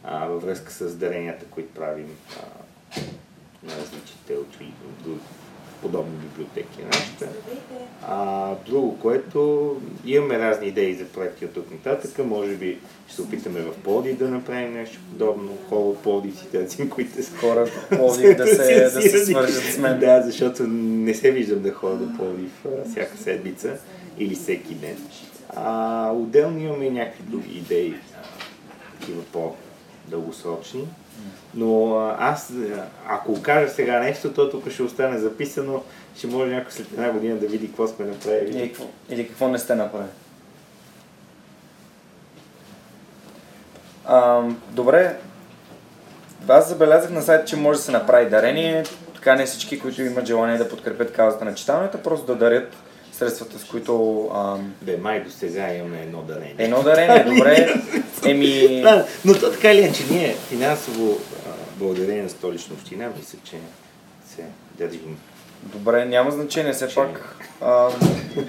във 0.03 0.43
връзка 0.43 0.71
с 0.71 0.95
даренията, 0.95 1.45
които 1.45 1.73
правим 1.73 2.17
а, 2.39 2.45
на 3.63 3.71
различните 3.77 4.33
учи, 4.33 4.71
до- 5.03 5.19
подобни 5.81 6.11
библиотеки 6.11 6.81
на 6.81 6.87
нашите. 6.87 7.27
А, 8.07 8.51
друго, 8.65 8.99
което 8.99 9.71
имаме 10.05 10.39
разни 10.39 10.67
идеи 10.67 10.95
за 10.95 11.05
проекти 11.05 11.45
от 11.45 11.53
тук 11.53 11.71
нататък. 11.71 12.25
Може 12.25 12.55
би 12.55 12.77
ще 13.07 13.15
се 13.15 13.21
опитаме 13.21 13.61
в 13.61 13.71
Пловдив 13.83 14.17
да 14.17 14.29
направим 14.29 14.73
нещо 14.73 14.99
подобно. 15.11 15.57
Хора 15.69 15.95
търсим, 16.51 16.89
които 16.89 17.23
са 17.23 17.37
Хора 17.37 17.65
в 17.65 17.89
Пловдив 17.97 18.37
да 18.37 18.47
се, 18.47 18.83
да 18.83 19.01
се 19.01 19.25
свържат 19.25 19.63
с 19.63 19.77
мен. 19.77 19.99
Да, 19.99 20.21
защото 20.21 20.63
не 20.67 21.13
се 21.13 21.31
виждам 21.31 21.61
да 21.61 21.71
ходя 21.71 21.95
до 21.95 22.17
Пловдив 22.17 22.65
а, 22.65 22.89
всяка 22.89 23.17
седмица 23.17 23.77
или 24.19 24.35
всеки 24.35 24.75
ден. 24.75 24.97
А, 25.49 26.11
отделно 26.11 26.59
имаме 26.59 26.85
и 26.85 26.89
някакви 26.89 27.23
други 27.23 27.57
идеи, 27.57 27.95
такива 28.99 29.23
по-дългосрочни. 29.23 30.87
Но 31.53 31.97
аз, 32.19 32.53
ако 33.07 33.41
кажа 33.41 33.69
сега 33.69 33.99
нещо, 33.99 34.33
то 34.33 34.49
тук 34.49 34.69
ще 34.69 34.83
остане 34.83 35.17
записано, 35.17 35.83
ще 36.17 36.27
може 36.27 36.51
някой 36.51 36.71
след 36.71 36.91
една 36.91 37.11
година 37.11 37.35
да 37.35 37.47
види 37.47 37.67
какво 37.67 37.87
сме 37.87 38.05
направили. 38.05 38.57
Или 38.57 38.67
какво, 38.67 38.85
или 39.09 39.27
какво 39.27 39.47
не 39.47 39.59
сте 39.59 39.75
направили? 39.75 40.09
А, 44.05 44.43
добре, 44.69 45.17
аз 46.47 46.69
забелязах 46.69 47.11
на 47.11 47.21
сайта, 47.21 47.45
че 47.45 47.55
може 47.55 47.79
да 47.79 47.83
се 47.83 47.91
направи 47.91 48.29
дарение. 48.29 48.83
Така 49.15 49.35
не 49.35 49.45
всички, 49.45 49.79
които 49.79 50.01
имат 50.01 50.25
желание 50.25 50.57
да 50.57 50.69
подкрепят 50.69 51.13
казата 51.13 51.45
на 51.45 51.55
читалнията, 51.55 52.03
просто 52.03 52.25
да 52.25 52.35
дарят 52.35 52.75
средствата, 53.17 53.59
с 53.59 53.63
които... 53.63 54.23
А, 54.33 54.57
Бе, 54.81 54.97
май 54.97 55.23
до 55.23 55.31
сега 55.31 55.73
имаме 55.73 56.01
едно 56.01 56.21
дарение. 56.21 56.55
едно 56.57 56.83
дарение, 56.83 57.23
добре. 57.35 57.73
Еми, 58.25 58.81
Да, 58.81 59.07
но 59.25 59.33
то 59.33 59.51
така 59.51 59.71
или 59.71 59.81
иначе, 59.81 60.03
ние 60.11 60.35
финансово, 60.49 61.17
а, 61.47 61.49
благодарение 61.75 62.23
на 62.23 62.29
столична 62.29 62.75
община, 62.75 63.09
мисля, 63.17 63.37
че 63.43 63.55
се 64.35 64.43
държим. 64.77 65.17
добре, 65.63 66.05
няма 66.05 66.31
значение. 66.31 66.73
Все 66.73 66.95
пак 66.95 67.35
а, 67.61 67.89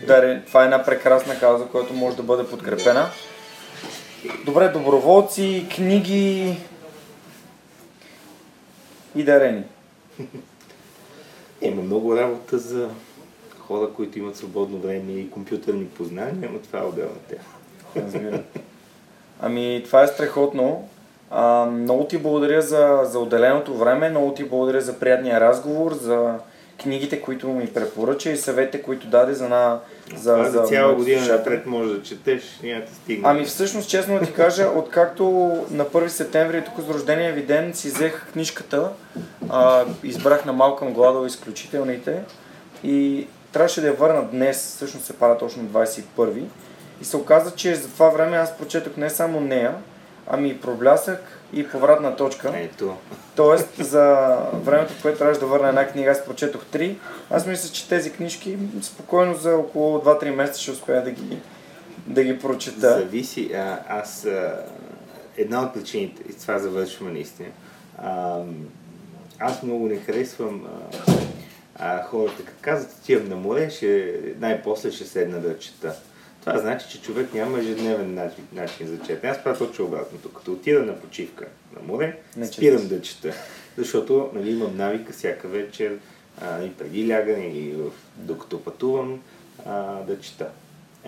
даре, 0.07 0.43
това 0.47 0.63
е 0.63 0.65
една 0.65 0.85
прекрасна 0.85 1.39
кауза, 1.39 1.65
която 1.67 1.95
може 1.95 2.17
да 2.17 2.23
бъде 2.23 2.45
подкрепена. 2.47 3.11
Добре, 4.45 4.69
доброволци, 4.69 5.67
книги 5.77 6.57
и 9.17 9.25
дарени. 9.25 9.63
Има 11.63 11.83
много 11.83 12.17
работа 12.17 12.59
за 12.59 12.89
хора, 13.67 13.89
които 13.97 14.19
имат 14.19 14.37
свободно 14.37 14.79
време 14.79 15.13
и 15.13 15.31
компютърни 15.31 15.87
познания, 15.87 16.51
но 16.53 16.59
това 16.59 16.79
е 16.79 16.83
отделна 16.83 17.19
тема. 17.29 17.43
Ами, 19.41 19.83
това 19.85 20.03
е 20.03 20.07
страхотно. 20.07 20.89
А, 21.31 21.65
много 21.65 22.05
ти 22.05 22.19
благодаря 22.19 22.63
за, 22.63 23.01
за 23.05 23.19
отделеното 23.19 23.75
време, 23.75 24.11
много 24.11 24.35
ти 24.35 24.45
благодаря 24.45 24.81
за 24.81 24.99
приятния 24.99 25.41
разговор, 25.41 25.95
за 25.95 26.35
книгите, 26.83 27.21
които 27.21 27.49
ми 27.49 27.67
препоръча 27.67 28.31
и 28.31 28.37
съветите, 28.37 28.83
които 28.83 29.07
даде 29.07 29.35
за, 29.35 29.49
на, 29.49 29.81
за, 30.17 30.35
Това 30.35 30.51
за 30.51 30.63
цяла 30.63 30.93
моите 30.93 30.99
година 30.99 31.37
напред 31.37 31.67
може 31.67 31.95
да 31.95 32.03
четеш, 32.03 32.61
няма 32.63 32.81
да 32.81 32.95
стигне. 32.95 33.23
Ами 33.29 33.45
всъщност, 33.45 33.89
честно 33.89 34.19
да 34.19 34.25
ти 34.25 34.33
кажа, 34.33 34.69
откакто 34.77 35.25
на 35.71 35.85
1 35.85 36.07
септември, 36.07 36.65
тук 36.65 36.85
с 36.87 36.91
рождения 36.91 37.33
ви 37.33 37.43
ден, 37.43 37.75
си 37.75 37.89
взех 37.89 38.33
книжката, 38.33 38.91
а, 39.49 39.85
избрах 40.05 40.45
на 40.45 40.53
Малкъм 40.53 40.93
Гладо 40.93 41.27
изключителните 41.27 42.23
и 42.85 43.27
трябваше 43.57 43.81
да 43.81 43.87
я 43.87 43.93
върна 43.93 44.23
днес, 44.23 44.67
всъщност 44.67 45.07
се 45.07 45.13
пара 45.13 45.39
точно 45.39 45.63
21 45.63 46.43
и 47.01 47.05
се 47.05 47.17
оказа, 47.17 47.51
че 47.51 47.75
за 47.75 47.89
това 47.89 48.09
време 48.09 48.37
аз 48.37 48.59
прочетох 48.59 48.97
не 48.97 49.11
само 49.11 49.41
нея, 49.41 49.75
ами 50.27 50.49
и 50.49 50.61
Проблясък, 50.61 51.41
и 51.53 51.69
повратна 51.69 52.17
точка. 52.17 52.53
Ето. 52.55 52.97
Тоест, 53.37 53.69
за 53.79 54.37
времето, 54.53 54.93
в 54.93 55.03
което 55.03 55.19
трябваше 55.19 55.41
да 55.41 55.47
върна 55.47 55.69
една 55.69 55.87
книга, 55.87 56.11
аз 56.11 56.25
прочетох 56.25 56.65
три. 56.65 56.99
Аз 57.31 57.47
мисля, 57.47 57.73
че 57.73 57.89
тези 57.89 58.13
книжки 58.13 58.59
спокойно 58.83 59.35
за 59.35 59.57
около 59.57 59.99
2-3 59.99 60.31
месеца 60.31 60.61
ще 60.61 60.71
успея 60.71 61.05
да 61.05 61.11
ги, 61.11 61.39
да 62.07 62.25
ги 62.25 62.39
прочета. 62.39 62.99
Зависи. 62.99 63.53
А, 63.55 63.79
аз 63.89 64.25
а, 64.25 64.65
една 65.37 65.63
от 65.63 65.75
причините, 65.75 66.23
и 66.31 66.41
това 66.41 66.59
завършваме 66.59 67.13
наистина, 67.13 67.49
а, 67.99 68.39
аз 69.39 69.63
много 69.63 69.87
не 69.87 69.97
харесвам 69.97 70.67
а, 70.67 71.13
а, 71.79 72.03
хората, 72.03 72.37
като 72.45 72.59
казват, 72.61 72.93
отивам 73.03 73.29
на 73.29 73.37
море, 73.37 73.71
ще, 73.71 74.15
най-после 74.41 74.91
ще 74.91 75.05
седна 75.05 75.41
да 75.41 75.59
чета. 75.59 75.97
Това 76.41 76.59
значи, 76.59 76.87
че 76.91 77.03
човек 77.03 77.35
няма 77.35 77.59
ежедневен 77.59 78.15
начин, 78.15 78.45
начин 78.53 78.87
за 78.87 78.99
четене. 78.99 79.33
Аз 79.33 79.45
правя 79.45 79.59
точно 79.59 79.85
обратното. 79.85 80.33
Като 80.33 80.53
отида 80.53 80.83
на 80.83 81.01
почивка 81.01 81.47
на 81.77 81.95
море, 81.95 82.19
Не 82.37 82.47
спирам 82.47 82.79
четеш. 82.83 82.97
да 82.97 83.03
чета. 83.03 83.33
Защото 83.77 84.31
нали, 84.35 84.51
имам 84.51 84.77
навика 84.77 85.13
всяка 85.13 85.49
вечер, 85.49 85.97
а, 86.43 86.63
и 86.63 86.73
преди 86.73 87.09
лягане, 87.09 87.47
и 87.47 87.73
в- 87.73 87.91
докато 88.17 88.63
пътувам, 88.65 89.23
а, 89.67 90.03
да 90.03 90.21
чета. 90.21 90.49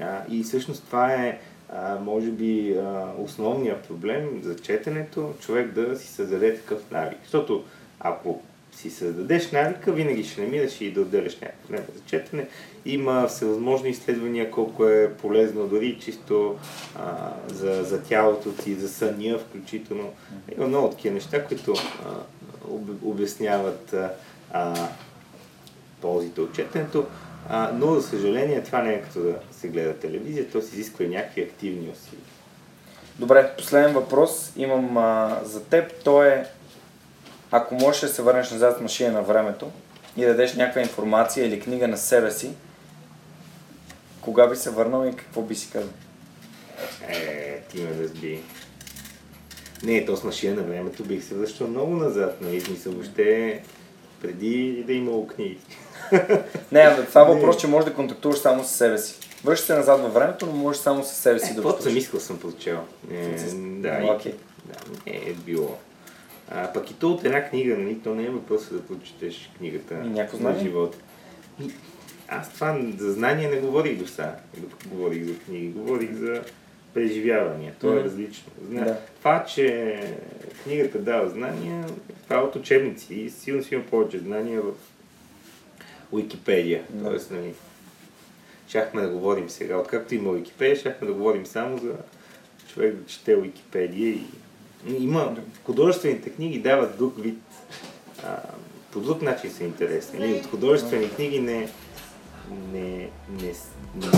А, 0.01 0.21
и 0.31 0.43
всъщност 0.43 0.85
това 0.87 1.12
е, 1.14 1.39
а, 1.73 1.99
може 2.01 2.31
би, 2.31 2.77
а, 2.79 3.12
основният 3.19 3.83
проблем 3.89 4.41
за 4.43 4.57
четенето, 4.57 5.35
човек 5.41 5.73
да 5.73 5.97
си 5.99 6.09
създаде 6.09 6.57
такъв 6.57 6.91
навик. 6.91 7.19
Защото 7.23 7.64
ако 8.01 8.43
си 8.79 8.91
създадеш 8.91 9.51
навика, 9.51 9.93
винаги 9.93 10.24
ще 10.24 10.41
намираш 10.41 10.81
и 10.81 10.93
да 10.93 11.01
отделяш 11.01 11.41
някакво 11.41 11.68
време 11.68 11.87
за 11.97 12.05
четене. 12.07 12.47
Има 12.85 13.26
всевъзможни 13.26 13.91
изследвания 13.91 14.51
колко 14.51 14.89
е 14.89 15.12
полезно 15.12 15.66
дори 15.66 15.99
чисто 16.01 16.57
а, 16.97 17.33
за, 17.55 17.85
за 17.85 18.03
тялото 18.03 18.53
ти, 18.53 18.74
за 18.74 18.89
съня 18.89 19.39
включително. 19.39 20.12
Има 20.57 20.66
много 20.66 20.91
такива 20.91 21.14
неща, 21.14 21.45
които 21.45 21.72
а, 21.72 22.11
об, 22.70 22.89
обясняват 23.05 23.95
а, 24.53 24.89
ползите 26.01 26.41
от 26.41 26.55
четенето. 26.55 27.07
А, 27.49 27.70
но, 27.74 27.95
за 27.95 28.03
съжаление, 28.03 28.62
това 28.62 28.83
не 28.83 28.95
е 28.95 29.03
като 29.03 29.20
да 29.20 29.35
се 29.51 29.68
гледа 29.68 29.95
телевизия, 29.95 30.51
то 30.51 30.62
си 30.62 30.68
изисква 30.72 31.05
и 31.05 31.09
някакви 31.09 31.43
активни 31.43 31.91
усилия. 31.91 32.24
Добре, 33.18 33.53
последен 33.57 33.93
въпрос 33.93 34.53
имам 34.57 34.97
а, 34.97 35.41
за 35.45 35.64
теб. 35.64 36.05
То 36.05 36.22
е, 36.22 36.47
ако 37.51 37.74
можеш 37.74 38.01
да 38.01 38.09
се 38.09 38.22
върнеш 38.22 38.51
назад 38.51 38.78
в 38.78 38.80
машина 38.80 39.12
на 39.12 39.22
времето 39.22 39.70
и 40.16 40.20
да 40.20 40.26
дадеш 40.28 40.55
някаква 40.55 40.80
информация 40.80 41.46
или 41.46 41.61
книга 41.61 41.88
на 41.88 41.96
себе 41.96 42.30
си, 42.30 42.51
кога 44.20 44.46
би 44.46 44.57
се 44.57 44.70
върнал 44.70 45.07
и 45.07 45.16
какво 45.16 45.42
би 45.42 45.55
си 45.55 45.70
казал? 45.72 45.90
Е, 47.09 47.61
ти 47.70 47.80
ме 47.82 48.03
разби. 48.03 48.42
Не, 49.82 50.05
то 50.07 50.16
с 50.16 50.24
машина 50.24 50.57
на 50.57 50.62
времето 50.62 51.05
бих 51.05 51.24
се 51.24 51.34
връщал 51.34 51.66
много 51.68 51.96
назад, 51.96 52.36
нали? 52.40 52.61
Смисъл, 52.61 52.92
въобще 52.92 53.62
преди 54.22 54.84
да 54.86 54.92
е 54.92 54.96
имало 54.96 55.26
книги. 55.26 55.59
Не, 56.72 56.96
това 56.96 57.20
е 57.20 57.34
въпрос, 57.34 57.57
че 57.57 57.66
можеш 57.66 57.90
да 57.90 57.94
контактуваш 57.96 58.38
само 58.38 58.64
с 58.64 58.70
себе 58.70 58.99
си. 58.99 59.18
Връщаш 59.44 59.66
се 59.66 59.74
назад 59.74 60.01
във 60.01 60.14
времето, 60.14 60.46
но 60.46 60.53
можеш 60.53 60.82
само 60.82 61.05
с 61.05 61.09
себе 61.09 61.38
си 61.38 61.46
Е, 61.46 61.49
да 61.49 61.55
каквото 61.55 61.82
съм 61.82 61.86
общуваш. 61.86 62.03
искал 62.03 62.20
съм 62.20 62.38
прочел. 62.40 62.78
Е, 63.11 63.28
да, 63.55 64.14
окей. 64.16 64.34
да, 64.64 64.74
не 65.07 65.16
е 65.16 65.32
било. 65.32 65.76
А, 66.51 66.72
пък 66.72 66.90
и 66.90 66.94
то 66.94 67.11
от 67.11 67.24
една 67.24 67.49
книга, 67.49 67.78
нали? 67.78 68.01
То 68.05 68.14
не 68.14 68.24
е 68.24 68.30
въпрос 68.30 68.72
да 68.72 68.86
прочетеш 68.86 69.51
книгата 69.59 69.94
някакво 69.94 70.49
на 70.49 70.59
живота. 70.59 70.99
Аз 72.28 72.53
това 72.53 72.80
за 72.99 73.12
знание 73.12 73.49
не 73.49 73.61
говорих 73.61 73.99
до 73.99 74.07
сега. 74.07 74.36
Говорих 74.86 75.24
за 75.24 75.38
книги, 75.38 75.68
говорих 75.68 76.12
за 76.12 76.42
преживявания. 76.94 77.74
То 77.80 77.92
е 77.92 78.05
различно. 78.05 78.53
Зна... 78.68 78.84
Да. 78.84 78.99
Това, 79.18 79.44
че 79.44 80.01
книгата 80.64 80.99
дава 80.99 81.28
знания, 81.28 81.86
това 82.22 82.36
е 82.36 82.42
от 82.42 82.57
учебници 82.57 83.14
и 83.14 83.30
сигурно 83.30 83.64
си 83.64 83.74
има 83.74 83.84
повече 83.84 84.18
знания 84.18 84.62
в 84.62 84.72
Уикипедия. 86.12 86.82
Да. 86.90 87.05
Тоест, 87.05 87.30
нали, 87.30 87.55
щяхме 88.68 89.03
да 89.03 89.09
говорим 89.09 89.51
сега, 89.51 89.76
откакто 89.76 90.14
има 90.14 90.30
Уикипедия, 90.30 90.76
щяхме 90.76 91.07
да 91.07 91.12
говорим 91.12 91.46
само 91.46 91.78
за 91.78 91.92
човек 92.72 92.94
да 92.94 93.07
чете 93.07 93.36
Уикипедия 93.36 94.09
и 94.09 94.22
има 94.87 95.37
художествените 95.64 96.31
книги 96.31 96.59
дават 96.59 96.99
друг 96.99 97.14
вид, 97.18 97.39
а, 98.24 98.37
по 98.93 99.01
друг 99.01 99.22
начин 99.22 99.51
са 99.51 99.64
интересни. 99.64 100.18
Нали? 100.18 100.35
От 100.35 100.47
художествени 100.47 101.11
книги 101.11 101.41
не, 101.41 101.68
не, 102.72 103.11
не, 103.29 103.53
не, 103.95 104.09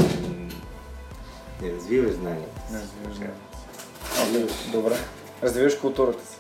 не 1.62 1.72
развиваш 1.72 2.12
знанието. 2.12 2.60
Не 2.72 2.78
развиваш 2.78 3.16
знанието. 3.16 3.40
Окей, 4.28 4.72
Добре. 4.72 4.94
Развиваш 5.42 5.74
културата 5.74 6.26
си. 6.26 6.36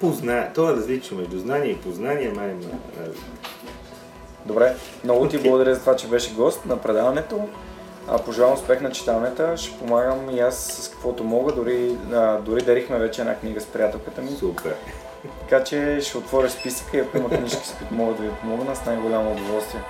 Позна... 0.00 0.50
То 0.54 0.70
е 0.70 0.72
различно 0.72 1.16
между 1.16 1.38
знание 1.38 1.70
и 1.70 1.76
познание, 1.78 2.32
май 2.32 2.50
има. 2.50 2.78
Добре, 4.46 4.76
много 5.04 5.28
ти 5.28 5.38
благодаря 5.38 5.74
за 5.74 5.80
това, 5.80 5.96
че 5.96 6.08
беше 6.08 6.34
гост 6.34 6.66
на 6.66 6.80
предаването. 6.80 7.48
А, 8.10 8.18
пожелавам 8.18 8.54
успех 8.54 8.80
на 8.80 8.92
читалнята. 8.92 9.56
Ще 9.56 9.78
помагам 9.78 10.30
и 10.30 10.40
аз 10.40 10.56
с 10.56 10.88
каквото 10.88 11.24
мога. 11.24 11.52
Дори, 11.52 11.96
а, 12.12 12.38
дори 12.38 12.62
дарихме 12.62 12.98
вече 12.98 13.20
една 13.20 13.34
книга 13.34 13.60
с 13.60 13.66
приятелката 13.66 14.22
ми. 14.22 14.30
Супер. 14.30 14.74
Така 15.40 15.64
че 15.64 15.98
ще 16.02 16.18
отворя 16.18 16.50
списъка 16.50 16.96
и 16.96 17.00
ако 17.00 17.16
има 17.16 17.28
книжки, 17.28 17.68
с 17.68 17.74
които 17.78 17.94
мога 17.94 18.14
да 18.14 18.22
ви 18.22 18.30
помогна, 18.40 18.76
с 18.76 18.86
най-голямо 18.86 19.32
удоволствие. 19.32 19.80